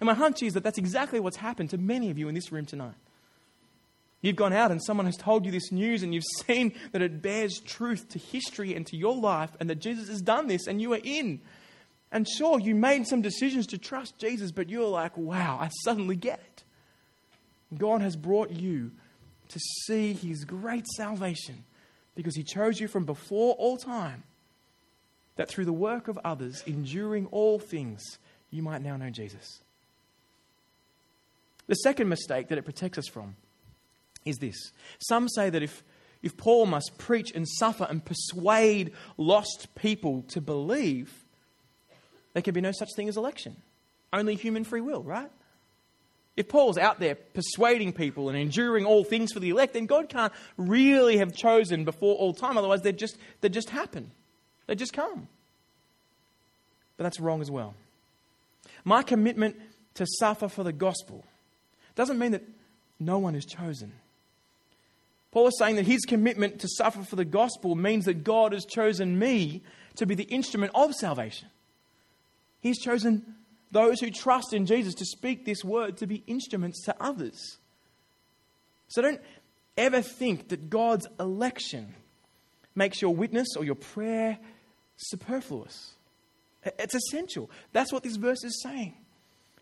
And 0.00 0.08
my 0.08 0.14
hunch 0.14 0.42
is 0.42 0.54
that 0.54 0.64
that's 0.64 0.78
exactly 0.78 1.20
what's 1.20 1.36
happened 1.36 1.70
to 1.70 1.78
many 1.78 2.10
of 2.10 2.18
you 2.18 2.26
in 2.28 2.34
this 2.34 2.50
room 2.50 2.66
tonight. 2.66 2.94
You've 4.26 4.34
gone 4.34 4.52
out 4.52 4.72
and 4.72 4.82
someone 4.82 5.06
has 5.06 5.16
told 5.16 5.46
you 5.46 5.52
this 5.52 5.70
news 5.70 6.02
and 6.02 6.12
you've 6.12 6.24
seen 6.46 6.74
that 6.90 7.00
it 7.00 7.22
bears 7.22 7.60
truth 7.60 8.08
to 8.08 8.18
history 8.18 8.74
and 8.74 8.84
to 8.88 8.96
your 8.96 9.14
life 9.14 9.50
and 9.60 9.70
that 9.70 9.76
Jesus 9.76 10.08
has 10.08 10.20
done 10.20 10.48
this 10.48 10.66
and 10.66 10.82
you 10.82 10.94
are 10.94 11.00
in. 11.04 11.40
And 12.10 12.26
sure, 12.28 12.58
you 12.58 12.74
made 12.74 13.06
some 13.06 13.22
decisions 13.22 13.68
to 13.68 13.78
trust 13.78 14.18
Jesus, 14.18 14.50
but 14.50 14.68
you're 14.68 14.88
like, 14.88 15.16
wow, 15.16 15.58
I 15.60 15.68
suddenly 15.84 16.16
get 16.16 16.40
it. 16.40 16.64
God 17.78 18.02
has 18.02 18.16
brought 18.16 18.50
you 18.50 18.90
to 19.48 19.60
see 19.84 20.12
his 20.12 20.44
great 20.44 20.88
salvation 20.96 21.64
because 22.16 22.34
he 22.34 22.42
chose 22.42 22.80
you 22.80 22.88
from 22.88 23.04
before 23.04 23.54
all 23.54 23.76
time, 23.76 24.24
that 25.36 25.48
through 25.48 25.66
the 25.66 25.72
work 25.72 26.08
of 26.08 26.18
others, 26.24 26.64
enduring 26.66 27.26
all 27.26 27.60
things, 27.60 28.02
you 28.50 28.64
might 28.64 28.82
now 28.82 28.96
know 28.96 29.10
Jesus. 29.10 29.62
The 31.68 31.74
second 31.74 32.08
mistake 32.08 32.48
that 32.48 32.58
it 32.58 32.64
protects 32.64 32.98
us 32.98 33.06
from 33.06 33.36
is 34.26 34.36
this. 34.36 34.72
Some 34.98 35.28
say 35.28 35.48
that 35.48 35.62
if, 35.62 35.82
if 36.22 36.36
Paul 36.36 36.66
must 36.66 36.98
preach 36.98 37.32
and 37.34 37.48
suffer 37.48 37.86
and 37.88 38.04
persuade 38.04 38.92
lost 39.16 39.68
people 39.74 40.22
to 40.28 40.40
believe, 40.40 41.24
there 42.34 42.42
can 42.42 42.52
be 42.52 42.60
no 42.60 42.72
such 42.72 42.90
thing 42.94 43.08
as 43.08 43.16
election. 43.16 43.56
Only 44.12 44.34
human 44.34 44.64
free 44.64 44.82
will, 44.82 45.02
right? 45.02 45.30
If 46.36 46.48
Paul's 46.48 46.76
out 46.76 47.00
there 47.00 47.14
persuading 47.14 47.94
people 47.94 48.28
and 48.28 48.36
enduring 48.36 48.84
all 48.84 49.04
things 49.04 49.32
for 49.32 49.40
the 49.40 49.50
elect, 49.50 49.72
then 49.72 49.86
God 49.86 50.10
can't 50.10 50.32
really 50.58 51.16
have 51.16 51.34
chosen 51.34 51.84
before 51.84 52.14
all 52.16 52.34
time. 52.34 52.58
Otherwise, 52.58 52.82
they'd 52.82 52.98
just, 52.98 53.16
they'd 53.40 53.54
just 53.54 53.70
happen. 53.70 54.10
They'd 54.66 54.78
just 54.78 54.92
come. 54.92 55.28
But 56.96 57.04
that's 57.04 57.20
wrong 57.20 57.40
as 57.40 57.50
well. 57.50 57.74
My 58.84 59.02
commitment 59.02 59.56
to 59.94 60.06
suffer 60.18 60.48
for 60.48 60.62
the 60.62 60.72
gospel 60.72 61.24
doesn't 61.94 62.18
mean 62.18 62.32
that 62.32 62.44
no 63.00 63.18
one 63.18 63.34
is 63.34 63.46
chosen. 63.46 63.92
Paul 65.32 65.48
is 65.48 65.58
saying 65.58 65.76
that 65.76 65.86
his 65.86 66.04
commitment 66.04 66.60
to 66.60 66.68
suffer 66.68 67.02
for 67.02 67.16
the 67.16 67.24
gospel 67.24 67.74
means 67.74 68.06
that 68.06 68.24
God 68.24 68.52
has 68.52 68.64
chosen 68.64 69.18
me 69.18 69.62
to 69.96 70.06
be 70.06 70.14
the 70.14 70.24
instrument 70.24 70.72
of 70.74 70.94
salvation. 70.94 71.48
He's 72.60 72.78
chosen 72.78 73.34
those 73.70 74.00
who 74.00 74.10
trust 74.10 74.52
in 74.52 74.66
Jesus 74.66 74.94
to 74.94 75.04
speak 75.04 75.44
this 75.44 75.64
word 75.64 75.98
to 75.98 76.06
be 76.06 76.22
instruments 76.26 76.82
to 76.84 76.96
others. 77.00 77.58
So 78.88 79.02
don't 79.02 79.20
ever 79.76 80.00
think 80.00 80.48
that 80.48 80.70
God's 80.70 81.06
election 81.18 81.94
makes 82.74 83.02
your 83.02 83.14
witness 83.14 83.48
or 83.56 83.64
your 83.64 83.74
prayer 83.74 84.38
superfluous. 84.96 85.92
It's 86.64 86.94
essential. 86.94 87.50
That's 87.72 87.92
what 87.92 88.02
this 88.02 88.16
verse 88.16 88.42
is 88.44 88.62
saying. 88.62 88.94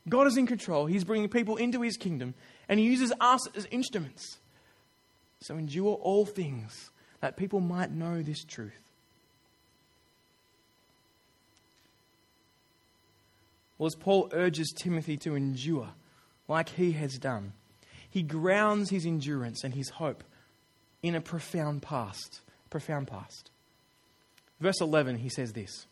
God 0.08 0.26
is 0.26 0.36
in 0.36 0.46
control. 0.46 0.86
He's 0.86 1.04
bringing 1.04 1.28
people 1.28 1.56
into 1.56 1.80
his 1.80 1.96
kingdom, 1.96 2.34
and 2.68 2.78
he 2.78 2.86
uses 2.86 3.12
us 3.20 3.46
as 3.56 3.66
instruments. 3.70 4.38
So 5.40 5.56
endure 5.56 5.94
all 5.94 6.24
things 6.24 6.90
that 7.20 7.36
people 7.36 7.60
might 7.60 7.90
know 7.90 8.22
this 8.22 8.44
truth. 8.44 8.72
Well, 13.78 13.86
as 13.86 13.94
Paul 13.96 14.30
urges 14.32 14.72
Timothy 14.76 15.16
to 15.18 15.34
endure, 15.34 15.88
like 16.48 16.70
he 16.70 16.92
has 16.92 17.18
done, 17.18 17.52
he 18.08 18.22
grounds 18.22 18.90
his 18.90 19.04
endurance 19.04 19.64
and 19.64 19.74
his 19.74 19.88
hope 19.90 20.22
in 21.02 21.14
a 21.14 21.20
profound 21.20 21.82
past. 21.82 22.40
Profound 22.70 23.08
past. 23.08 23.50
Verse 24.60 24.80
11, 24.80 25.18
he 25.18 25.28
says 25.28 25.52
this 25.52 25.86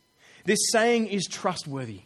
This 0.44 0.58
saying 0.70 1.08
is 1.08 1.26
trustworthy. 1.26 2.02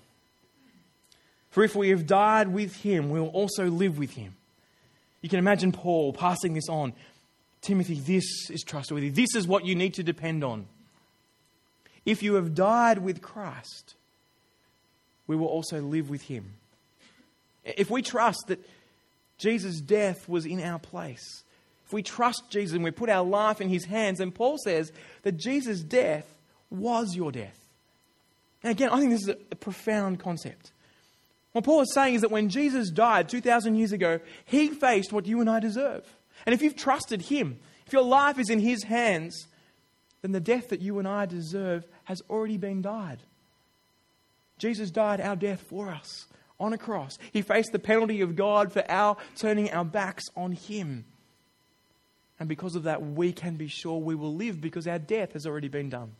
For 1.50 1.62
if 1.62 1.74
we 1.74 1.90
have 1.90 2.06
died 2.06 2.48
with 2.48 2.76
him, 2.76 3.10
we 3.10 3.20
will 3.20 3.28
also 3.28 3.66
live 3.66 3.98
with 3.98 4.10
him. 4.10 4.34
You 5.22 5.28
can 5.28 5.38
imagine 5.38 5.72
Paul 5.72 6.12
passing 6.12 6.54
this 6.54 6.68
on. 6.68 6.92
Timothy, 7.66 7.98
this 7.98 8.48
is 8.48 8.62
trustworthy. 8.62 9.08
This 9.08 9.34
is 9.34 9.48
what 9.48 9.64
you 9.64 9.74
need 9.74 9.94
to 9.94 10.04
depend 10.04 10.44
on. 10.44 10.66
If 12.04 12.22
you 12.22 12.34
have 12.34 12.54
died 12.54 12.98
with 12.98 13.20
Christ, 13.20 13.96
we 15.26 15.34
will 15.34 15.48
also 15.48 15.80
live 15.80 16.08
with 16.08 16.22
him. 16.22 16.54
If 17.64 17.90
we 17.90 18.02
trust 18.02 18.44
that 18.46 18.64
Jesus' 19.38 19.80
death 19.80 20.28
was 20.28 20.46
in 20.46 20.62
our 20.62 20.78
place, 20.78 21.42
if 21.84 21.92
we 21.92 22.04
trust 22.04 22.44
Jesus 22.50 22.76
and 22.76 22.84
we 22.84 22.92
put 22.92 23.10
our 23.10 23.24
life 23.24 23.60
in 23.60 23.68
his 23.68 23.84
hands, 23.86 24.20
and 24.20 24.32
Paul 24.32 24.58
says 24.62 24.92
that 25.22 25.36
Jesus' 25.36 25.80
death 25.80 26.26
was 26.70 27.16
your 27.16 27.32
death. 27.32 27.58
And 28.62 28.70
again, 28.70 28.90
I 28.90 29.00
think 29.00 29.10
this 29.10 29.22
is 29.22 29.34
a, 29.50 29.56
profound 29.56 30.20
concept. 30.20 30.70
What 31.50 31.64
Paul 31.64 31.80
is 31.80 31.92
saying 31.92 32.14
is 32.14 32.20
that 32.20 32.30
when 32.30 32.48
Jesus 32.48 32.90
died 32.90 33.28
2,000 33.28 33.74
years 33.74 33.90
ago, 33.90 34.20
he 34.44 34.68
faced 34.68 35.12
what 35.12 35.26
you 35.26 35.40
and 35.40 35.50
I 35.50 35.58
deserve. 35.58 36.04
And 36.46 36.54
if 36.54 36.62
you've 36.62 36.76
trusted 36.76 37.22
him, 37.22 37.58
if 37.86 37.92
your 37.92 38.02
life 38.02 38.38
is 38.38 38.48
in 38.48 38.60
his 38.60 38.84
hands, 38.84 39.48
then 40.22 40.32
the 40.32 40.40
death 40.40 40.68
that 40.68 40.80
you 40.80 40.98
and 40.98 41.06
I 41.06 41.26
deserve 41.26 41.84
has 42.04 42.22
already 42.30 42.56
been 42.56 42.82
died. 42.82 43.18
Jesus 44.58 44.90
died 44.90 45.20
our 45.20 45.36
death 45.36 45.60
for 45.60 45.90
us 45.90 46.26
on 46.58 46.72
a 46.72 46.78
cross. 46.78 47.18
He 47.32 47.42
faced 47.42 47.72
the 47.72 47.78
penalty 47.78 48.22
of 48.22 48.36
God 48.36 48.72
for 48.72 48.88
our 48.90 49.16
turning 49.36 49.70
our 49.70 49.84
backs 49.84 50.24
on 50.36 50.52
him. 50.52 51.04
And 52.38 52.48
because 52.48 52.74
of 52.76 52.84
that, 52.84 53.02
we 53.02 53.32
can 53.32 53.56
be 53.56 53.68
sure 53.68 53.98
we 53.98 54.14
will 54.14 54.34
live 54.34 54.60
because 54.60 54.86
our 54.86 54.98
death 54.98 55.32
has 55.32 55.46
already 55.46 55.68
been 55.68 55.90
done. 55.90 56.12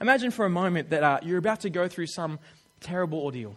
Imagine 0.00 0.30
for 0.30 0.44
a 0.44 0.50
moment 0.50 0.90
that 0.90 1.02
uh, 1.02 1.18
you're 1.22 1.38
about 1.38 1.60
to 1.60 1.70
go 1.70 1.88
through 1.88 2.06
some 2.08 2.38
terrible 2.80 3.18
ordeal. 3.18 3.56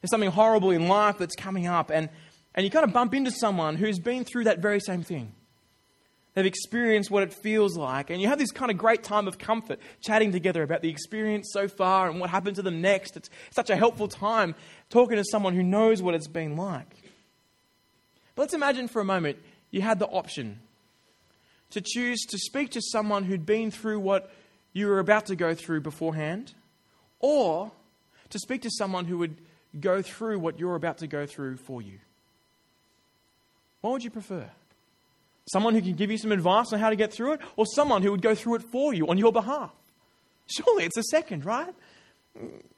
There's 0.00 0.10
something 0.10 0.30
horrible 0.30 0.70
in 0.70 0.88
life 0.88 1.18
that's 1.18 1.34
coming 1.34 1.66
up, 1.66 1.90
and, 1.90 2.08
and 2.54 2.64
you 2.64 2.70
kind 2.70 2.84
of 2.84 2.92
bump 2.92 3.14
into 3.14 3.30
someone 3.30 3.76
who's 3.76 3.98
been 3.98 4.24
through 4.24 4.44
that 4.44 4.58
very 4.58 4.80
same 4.80 5.02
thing. 5.02 5.32
They've 6.34 6.46
experienced 6.46 7.10
what 7.10 7.24
it 7.24 7.32
feels 7.32 7.76
like, 7.76 8.10
and 8.10 8.20
you 8.20 8.28
have 8.28 8.38
this 8.38 8.52
kind 8.52 8.70
of 8.70 8.78
great 8.78 9.02
time 9.02 9.26
of 9.26 9.36
comfort 9.36 9.80
chatting 10.00 10.30
together 10.30 10.62
about 10.62 10.80
the 10.80 10.88
experience 10.88 11.50
so 11.52 11.66
far 11.66 12.08
and 12.08 12.20
what 12.20 12.30
happened 12.30 12.56
to 12.56 12.62
them 12.62 12.80
next. 12.80 13.16
It's 13.16 13.30
such 13.50 13.68
a 13.68 13.76
helpful 13.76 14.06
time 14.06 14.54
talking 14.90 15.16
to 15.16 15.24
someone 15.24 15.54
who 15.54 15.62
knows 15.62 16.02
what 16.02 16.14
it's 16.14 16.28
been 16.28 16.56
like. 16.56 16.94
But 18.36 18.42
let's 18.42 18.54
imagine 18.54 18.86
for 18.86 19.00
a 19.00 19.04
moment 19.04 19.38
you 19.72 19.82
had 19.82 19.98
the 19.98 20.06
option 20.06 20.60
to 21.70 21.80
choose 21.80 22.20
to 22.26 22.38
speak 22.38 22.70
to 22.70 22.80
someone 22.80 23.24
who'd 23.24 23.46
been 23.46 23.70
through 23.70 24.00
what 24.00 24.32
you 24.72 24.86
were 24.86 25.00
about 25.00 25.26
to 25.26 25.36
go 25.36 25.54
through 25.54 25.80
beforehand, 25.80 26.54
or 27.18 27.72
to 28.30 28.38
speak 28.38 28.62
to 28.62 28.70
someone 28.70 29.04
who 29.04 29.18
would 29.18 29.36
go 29.78 30.00
through 30.00 30.38
what 30.38 30.60
you're 30.60 30.76
about 30.76 30.98
to 30.98 31.08
go 31.08 31.26
through 31.26 31.56
for 31.56 31.82
you. 31.82 31.98
What 33.80 33.92
would 33.92 34.04
you 34.04 34.10
prefer? 34.10 34.50
Someone 35.50 35.74
who 35.74 35.82
can 35.82 35.94
give 35.94 36.10
you 36.10 36.18
some 36.18 36.32
advice 36.32 36.72
on 36.72 36.78
how 36.78 36.90
to 36.90 36.96
get 36.96 37.12
through 37.12 37.34
it, 37.34 37.40
or 37.56 37.66
someone 37.66 38.02
who 38.02 38.10
would 38.10 38.22
go 38.22 38.34
through 38.34 38.56
it 38.56 38.62
for 38.62 38.94
you 38.94 39.08
on 39.08 39.18
your 39.18 39.32
behalf? 39.32 39.72
Surely 40.46 40.84
it's 40.84 40.96
a 40.96 41.02
second, 41.04 41.44
right? 41.44 41.74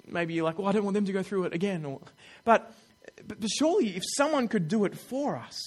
Maybe 0.07 0.35
you're 0.35 0.45
like, 0.45 0.59
well, 0.59 0.69
I 0.69 0.73
don't 0.73 0.85
want 0.85 0.95
them 0.95 1.05
to 1.07 1.13
go 1.13 1.23
through 1.23 1.45
it 1.45 1.55
again. 1.55 1.85
Or, 1.85 2.01
but, 2.45 2.73
but 3.27 3.39
surely 3.59 3.97
if 3.97 4.03
someone 4.17 4.49
could 4.49 4.69
do 4.69 4.85
it 4.85 4.97
for 4.97 5.37
us, 5.37 5.59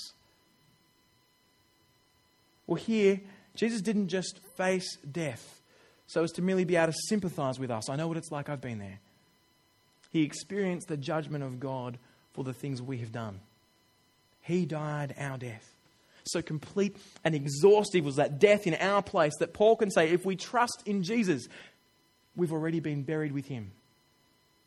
well, 2.68 2.76
here, 2.76 3.22
Jesus 3.56 3.82
didn't 3.82 4.08
just 4.08 4.40
face 4.56 4.98
death 4.98 5.62
so 6.08 6.24
as 6.24 6.32
to 6.34 6.42
merely 6.42 6.66
be 6.66 6.76
able 6.76 6.92
to 6.92 6.98
sympathize 7.08 7.60
with 7.60 7.72
us. 7.72 7.90
I 7.90 7.96
know 7.96 8.08
what 8.08 8.18
it's 8.18 8.32
like, 8.32 8.50
I've 8.50 8.62
been 8.62 8.80
there. 8.80 9.00
He 10.12 10.24
experienced 10.24 10.88
the 10.88 10.98
judgment 10.98 11.44
of 11.44 11.60
God 11.60 11.98
for 12.34 12.44
the 12.44 12.54
things 12.54 12.82
we 12.82 13.00
have 13.00 13.12
done. 13.12 13.40
He 14.46 14.66
died 14.68 15.16
our 15.18 15.38
death. 15.40 15.74
So 16.24 16.42
complete 16.42 16.96
and 17.24 17.34
exhaustive 17.34 18.06
was 18.06 18.18
that 18.18 18.40
death 18.40 18.68
in 18.68 18.76
our 18.76 19.02
place 19.02 19.34
that 19.40 19.54
Paul 19.54 19.76
can 19.76 19.90
say, 19.90 20.10
if 20.10 20.24
we 20.24 20.36
trust 20.36 20.84
in 20.86 21.02
Jesus, 21.02 21.48
we've 22.36 22.54
already 22.54 22.80
been 22.80 23.02
buried 23.02 23.32
with 23.32 23.48
him. 23.48 23.72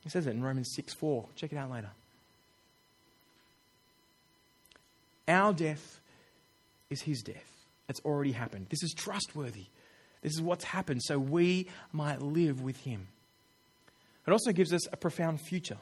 He 0.01 0.11
says 0.11 0.27
it 0.27 0.31
in 0.31 0.43
Romans 0.43 0.73
6 0.75 0.95
4. 0.95 1.27
Check 1.37 1.53
it 1.53 1.57
out 1.57 1.71
later. 1.71 1.91
Our 5.29 5.53
death 5.53 6.01
is 6.91 7.03
his 7.03 7.23
death. 7.23 7.67
It's 7.89 8.01
already 8.01 8.33
happened. 8.33 8.67
This 8.71 8.83
is 8.83 8.93
trustworthy. 8.95 9.67
This 10.23 10.33
is 10.33 10.43
what's 10.43 10.65
happened 10.65 11.03
so 11.05 11.19
we 11.19 11.69
might 11.93 12.21
live 12.21 12.63
with 12.63 12.79
him. 12.79 13.07
It 14.27 14.33
also 14.33 14.51
gives 14.51 14.73
us 14.73 14.87
a 14.93 14.97
profound 14.97 15.41
future. 15.41 15.79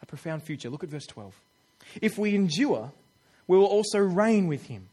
A 0.00 0.06
profound 0.06 0.42
future. 0.42 0.70
Look 0.70 0.84
at 0.84 0.90
verse 0.90 1.06
12. 1.06 1.34
If 2.00 2.18
we 2.18 2.34
endure, 2.34 2.92
we 3.46 3.56
will 3.56 3.66
also 3.66 3.98
reign 3.98 4.46
with 4.46 4.66
him. 4.66 4.88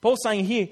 Paul's 0.00 0.22
saying 0.22 0.46
here, 0.46 0.68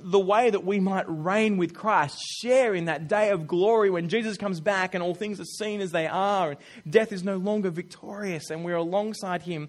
the 0.00 0.18
way 0.18 0.50
that 0.50 0.64
we 0.64 0.80
might 0.80 1.04
reign 1.06 1.56
with 1.56 1.72
Christ, 1.72 2.18
share 2.40 2.74
in 2.74 2.86
that 2.86 3.06
day 3.06 3.30
of 3.30 3.46
glory 3.46 3.90
when 3.90 4.08
Jesus 4.08 4.36
comes 4.36 4.60
back 4.60 4.94
and 4.94 5.02
all 5.02 5.14
things 5.14 5.40
are 5.40 5.44
seen 5.44 5.80
as 5.80 5.92
they 5.92 6.08
are, 6.08 6.50
and 6.50 6.58
death 6.90 7.12
is 7.12 7.22
no 7.22 7.36
longer 7.36 7.70
victorious 7.70 8.50
and 8.50 8.64
we're 8.64 8.76
alongside 8.76 9.42
him, 9.42 9.68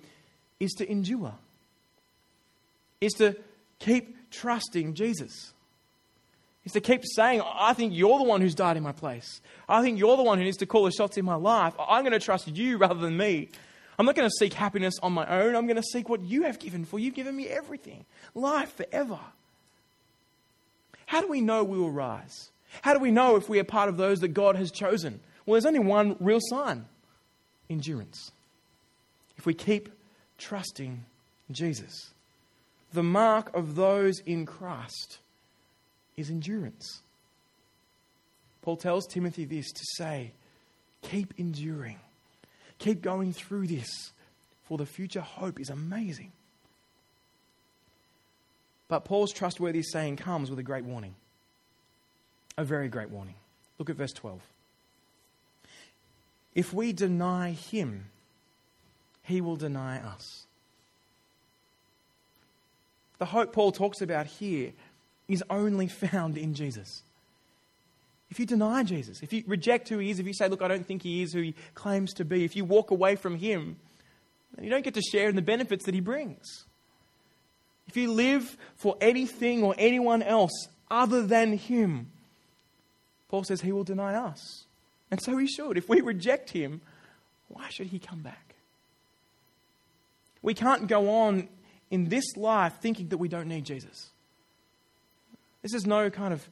is 0.59 0.71
to 0.73 0.89
endure, 0.89 1.35
is 3.01 3.13
to 3.13 3.35
keep 3.79 4.31
trusting 4.31 4.95
Jesus. 4.95 5.51
Is 6.65 6.71
to 6.71 6.81
keep 6.81 7.01
saying, 7.03 7.41
I 7.41 7.73
think 7.73 7.93
you're 7.93 8.17
the 8.17 8.23
one 8.23 8.39
who's 8.39 8.55
died 8.55 8.77
in 8.77 8.83
my 8.83 8.93
place. 8.93 9.41
I 9.67 9.81
think 9.81 9.99
you're 9.99 10.15
the 10.15 10.23
one 10.23 10.37
who 10.37 10.45
needs 10.45 10.57
to 10.57 10.65
call 10.65 10.85
the 10.85 10.91
shots 10.91 11.17
in 11.17 11.25
my 11.25 11.35
life. 11.35 11.73
I'm 11.77 12.03
going 12.03 12.13
to 12.13 12.21
trust 12.21 12.47
you 12.47 12.77
rather 12.77 13.01
than 13.01 13.17
me. 13.17 13.49
I'm 13.97 14.05
not 14.05 14.15
going 14.15 14.27
to 14.27 14.35
seek 14.37 14.53
happiness 14.53 14.95
on 15.03 15.13
my 15.13 15.25
own. 15.27 15.55
I'm 15.55 15.67
going 15.67 15.77
to 15.77 15.83
seek 15.83 16.09
what 16.09 16.21
you 16.21 16.43
have 16.43 16.59
given, 16.59 16.85
for 16.85 16.99
you've 16.99 17.13
given 17.13 17.35
me 17.35 17.47
everything 17.47 18.05
life 18.33 18.75
forever. 18.75 19.19
How 21.05 21.21
do 21.21 21.27
we 21.27 21.41
know 21.41 21.63
we 21.63 21.77
will 21.77 21.91
rise? 21.91 22.49
How 22.81 22.93
do 22.93 22.99
we 22.99 23.11
know 23.11 23.35
if 23.35 23.49
we 23.49 23.59
are 23.59 23.63
part 23.63 23.89
of 23.89 23.97
those 23.97 24.19
that 24.21 24.29
God 24.29 24.55
has 24.55 24.71
chosen? 24.71 25.19
Well, 25.45 25.53
there's 25.53 25.65
only 25.65 25.79
one 25.79 26.15
real 26.19 26.39
sign 26.41 26.85
endurance. 27.69 28.31
If 29.37 29.45
we 29.45 29.53
keep 29.53 29.89
trusting 30.37 31.05
Jesus, 31.51 32.11
the 32.93 33.03
mark 33.03 33.55
of 33.55 33.75
those 33.75 34.19
in 34.19 34.45
Christ 34.45 35.19
is 36.17 36.29
endurance. 36.29 37.01
Paul 38.61 38.77
tells 38.77 39.05
Timothy 39.07 39.45
this 39.45 39.71
to 39.71 39.81
say, 39.97 40.31
keep 41.01 41.33
enduring, 41.37 41.99
keep 42.83 43.01
going 43.01 43.31
through 43.31 43.65
this, 43.65 44.11
for 44.63 44.77
the 44.77 44.85
future 44.85 45.21
hope 45.21 45.59
is 45.59 45.69
amazing. 45.69 46.33
But 48.89 49.05
Paul's 49.05 49.31
trustworthy 49.31 49.81
saying 49.81 50.17
comes 50.17 50.49
with 50.49 50.59
a 50.59 50.63
great 50.63 50.83
warning, 50.83 51.15
a 52.57 52.65
very 52.65 52.89
great 52.89 53.09
warning. 53.09 53.35
Look 53.79 53.89
at 53.89 53.95
verse 53.95 54.11
12. 54.11 54.41
If 56.53 56.73
we 56.73 56.91
deny 56.91 57.51
him, 57.51 58.05
he 59.23 59.39
will 59.39 59.55
deny 59.55 59.99
us. 59.99 60.43
The 63.17 63.25
hope 63.25 63.53
Paul 63.53 63.71
talks 63.71 64.01
about 64.01 64.25
here 64.25 64.73
is 65.29 65.41
only 65.49 65.87
found 66.09 66.37
in 66.37 66.53
Jesus. 66.53 67.01
If 68.33 68.39
you 68.39 68.47
deny 68.47 68.81
Jesus, 68.81 69.21
if 69.21 69.31
you 69.31 69.43
reject 69.45 69.89
who 69.89 69.99
he 69.99 70.09
is, 70.09 70.17
if 70.17 70.25
you 70.25 70.33
say, 70.33 70.47
Look, 70.47 70.63
I 70.63 70.67
don't 70.67 70.87
think 70.87 71.03
he 71.03 71.21
is 71.21 71.33
who 71.33 71.41
he 71.43 71.53
claims 71.75 72.13
to 72.13 72.25
be, 72.25 72.43
if 72.43 72.55
you 72.55 72.65
walk 72.65 72.89
away 72.89 73.15
from 73.15 73.35
him, 73.35 73.75
then 74.55 74.65
you 74.65 74.71
don't 74.71 74.83
get 74.83 74.95
to 74.95 75.03
share 75.03 75.29
in 75.29 75.35
the 75.35 75.43
benefits 75.43 75.85
that 75.85 75.93
he 75.93 75.99
brings. 75.99 76.65
If 77.87 77.95
you 77.95 78.11
live 78.11 78.57
for 78.75 78.97
anything 78.99 79.61
or 79.61 79.75
anyone 79.77 80.23
else 80.23 80.67
other 80.89 81.21
than 81.21 81.55
him, 81.59 82.09
Paul 83.29 83.43
says 83.43 83.61
he 83.61 83.71
will 83.71 83.83
deny 83.83 84.15
us. 84.15 84.63
And 85.11 85.21
so 85.21 85.37
he 85.37 85.45
should. 85.45 85.77
If 85.77 85.87
we 85.87 86.01
reject 86.01 86.49
him, 86.49 86.81
why 87.49 87.69
should 87.69 87.85
he 87.85 87.99
come 87.99 88.23
back? 88.23 88.55
We 90.41 90.55
can't 90.55 90.87
go 90.87 91.07
on 91.07 91.49
in 91.91 92.05
this 92.05 92.35
life 92.35 92.77
thinking 92.81 93.09
that 93.09 93.17
we 93.17 93.27
don't 93.27 93.47
need 93.47 93.65
Jesus. 93.65 94.09
This 95.61 95.75
is 95.75 95.85
no 95.85 96.09
kind 96.09 96.33
of 96.33 96.49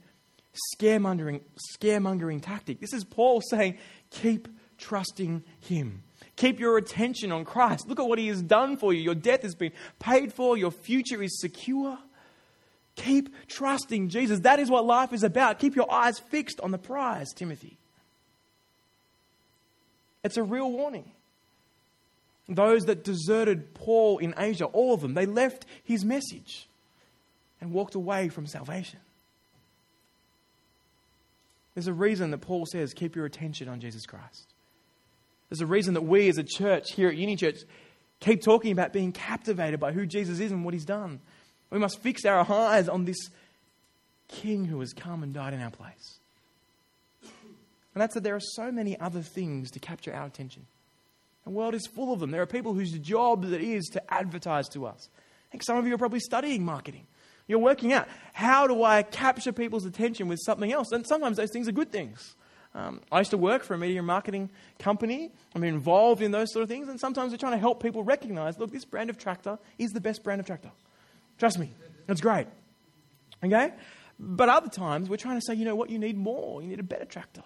scaremongering, 0.54 1.42
scaremongering 1.76 2.42
tactic. 2.42 2.80
This 2.80 2.94
is 2.94 3.04
Paul 3.04 3.42
saying, 3.42 3.78
keep 4.10 4.48
trusting 4.78 5.44
him. 5.60 6.04
Keep 6.36 6.60
your 6.60 6.78
attention 6.78 7.32
on 7.32 7.46
Christ. 7.46 7.88
Look 7.88 8.00
at 8.00 8.08
what 8.08 8.20
he 8.20 8.28
has 8.28 8.42
done 8.42 8.78
for 8.78 8.94
you. 8.94 9.02
Your 9.02 9.16
death 9.16 9.44
has 9.44 9.56
been 9.56 9.72
paid 10.00 10.34
for, 10.34 10.58
your 10.58 10.72
future 10.72 11.22
is 11.22 11.40
secure. 11.40 11.98
Keep 12.96 13.48
trusting 13.48 14.10
Jesus. 14.10 14.42
That 14.42 14.60
is 14.60 14.70
what 14.70 14.86
life 14.86 15.14
is 15.14 15.24
about. 15.24 15.60
Keep 15.60 15.76
your 15.76 15.92
eyes 15.92 16.20
fixed 16.20 16.60
on 16.62 16.72
the 16.72 16.78
prize, 16.78 17.28
Timothy. 17.34 17.78
It's 20.24 20.38
a 20.38 20.44
real 20.44 20.72
warning. 20.72 21.12
Those 22.50 22.86
that 22.86 23.04
deserted 23.04 23.74
Paul 23.74 24.18
in 24.18 24.34
Asia, 24.38 24.66
all 24.66 24.94
of 24.94 25.02
them, 25.02 25.14
they 25.14 25.26
left 25.26 25.66
his 25.84 26.04
message. 26.04 26.68
and 27.62 27.72
walked 27.72 27.96
away 27.96 28.28
from 28.28 28.48
salvation. 28.48 29.00
There's 31.74 31.88
a 31.88 31.94
reason 31.94 32.32
that 32.32 32.40
Paul 32.40 32.66
says, 32.66 32.94
keep 32.94 33.16
your 33.16 33.26
attention 33.26 33.70
on 33.70 33.80
Jesus 33.80 34.06
Christ. 34.06 34.54
There's 35.50 35.62
a 35.62 35.66
reason 35.66 35.94
that 35.96 36.02
we 36.02 36.30
as 36.30 36.38
a 36.38 36.44
church 36.44 36.92
here 36.94 37.10
at 37.10 37.16
Uni 37.16 37.36
Church 37.36 37.60
keep 38.20 38.42
talking 38.42 38.72
about 38.72 38.94
being 38.94 39.12
captivated 39.12 39.80
by 39.80 39.92
who 39.92 40.06
Jesus 40.06 40.40
is 40.40 40.52
and 40.52 40.64
what 40.64 40.74
he's 40.74 40.86
done. 40.86 41.20
We 41.70 41.80
must 41.80 42.00
fix 42.00 42.26
our 42.26 42.50
eyes 42.52 42.88
on 42.88 43.06
this 43.06 43.30
King 44.28 44.66
who 44.66 44.80
has 44.80 44.94
come 44.94 45.24
and 45.24 45.34
died 45.34 45.54
in 45.54 45.62
our 45.62 45.72
place. 45.72 46.20
And 47.94 48.02
that's 48.02 48.14
that 48.14 48.24
there 48.24 48.36
are 48.36 48.42
so 48.42 48.72
many 48.72 48.98
other 49.00 49.22
things 49.22 49.72
to 49.72 49.80
capture 49.80 50.14
our 50.14 50.26
attention. 50.26 50.66
The 51.44 51.50
world 51.50 51.76
is 51.76 51.88
full 51.88 52.14
of 52.14 52.20
them. 52.20 52.32
There 52.32 52.42
are 52.42 52.46
people 52.46 52.74
whose 52.74 52.92
job 52.92 53.44
it 53.46 53.62
is 53.62 53.88
to 53.94 54.14
advertise 54.14 54.70
to 54.70 54.86
us. 54.86 55.10
I 55.18 55.52
think 55.52 55.64
some 55.64 55.78
of 55.78 55.86
you 55.86 55.96
are 55.96 55.98
probably 55.98 56.22
studying 56.22 56.64
marketing. 56.64 57.08
You're 57.52 57.60
working 57.60 57.92
out 57.92 58.08
how 58.32 58.66
do 58.66 58.82
I 58.82 59.04
capture 59.04 59.52
people's 59.52 59.84
attention 59.84 60.30
with 60.30 60.40
something 60.40 60.72
else? 60.72 60.94
And 60.94 61.06
sometimes 61.06 61.36
those 61.36 61.52
things 61.52 61.68
are 61.68 61.74
good 61.74 61.92
things. 61.92 62.36
Um, 62.74 63.02
I 63.12 63.20
used 63.20 63.32
to 63.32 63.38
work 63.38 63.64
for 63.64 63.74
a 63.74 63.78
media 63.78 64.02
marketing 64.02 64.50
company. 64.80 65.32
I'm 65.54 65.66
involved 65.66 66.22
in 66.22 66.32
those 66.32 66.54
sort 66.54 66.64
of 66.64 66.70
things. 66.70 66.88
And 66.88 66.98
sometimes 66.98 67.34
we're 67.34 67.38
trying 67.38 67.52
to 67.52 67.58
help 67.58 67.84
people 67.84 68.06
recognize 68.06 68.58
look, 68.58 68.72
this 68.72 68.86
brand 68.86 69.10
of 69.10 69.18
tractor 69.18 69.60
is 69.78 69.92
the 69.92 70.00
best 70.00 70.24
brand 70.24 70.40
of 70.40 70.48
tractor. 70.48 70.72
Trust 71.40 71.60
me, 71.60 71.74
it's 72.08 72.22
great. 72.22 72.48
Okay? 73.44 73.74
But 74.18 74.48
other 74.48 74.70
times 74.70 75.10
we're 75.10 75.18
trying 75.18 75.38
to 75.38 75.46
say, 75.46 75.54
you 75.54 75.66
know 75.66 75.76
what, 75.76 75.90
you 75.90 76.00
need 76.00 76.18
more. 76.18 76.62
You 76.62 76.70
need 76.70 76.80
a 76.80 76.84
better 76.84 77.04
tractor. 77.04 77.44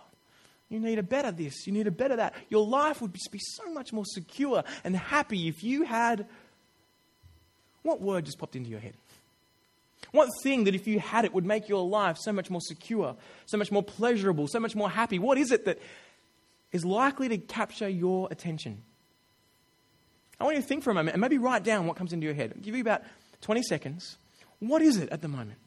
You 0.69 0.79
need 0.79 0.99
a 0.99 1.03
better 1.03 1.31
this. 1.31 1.65
You 1.65 1.73
need 1.73 1.87
a 1.87 1.91
better 1.91 2.17
that. 2.17 2.35
Your 2.49 2.63
life 2.63 3.01
would 3.01 3.11
be 3.11 3.39
so 3.39 3.71
much 3.73 3.91
more 3.91 4.05
secure 4.05 4.63
and 4.83 4.95
happy 4.95 5.47
if 5.47 5.63
you 5.63 5.81
had. 5.81 6.27
What 7.81 8.01
word 8.01 8.25
just 8.25 8.37
popped 8.37 8.55
into 8.55 8.69
your 8.69 8.79
head? 8.79 8.93
What 10.11 10.29
thing 10.43 10.65
that 10.65 10.75
if 10.75 10.87
you 10.87 10.99
had 10.99 11.25
it 11.25 11.33
would 11.33 11.45
make 11.45 11.67
your 11.67 11.87
life 11.87 12.17
so 12.17 12.31
much 12.31 12.49
more 12.49 12.61
secure, 12.61 13.15
so 13.45 13.57
much 13.57 13.71
more 13.71 13.83
pleasurable, 13.83 14.47
so 14.47 14.59
much 14.59 14.75
more 14.75 14.89
happy? 14.89 15.19
What 15.19 15.37
is 15.37 15.51
it 15.51 15.65
that 15.65 15.79
is 16.71 16.85
likely 16.85 17.29
to 17.29 17.37
capture 17.37 17.89
your 17.89 18.27
attention? 18.31 18.83
I 20.39 20.43
want 20.43 20.57
you 20.57 20.61
to 20.61 20.67
think 20.67 20.83
for 20.83 20.91
a 20.91 20.93
moment 20.93 21.13
and 21.13 21.21
maybe 21.21 21.37
write 21.37 21.63
down 21.63 21.87
what 21.87 21.97
comes 21.97 22.13
into 22.13 22.25
your 22.25 22.35
head. 22.35 22.53
I'll 22.55 22.61
give 22.61 22.75
you 22.75 22.81
about 22.81 23.01
20 23.41 23.61
seconds. 23.63 24.17
What 24.59 24.81
is 24.81 24.97
it 24.97 25.09
at 25.09 25.21
the 25.21 25.27
moment 25.27 25.59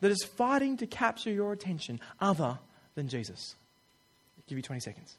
that 0.00 0.10
is 0.10 0.22
fighting 0.24 0.76
to 0.78 0.86
capture 0.86 1.30
your 1.30 1.52
attention 1.52 2.00
other 2.20 2.58
than 2.94 3.08
Jesus? 3.08 3.54
I'll 4.36 4.44
give 4.46 4.58
you 4.58 4.62
20 4.62 4.80
seconds. 4.80 5.16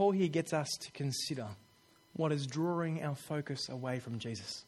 Paul 0.00 0.12
here 0.12 0.28
gets 0.28 0.54
us 0.54 0.70
to 0.80 0.90
consider 0.92 1.46
what 2.14 2.32
is 2.32 2.46
drawing 2.46 3.02
our 3.02 3.14
focus 3.14 3.68
away 3.68 3.98
from 3.98 4.18
Jesus. 4.18 4.64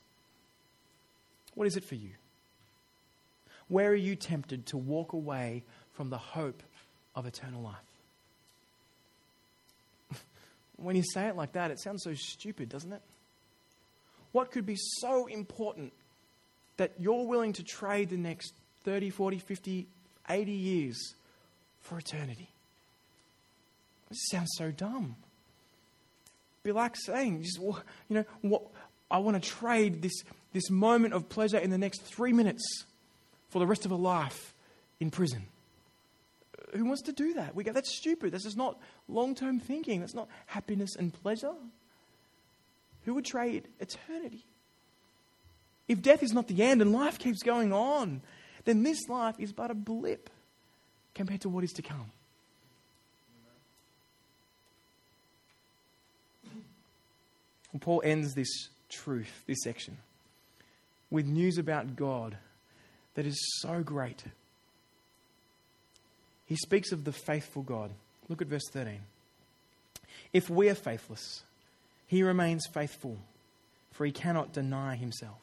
What 1.55 1.67
is 1.67 1.75
it 1.75 1.85
for 1.85 1.95
you? 1.95 2.11
Where 3.69 3.89
are 3.89 3.95
you 3.95 4.15
tempted 4.15 4.67
to 4.67 4.77
walk 4.77 5.15
away 5.15 5.63
from 5.95 6.11
the 6.11 6.19
hope 6.19 6.63
of 7.17 7.25
eternal 7.25 7.63
life? 7.63 7.77
when 10.77 10.97
you 10.97 11.03
say 11.03 11.29
it 11.29 11.35
like 11.35 11.53
that, 11.53 11.71
it 11.71 11.81
sounds 11.81 12.03
so 12.05 12.13
stupid, 12.13 12.69
doesn't 12.69 12.93
it? 12.93 13.01
What 14.33 14.51
could 14.51 14.67
be 14.67 14.77
so 14.77 15.29
important 15.29 15.95
that 16.77 16.93
you're 16.99 17.27
willing 17.27 17.55
to 17.55 17.63
trade 17.63 18.11
the 18.11 18.19
next 18.19 18.53
30, 18.85 19.09
40, 19.09 19.39
50, 19.39 19.87
80 20.29 20.53
years 20.53 21.15
for 21.81 21.97
eternity? 21.97 22.52
This 24.13 24.27
sounds 24.31 24.51
so 24.59 24.71
dumb. 24.71 25.17
Be 26.63 26.71
like 26.71 26.97
saying, 26.97 27.45
just, 27.45 27.59
you 27.59 27.75
know, 28.11 28.25
what, 28.43 28.63
I 29.11 29.17
want 29.17 29.43
to 29.43 29.49
trade 29.49 30.03
this, 30.03 30.13
this 30.53 30.69
moment 30.69 31.15
of 31.15 31.31
pleasure 31.31 31.57
in 31.57 31.71
the 31.71 31.79
next 31.79 32.03
three 32.03 32.35
minutes 32.35 32.85
for 33.49 33.59
the 33.59 33.67
rest 33.67 33.87
of 33.87 33.91
a 33.91 33.97
life 33.97 34.53
in 35.01 35.11
prison. 35.11 35.47
Who 36.75 36.85
wants 36.85 37.01
to 37.05 37.13
do 37.13 37.33
that? 37.35 37.55
We 37.55 37.65
go, 37.65 37.73
that's 37.73 37.97
stupid. 37.97 38.33
This 38.33 38.45
is 38.45 38.55
not 38.55 38.79
long 39.09 39.35
term 39.35 39.59
thinking. 39.59 40.01
That's 40.01 40.15
not 40.15 40.29
happiness 40.45 40.95
and 40.95 41.11
pleasure. 41.11 41.55
Who 43.07 43.15
would 43.15 43.25
trade 43.25 43.67
eternity? 43.81 44.45
If 45.89 46.03
death 46.03 46.23
is 46.23 46.35
not 46.35 46.49
the 46.49 46.63
end 46.63 46.83
and 46.83 46.93
life 46.93 47.19
keeps 47.19 47.43
going 47.43 47.73
on, 47.73 48.21
then 48.67 48.83
this 48.83 49.09
life 49.09 49.37
is 49.39 49.55
but 49.55 49.71
a 49.71 49.75
blip 49.75 50.29
compared 51.15 51.41
to 51.41 51.49
what 51.49 51.65
is 51.65 51.73
to 51.73 51.83
come. 51.83 52.13
Paul 57.81 58.03
ends 58.05 58.35
this 58.35 58.69
truth, 58.89 59.45
this 59.47 59.63
section, 59.63 59.97
with 61.11 61.27
news 61.27 61.59
about 61.59 61.97
God 61.97 62.37
that 63.15 63.27
is 63.27 63.39
so 63.61 63.83
great. 63.83 64.25
He 66.47 66.57
speaks 66.57 66.93
of 66.93 67.05
the 67.05 67.13
faithful 67.13 67.63
God. 67.63 67.91
Look 68.29 68.43
at 68.43 68.49
verse 68.49 68.69
13. 68.73 69.01
If 70.33 70.49
we 70.49 70.69
are 70.69 70.75
faithless, 70.75 71.43
he 72.07 72.23
remains 72.23 72.67
faithful, 72.73 73.17
for 73.93 74.05
he 74.05 74.13
cannot 74.13 74.53
deny 74.53 74.97
himself. 74.97 75.39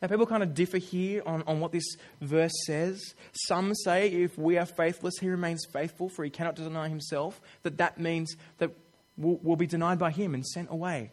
Now, 0.00 0.08
people 0.08 0.26
kind 0.26 0.42
of 0.42 0.54
differ 0.54 0.76
here 0.76 1.22
on, 1.24 1.42
on 1.46 1.58
what 1.58 1.72
this 1.72 1.96
verse 2.20 2.52
says. 2.66 3.14
Some 3.46 3.74
say 3.74 4.08
if 4.08 4.36
we 4.36 4.58
are 4.58 4.66
faithless, 4.66 5.14
he 5.20 5.28
remains 5.28 5.64
faithful, 5.72 6.10
for 6.10 6.22
he 6.22 6.30
cannot 6.30 6.56
deny 6.56 6.88
himself. 6.88 7.40
That 7.62 7.78
that 7.78 7.98
means 7.98 8.36
that 8.58 8.72
will, 9.16 9.38
will 9.42 9.56
be 9.56 9.66
denied 9.66 9.98
by 9.98 10.10
him 10.10 10.34
and 10.34 10.46
sent 10.46 10.70
away. 10.70 11.10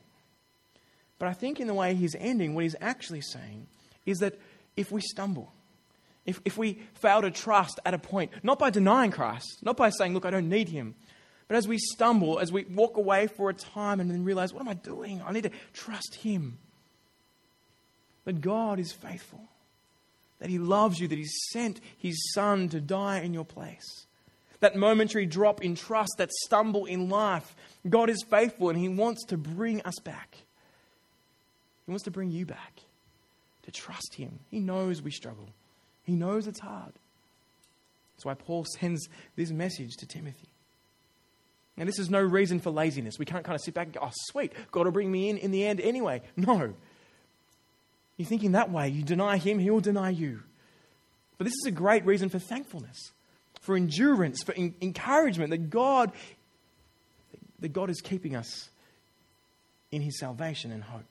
But 1.19 1.29
I 1.29 1.33
think 1.33 1.59
in 1.59 1.67
the 1.67 1.73
way 1.73 1.93
he's 1.93 2.15
ending, 2.15 2.53
what 2.53 2.63
he's 2.63 2.75
actually 2.81 3.21
saying 3.21 3.67
is 4.05 4.19
that 4.19 4.39
if 4.75 4.91
we 4.91 5.01
stumble, 5.01 5.53
if, 6.25 6.41
if 6.45 6.57
we 6.57 6.79
fail 6.95 7.21
to 7.21 7.31
trust 7.31 7.79
at 7.85 7.93
a 7.93 7.99
point, 7.99 8.31
not 8.43 8.59
by 8.59 8.69
denying 8.69 9.11
Christ, 9.11 9.59
not 9.61 9.77
by 9.77 9.89
saying, 9.89 10.13
look, 10.13 10.25
I 10.25 10.31
don't 10.31 10.49
need 10.49 10.69
him, 10.69 10.95
but 11.47 11.57
as 11.57 11.67
we 11.67 11.77
stumble, 11.77 12.39
as 12.39 12.51
we 12.51 12.63
walk 12.65 12.97
away 12.97 13.27
for 13.27 13.49
a 13.49 13.53
time 13.53 13.99
and 13.99 14.09
then 14.09 14.23
realize, 14.23 14.53
what 14.53 14.61
am 14.61 14.69
I 14.69 14.73
doing? 14.73 15.21
I 15.25 15.31
need 15.33 15.43
to 15.43 15.51
trust 15.73 16.15
him. 16.15 16.57
That 18.25 18.39
God 18.39 18.79
is 18.79 18.93
faithful, 18.93 19.41
that 20.39 20.49
he 20.49 20.57
loves 20.57 20.99
you, 20.99 21.09
that 21.09 21.17
he 21.17 21.25
sent 21.25 21.81
his 21.97 22.33
son 22.33 22.69
to 22.69 22.79
die 22.79 23.19
in 23.19 23.33
your 23.33 23.43
place. 23.43 24.07
That 24.61 24.77
momentary 24.77 25.25
drop 25.25 25.61
in 25.61 25.75
trust, 25.75 26.13
that 26.17 26.31
stumble 26.31 26.85
in 26.85 27.09
life, 27.09 27.53
God 27.89 28.09
is 28.09 28.23
faithful 28.29 28.69
and 28.69 28.77
He 28.77 28.89
wants 28.89 29.25
to 29.25 29.37
bring 29.37 29.81
us 29.81 29.99
back. 30.03 30.37
He 31.85 31.91
wants 31.91 32.05
to 32.05 32.11
bring 32.11 32.31
you 32.31 32.45
back 32.45 32.81
to 33.63 33.71
trust 33.71 34.15
Him. 34.15 34.39
He 34.49 34.59
knows 34.59 35.01
we 35.01 35.11
struggle, 35.11 35.49
He 36.03 36.13
knows 36.13 36.47
it's 36.47 36.59
hard. 36.59 36.93
That's 38.15 38.25
why 38.25 38.35
Paul 38.35 38.65
sends 38.65 39.07
this 39.35 39.51
message 39.51 39.97
to 39.97 40.05
Timothy. 40.05 40.47
Now, 41.75 41.85
this 41.85 41.97
is 41.97 42.09
no 42.09 42.21
reason 42.21 42.59
for 42.59 42.69
laziness. 42.69 43.17
We 43.17 43.25
can't 43.25 43.43
kind 43.43 43.55
of 43.55 43.61
sit 43.61 43.73
back 43.73 43.87
and 43.87 43.95
go, 43.95 44.01
oh, 44.03 44.11
sweet, 44.29 44.53
God 44.71 44.85
will 44.85 44.91
bring 44.91 45.11
me 45.11 45.29
in 45.29 45.37
in 45.37 45.49
the 45.49 45.65
end 45.65 45.81
anyway. 45.81 46.21
No. 46.37 46.75
You 48.15 48.25
think 48.25 48.43
in 48.43 48.51
that 48.51 48.71
way, 48.71 48.89
you 48.89 49.03
deny 49.03 49.37
Him, 49.37 49.57
He 49.57 49.71
will 49.71 49.81
deny 49.81 50.11
you. 50.11 50.41
But 51.37 51.45
this 51.45 51.55
is 51.63 51.65
a 51.65 51.71
great 51.71 52.05
reason 52.05 52.29
for 52.29 52.37
thankfulness, 52.37 53.11
for 53.59 53.75
endurance, 53.75 54.43
for 54.43 54.53
encouragement 54.55 55.49
that 55.49 55.71
God 55.71 56.11
that 57.63 57.71
God 57.71 57.89
is 57.89 58.01
keeping 58.01 58.35
us 58.35 58.69
in 59.89 60.01
his 60.01 60.19
salvation 60.19 60.73
and 60.73 60.83
hope. 60.83 61.05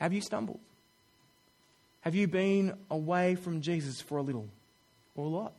Have 0.00 0.12
you 0.12 0.20
stumbled? 0.20 0.58
Have 2.00 2.16
you 2.16 2.26
been 2.26 2.76
away 2.90 3.36
from 3.36 3.60
Jesus 3.60 4.00
for 4.00 4.18
a 4.18 4.22
little 4.22 4.48
or 5.14 5.26
a 5.26 5.28
lot? 5.28 5.52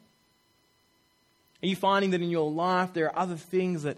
Are 1.64 1.66
you 1.66 1.78
finding 1.78 2.12
that 2.12 2.22
in 2.22 2.30
your 2.30 2.52
life 2.52 2.92
there 2.92 3.06
are 3.06 3.18
other 3.18 3.38
things 3.38 3.84
that 3.84 3.98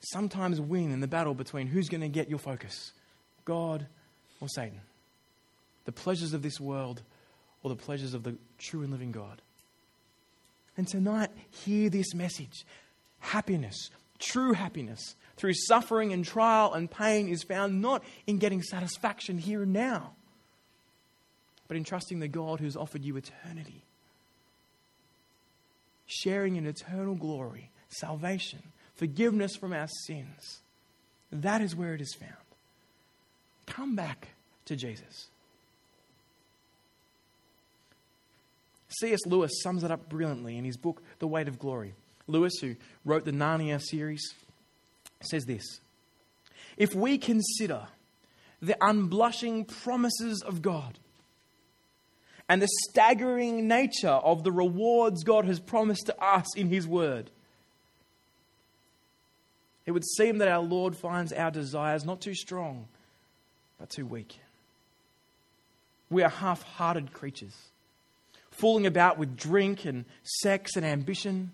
sometimes 0.00 0.60
win 0.60 0.92
in 0.92 1.00
the 1.00 1.08
battle 1.08 1.32
between 1.32 1.66
who's 1.66 1.88
going 1.88 2.02
to 2.02 2.08
get 2.08 2.28
your 2.28 2.38
focus, 2.38 2.92
God 3.46 3.86
or 4.42 4.48
Satan? 4.50 4.82
The 5.86 5.92
pleasures 5.92 6.34
of 6.34 6.42
this 6.42 6.60
world 6.60 7.00
or 7.62 7.70
the 7.70 7.82
pleasures 7.82 8.12
of 8.12 8.22
the 8.22 8.36
true 8.58 8.82
and 8.82 8.92
living 8.92 9.12
God? 9.12 9.40
And 10.76 10.86
tonight, 10.86 11.30
hear 11.50 11.88
this 11.88 12.12
message 12.12 12.66
happiness, 13.20 13.88
True 14.18 14.52
happiness 14.52 15.16
through 15.36 15.54
suffering 15.54 16.12
and 16.12 16.24
trial 16.24 16.72
and 16.72 16.90
pain 16.90 17.28
is 17.28 17.42
found 17.42 17.82
not 17.82 18.02
in 18.26 18.38
getting 18.38 18.62
satisfaction 18.62 19.38
here 19.38 19.62
and 19.62 19.72
now. 19.72 20.12
but 21.66 21.76
in 21.78 21.84
trusting 21.84 22.20
the 22.20 22.28
God 22.28 22.60
who's 22.60 22.76
offered 22.76 23.04
you 23.04 23.16
eternity. 23.16 23.82
Sharing 26.06 26.56
in 26.56 26.66
eternal 26.66 27.14
glory, 27.14 27.70
salvation, 27.88 28.62
forgiveness 28.94 29.56
from 29.56 29.72
our 29.72 29.88
sins. 30.06 30.60
That 31.32 31.62
is 31.62 31.74
where 31.74 31.94
it 31.94 32.02
is 32.02 32.14
found. 32.14 32.34
Come 33.66 33.96
back 33.96 34.28
to 34.66 34.76
Jesus. 34.76 35.28
C.S. 39.00 39.20
Lewis 39.26 39.50
sums 39.62 39.82
it 39.82 39.90
up 39.90 40.08
brilliantly 40.08 40.56
in 40.56 40.64
his 40.64 40.76
book, 40.76 41.02
The 41.18 41.26
Weight 41.26 41.48
of 41.48 41.58
Glory. 41.58 41.94
Lewis, 42.26 42.54
who 42.60 42.76
wrote 43.04 43.24
the 43.24 43.32
Narnia 43.32 43.80
series, 43.80 44.34
says 45.20 45.44
this 45.44 45.80
If 46.76 46.94
we 46.94 47.18
consider 47.18 47.86
the 48.60 48.76
unblushing 48.80 49.66
promises 49.66 50.42
of 50.42 50.62
God 50.62 50.98
and 52.48 52.62
the 52.62 52.68
staggering 52.90 53.68
nature 53.68 54.08
of 54.08 54.42
the 54.42 54.52
rewards 54.52 55.24
God 55.24 55.44
has 55.44 55.60
promised 55.60 56.06
to 56.06 56.22
us 56.22 56.56
in 56.56 56.68
His 56.68 56.86
Word, 56.86 57.30
it 59.86 59.92
would 59.92 60.04
seem 60.16 60.38
that 60.38 60.48
our 60.48 60.62
Lord 60.62 60.96
finds 60.96 61.32
our 61.32 61.50
desires 61.50 62.04
not 62.04 62.20
too 62.20 62.34
strong, 62.34 62.88
but 63.78 63.90
too 63.90 64.06
weak. 64.06 64.38
We 66.08 66.22
are 66.22 66.30
half 66.30 66.62
hearted 66.62 67.12
creatures, 67.12 67.54
fooling 68.50 68.86
about 68.86 69.18
with 69.18 69.36
drink 69.36 69.84
and 69.84 70.06
sex 70.22 70.76
and 70.76 70.86
ambition 70.86 71.52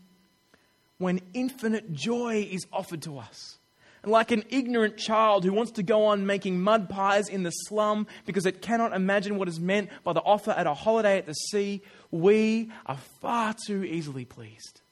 when 1.01 1.18
infinite 1.32 1.90
joy 1.94 2.46
is 2.53 2.66
offered 2.70 3.01
to 3.01 3.18
us. 3.18 3.57
And 4.03 4.12
like 4.12 4.30
an 4.30 4.44
ignorant 4.51 4.98
child 4.98 5.44
who 5.44 5.53
wants 5.53 5.72
to 5.72 5.82
go 5.82 6.07
on 6.07 6.26
making 6.26 6.61
mud 6.61 6.90
pies 6.90 7.26
in 7.28 7.42
the 7.42 7.51
slum 7.51 8.07
because 8.26 8.44
it 8.44 8.61
cannot 8.61 8.92
imagine 8.92 9.38
what 9.38 9.48
is 9.48 9.59
meant 9.59 9.88
by 10.05 10.12
the 10.12 10.20
offer 10.20 10.51
at 10.51 10.66
a 10.66 10.74
holiday 10.74 11.16
at 11.16 11.24
the 11.24 11.32
sea, 11.32 11.80
we 12.11 12.70
are 12.84 12.98
far 13.22 13.55
too 13.66 13.82
easily 13.82 14.26
pleased. 14.26 14.82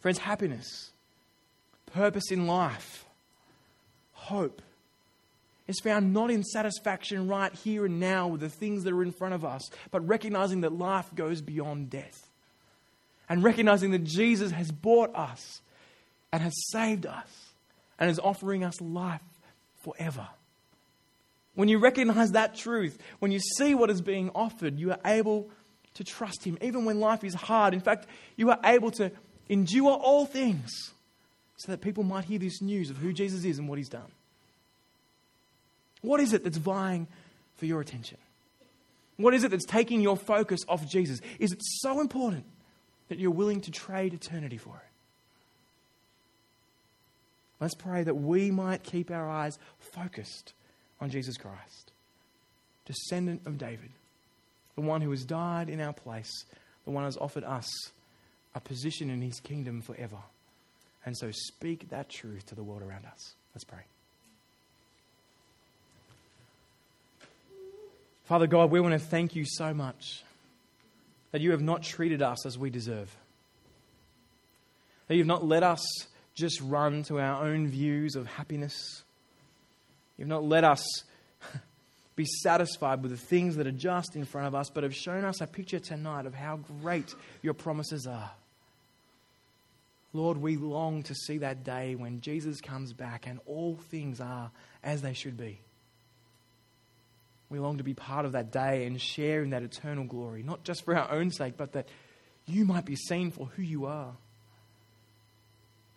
Friends, 0.00 0.18
happiness, 0.18 0.90
purpose 1.86 2.32
in 2.32 2.48
life, 2.48 3.04
hope 4.12 4.60
is 5.72 5.80
found 5.80 6.12
not 6.12 6.30
in 6.30 6.44
satisfaction 6.44 7.26
right 7.26 7.52
here 7.52 7.86
and 7.86 7.98
now 7.98 8.28
with 8.28 8.40
the 8.40 8.48
things 8.48 8.84
that 8.84 8.92
are 8.92 9.02
in 9.02 9.10
front 9.10 9.34
of 9.34 9.44
us, 9.44 9.70
but 9.90 10.06
recognizing 10.06 10.60
that 10.60 10.72
life 10.72 11.06
goes 11.14 11.40
beyond 11.40 11.90
death. 11.90 12.28
And 13.28 13.42
recognizing 13.42 13.92
that 13.92 14.04
Jesus 14.04 14.52
has 14.52 14.70
bought 14.70 15.14
us 15.14 15.62
and 16.32 16.42
has 16.42 16.52
saved 16.70 17.06
us 17.06 17.52
and 17.98 18.10
is 18.10 18.18
offering 18.18 18.62
us 18.62 18.80
life 18.80 19.22
forever. 19.82 20.28
When 21.54 21.68
you 21.68 21.78
recognize 21.78 22.32
that 22.32 22.54
truth, 22.54 22.98
when 23.18 23.32
you 23.32 23.40
see 23.56 23.74
what 23.74 23.90
is 23.90 24.00
being 24.00 24.30
offered, 24.34 24.78
you 24.78 24.90
are 24.90 25.00
able 25.04 25.48
to 25.94 26.04
trust 26.04 26.44
Him, 26.44 26.58
even 26.60 26.84
when 26.84 27.00
life 27.00 27.24
is 27.24 27.34
hard. 27.34 27.74
In 27.74 27.80
fact, 27.80 28.06
you 28.36 28.50
are 28.50 28.60
able 28.64 28.90
to 28.92 29.10
endure 29.48 29.92
all 29.92 30.26
things 30.26 30.70
so 31.56 31.70
that 31.70 31.80
people 31.80 32.02
might 32.02 32.24
hear 32.24 32.38
this 32.38 32.60
news 32.60 32.90
of 32.90 32.96
who 32.96 33.12
Jesus 33.12 33.44
is 33.44 33.58
and 33.58 33.68
what 33.68 33.78
he's 33.78 33.88
done. 33.88 34.10
What 36.02 36.20
is 36.20 36.32
it 36.32 36.44
that's 36.44 36.58
vying 36.58 37.06
for 37.56 37.66
your 37.66 37.80
attention? 37.80 38.18
What 39.16 39.34
is 39.34 39.44
it 39.44 39.50
that's 39.50 39.64
taking 39.64 40.00
your 40.00 40.16
focus 40.16 40.60
off 40.68 40.86
Jesus? 40.88 41.20
Is 41.38 41.52
it 41.52 41.60
so 41.62 42.00
important 42.00 42.44
that 43.08 43.18
you're 43.18 43.30
willing 43.30 43.60
to 43.62 43.70
trade 43.70 44.14
eternity 44.14 44.58
for 44.58 44.74
it? 44.74 44.88
Let's 47.60 47.74
pray 47.74 48.02
that 48.02 48.16
we 48.16 48.50
might 48.50 48.82
keep 48.82 49.10
our 49.10 49.28
eyes 49.28 49.56
focused 49.78 50.52
on 51.00 51.10
Jesus 51.10 51.36
Christ, 51.36 51.92
descendant 52.84 53.42
of 53.46 53.58
David, 53.58 53.90
the 54.74 54.80
one 54.80 55.00
who 55.00 55.10
has 55.10 55.24
died 55.24 55.70
in 55.70 55.80
our 55.80 55.92
place, 55.92 56.44
the 56.84 56.90
one 56.90 57.02
who 57.02 57.06
has 57.06 57.16
offered 57.16 57.44
us 57.44 57.70
a 58.56 58.60
position 58.60 59.10
in 59.10 59.22
his 59.22 59.38
kingdom 59.38 59.80
forever. 59.80 60.18
And 61.04 61.16
so 61.16 61.30
speak 61.30 61.90
that 61.90 62.08
truth 62.08 62.46
to 62.46 62.56
the 62.56 62.64
world 62.64 62.82
around 62.82 63.06
us. 63.06 63.34
Let's 63.54 63.64
pray. 63.64 63.82
Father 68.24 68.46
God, 68.46 68.70
we 68.70 68.80
want 68.80 68.92
to 68.92 68.98
thank 68.98 69.34
you 69.34 69.44
so 69.44 69.74
much 69.74 70.22
that 71.32 71.40
you 71.40 71.50
have 71.50 71.62
not 71.62 71.82
treated 71.82 72.22
us 72.22 72.46
as 72.46 72.56
we 72.56 72.70
deserve. 72.70 73.14
That 75.08 75.16
you've 75.16 75.26
not 75.26 75.44
let 75.44 75.62
us 75.62 75.84
just 76.34 76.60
run 76.60 77.02
to 77.04 77.18
our 77.18 77.44
own 77.44 77.66
views 77.66 78.14
of 78.14 78.26
happiness. 78.26 79.02
You've 80.16 80.28
not 80.28 80.44
let 80.44 80.64
us 80.64 80.84
be 82.16 82.24
satisfied 82.24 83.02
with 83.02 83.10
the 83.10 83.16
things 83.16 83.56
that 83.56 83.66
are 83.66 83.72
just 83.72 84.14
in 84.14 84.24
front 84.24 84.46
of 84.46 84.54
us, 84.54 84.70
but 84.70 84.84
have 84.84 84.94
shown 84.94 85.24
us 85.24 85.40
a 85.40 85.46
picture 85.46 85.78
tonight 85.78 86.26
of 86.26 86.34
how 86.34 86.60
great 86.80 87.14
your 87.42 87.54
promises 87.54 88.06
are. 88.06 88.30
Lord, 90.14 90.36
we 90.36 90.56
long 90.56 91.02
to 91.04 91.14
see 91.14 91.38
that 91.38 91.64
day 91.64 91.94
when 91.94 92.20
Jesus 92.20 92.60
comes 92.60 92.92
back 92.92 93.26
and 93.26 93.40
all 93.46 93.76
things 93.90 94.20
are 94.20 94.50
as 94.84 95.00
they 95.00 95.14
should 95.14 95.38
be. 95.38 95.58
We 97.52 97.60
long 97.60 97.78
to 97.78 97.84
be 97.84 97.94
part 97.94 98.24
of 98.24 98.32
that 98.32 98.50
day 98.50 98.86
and 98.86 99.00
share 99.00 99.42
in 99.42 99.50
that 99.50 99.62
eternal 99.62 100.04
glory, 100.04 100.42
not 100.42 100.64
just 100.64 100.84
for 100.84 100.96
our 100.96 101.10
own 101.12 101.30
sake, 101.30 101.56
but 101.56 101.72
that 101.72 101.86
you 102.46 102.64
might 102.64 102.84
be 102.84 102.96
seen 102.96 103.30
for 103.30 103.46
who 103.46 103.62
you 103.62 103.86
are. 103.86 104.14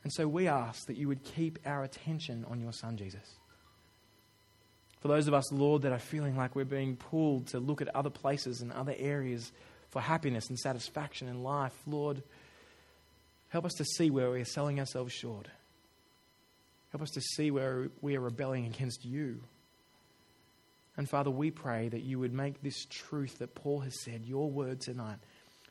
And 0.03 0.13
so 0.13 0.27
we 0.27 0.47
ask 0.47 0.85
that 0.85 0.97
you 0.97 1.07
would 1.07 1.23
keep 1.23 1.57
our 1.65 1.83
attention 1.83 2.45
on 2.47 2.61
your 2.61 2.73
Son, 2.73 2.97
Jesus. 2.97 3.35
For 4.99 5.07
those 5.07 5.27
of 5.27 5.33
us, 5.33 5.51
Lord, 5.51 5.81
that 5.81 5.91
are 5.91 5.99
feeling 5.99 6.37
like 6.37 6.55
we're 6.55 6.65
being 6.65 6.95
pulled 6.95 7.47
to 7.47 7.59
look 7.59 7.81
at 7.81 7.95
other 7.95 8.11
places 8.11 8.61
and 8.61 8.71
other 8.71 8.93
areas 8.97 9.51
for 9.89 10.01
happiness 10.01 10.49
and 10.49 10.59
satisfaction 10.59 11.27
in 11.27 11.41
life, 11.41 11.73
Lord, 11.87 12.21
Help 13.55 13.63
us 13.63 13.73
to 13.75 13.85
see 13.85 14.09
where 14.09 14.31
we 14.31 14.41
are 14.41 14.45
selling 14.45 14.81
ourselves 14.81 15.13
short. 15.13 15.47
Help 16.91 17.01
us 17.01 17.11
to 17.11 17.21
see 17.21 17.51
where 17.51 17.87
we 18.01 18.17
are 18.17 18.19
rebelling 18.19 18.65
against 18.65 19.05
you. 19.05 19.39
And 20.97 21.09
Father, 21.09 21.29
we 21.29 21.51
pray 21.51 21.89
that 21.89 22.03
you 22.03 22.19
would 22.19 22.33
make 22.33 22.61
this 22.61 22.85
truth 22.89 23.39
that 23.39 23.55
Paul 23.55 23.81
has 23.81 24.01
said, 24.01 24.25
your 24.25 24.49
word 24.49 24.79
tonight, 24.79 25.17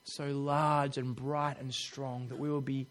so 0.05 0.27
large 0.27 0.99
and 0.99 1.17
bright 1.17 1.59
and 1.59 1.73
strong 1.73 2.29
that 2.29 2.39
we 2.39 2.51
will 2.51 2.61
be 2.61 2.87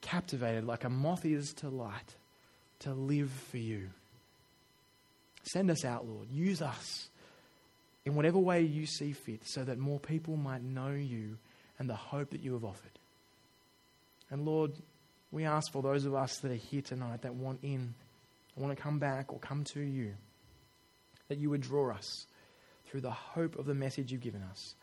captivated 0.00 0.64
like 0.64 0.84
a 0.84 0.88
moth 0.88 1.24
is 1.24 1.52
to 1.54 1.68
light 1.68 2.16
to 2.82 2.92
live 2.92 3.30
for 3.50 3.58
you. 3.58 3.90
Send 5.44 5.70
us 5.70 5.84
out, 5.84 6.06
Lord. 6.06 6.28
Use 6.30 6.62
us 6.62 7.08
in 8.04 8.14
whatever 8.14 8.38
way 8.38 8.62
you 8.62 8.86
see 8.86 9.12
fit 9.12 9.40
so 9.44 9.64
that 9.64 9.78
more 9.78 9.98
people 9.98 10.36
might 10.36 10.62
know 10.62 10.90
you 10.90 11.38
and 11.78 11.88
the 11.88 11.94
hope 11.94 12.30
that 12.30 12.42
you 12.42 12.52
have 12.54 12.64
offered. 12.64 12.90
And 14.30 14.44
Lord, 14.44 14.72
we 15.30 15.44
ask 15.44 15.72
for 15.72 15.82
those 15.82 16.04
of 16.04 16.14
us 16.14 16.38
that 16.38 16.50
are 16.50 16.54
here 16.54 16.82
tonight 16.82 17.22
that 17.22 17.34
want 17.34 17.60
in, 17.62 17.94
want 18.56 18.76
to 18.76 18.82
come 18.82 18.98
back 18.98 19.32
or 19.32 19.38
come 19.38 19.64
to 19.64 19.80
you, 19.80 20.14
that 21.32 21.38
you 21.38 21.48
would 21.48 21.62
draw 21.62 21.90
us 21.90 22.26
through 22.86 23.00
the 23.00 23.10
hope 23.10 23.58
of 23.58 23.64
the 23.64 23.72
message 23.74 24.12
you've 24.12 24.20
given 24.20 24.42
us 24.50 24.74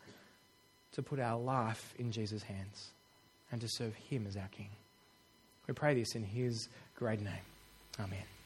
to 0.90 1.00
put 1.00 1.20
our 1.20 1.38
life 1.38 1.94
in 1.96 2.10
Jesus' 2.10 2.42
hands 2.42 2.90
and 3.52 3.60
to 3.60 3.68
serve 3.68 3.94
him 3.94 4.26
as 4.26 4.36
our 4.36 4.48
King. 4.48 4.70
We 5.68 5.74
pray 5.74 5.94
this 5.94 6.16
in 6.16 6.24
his 6.24 6.68
great 6.96 7.20
name. 7.20 7.46
Amen. 8.00 8.39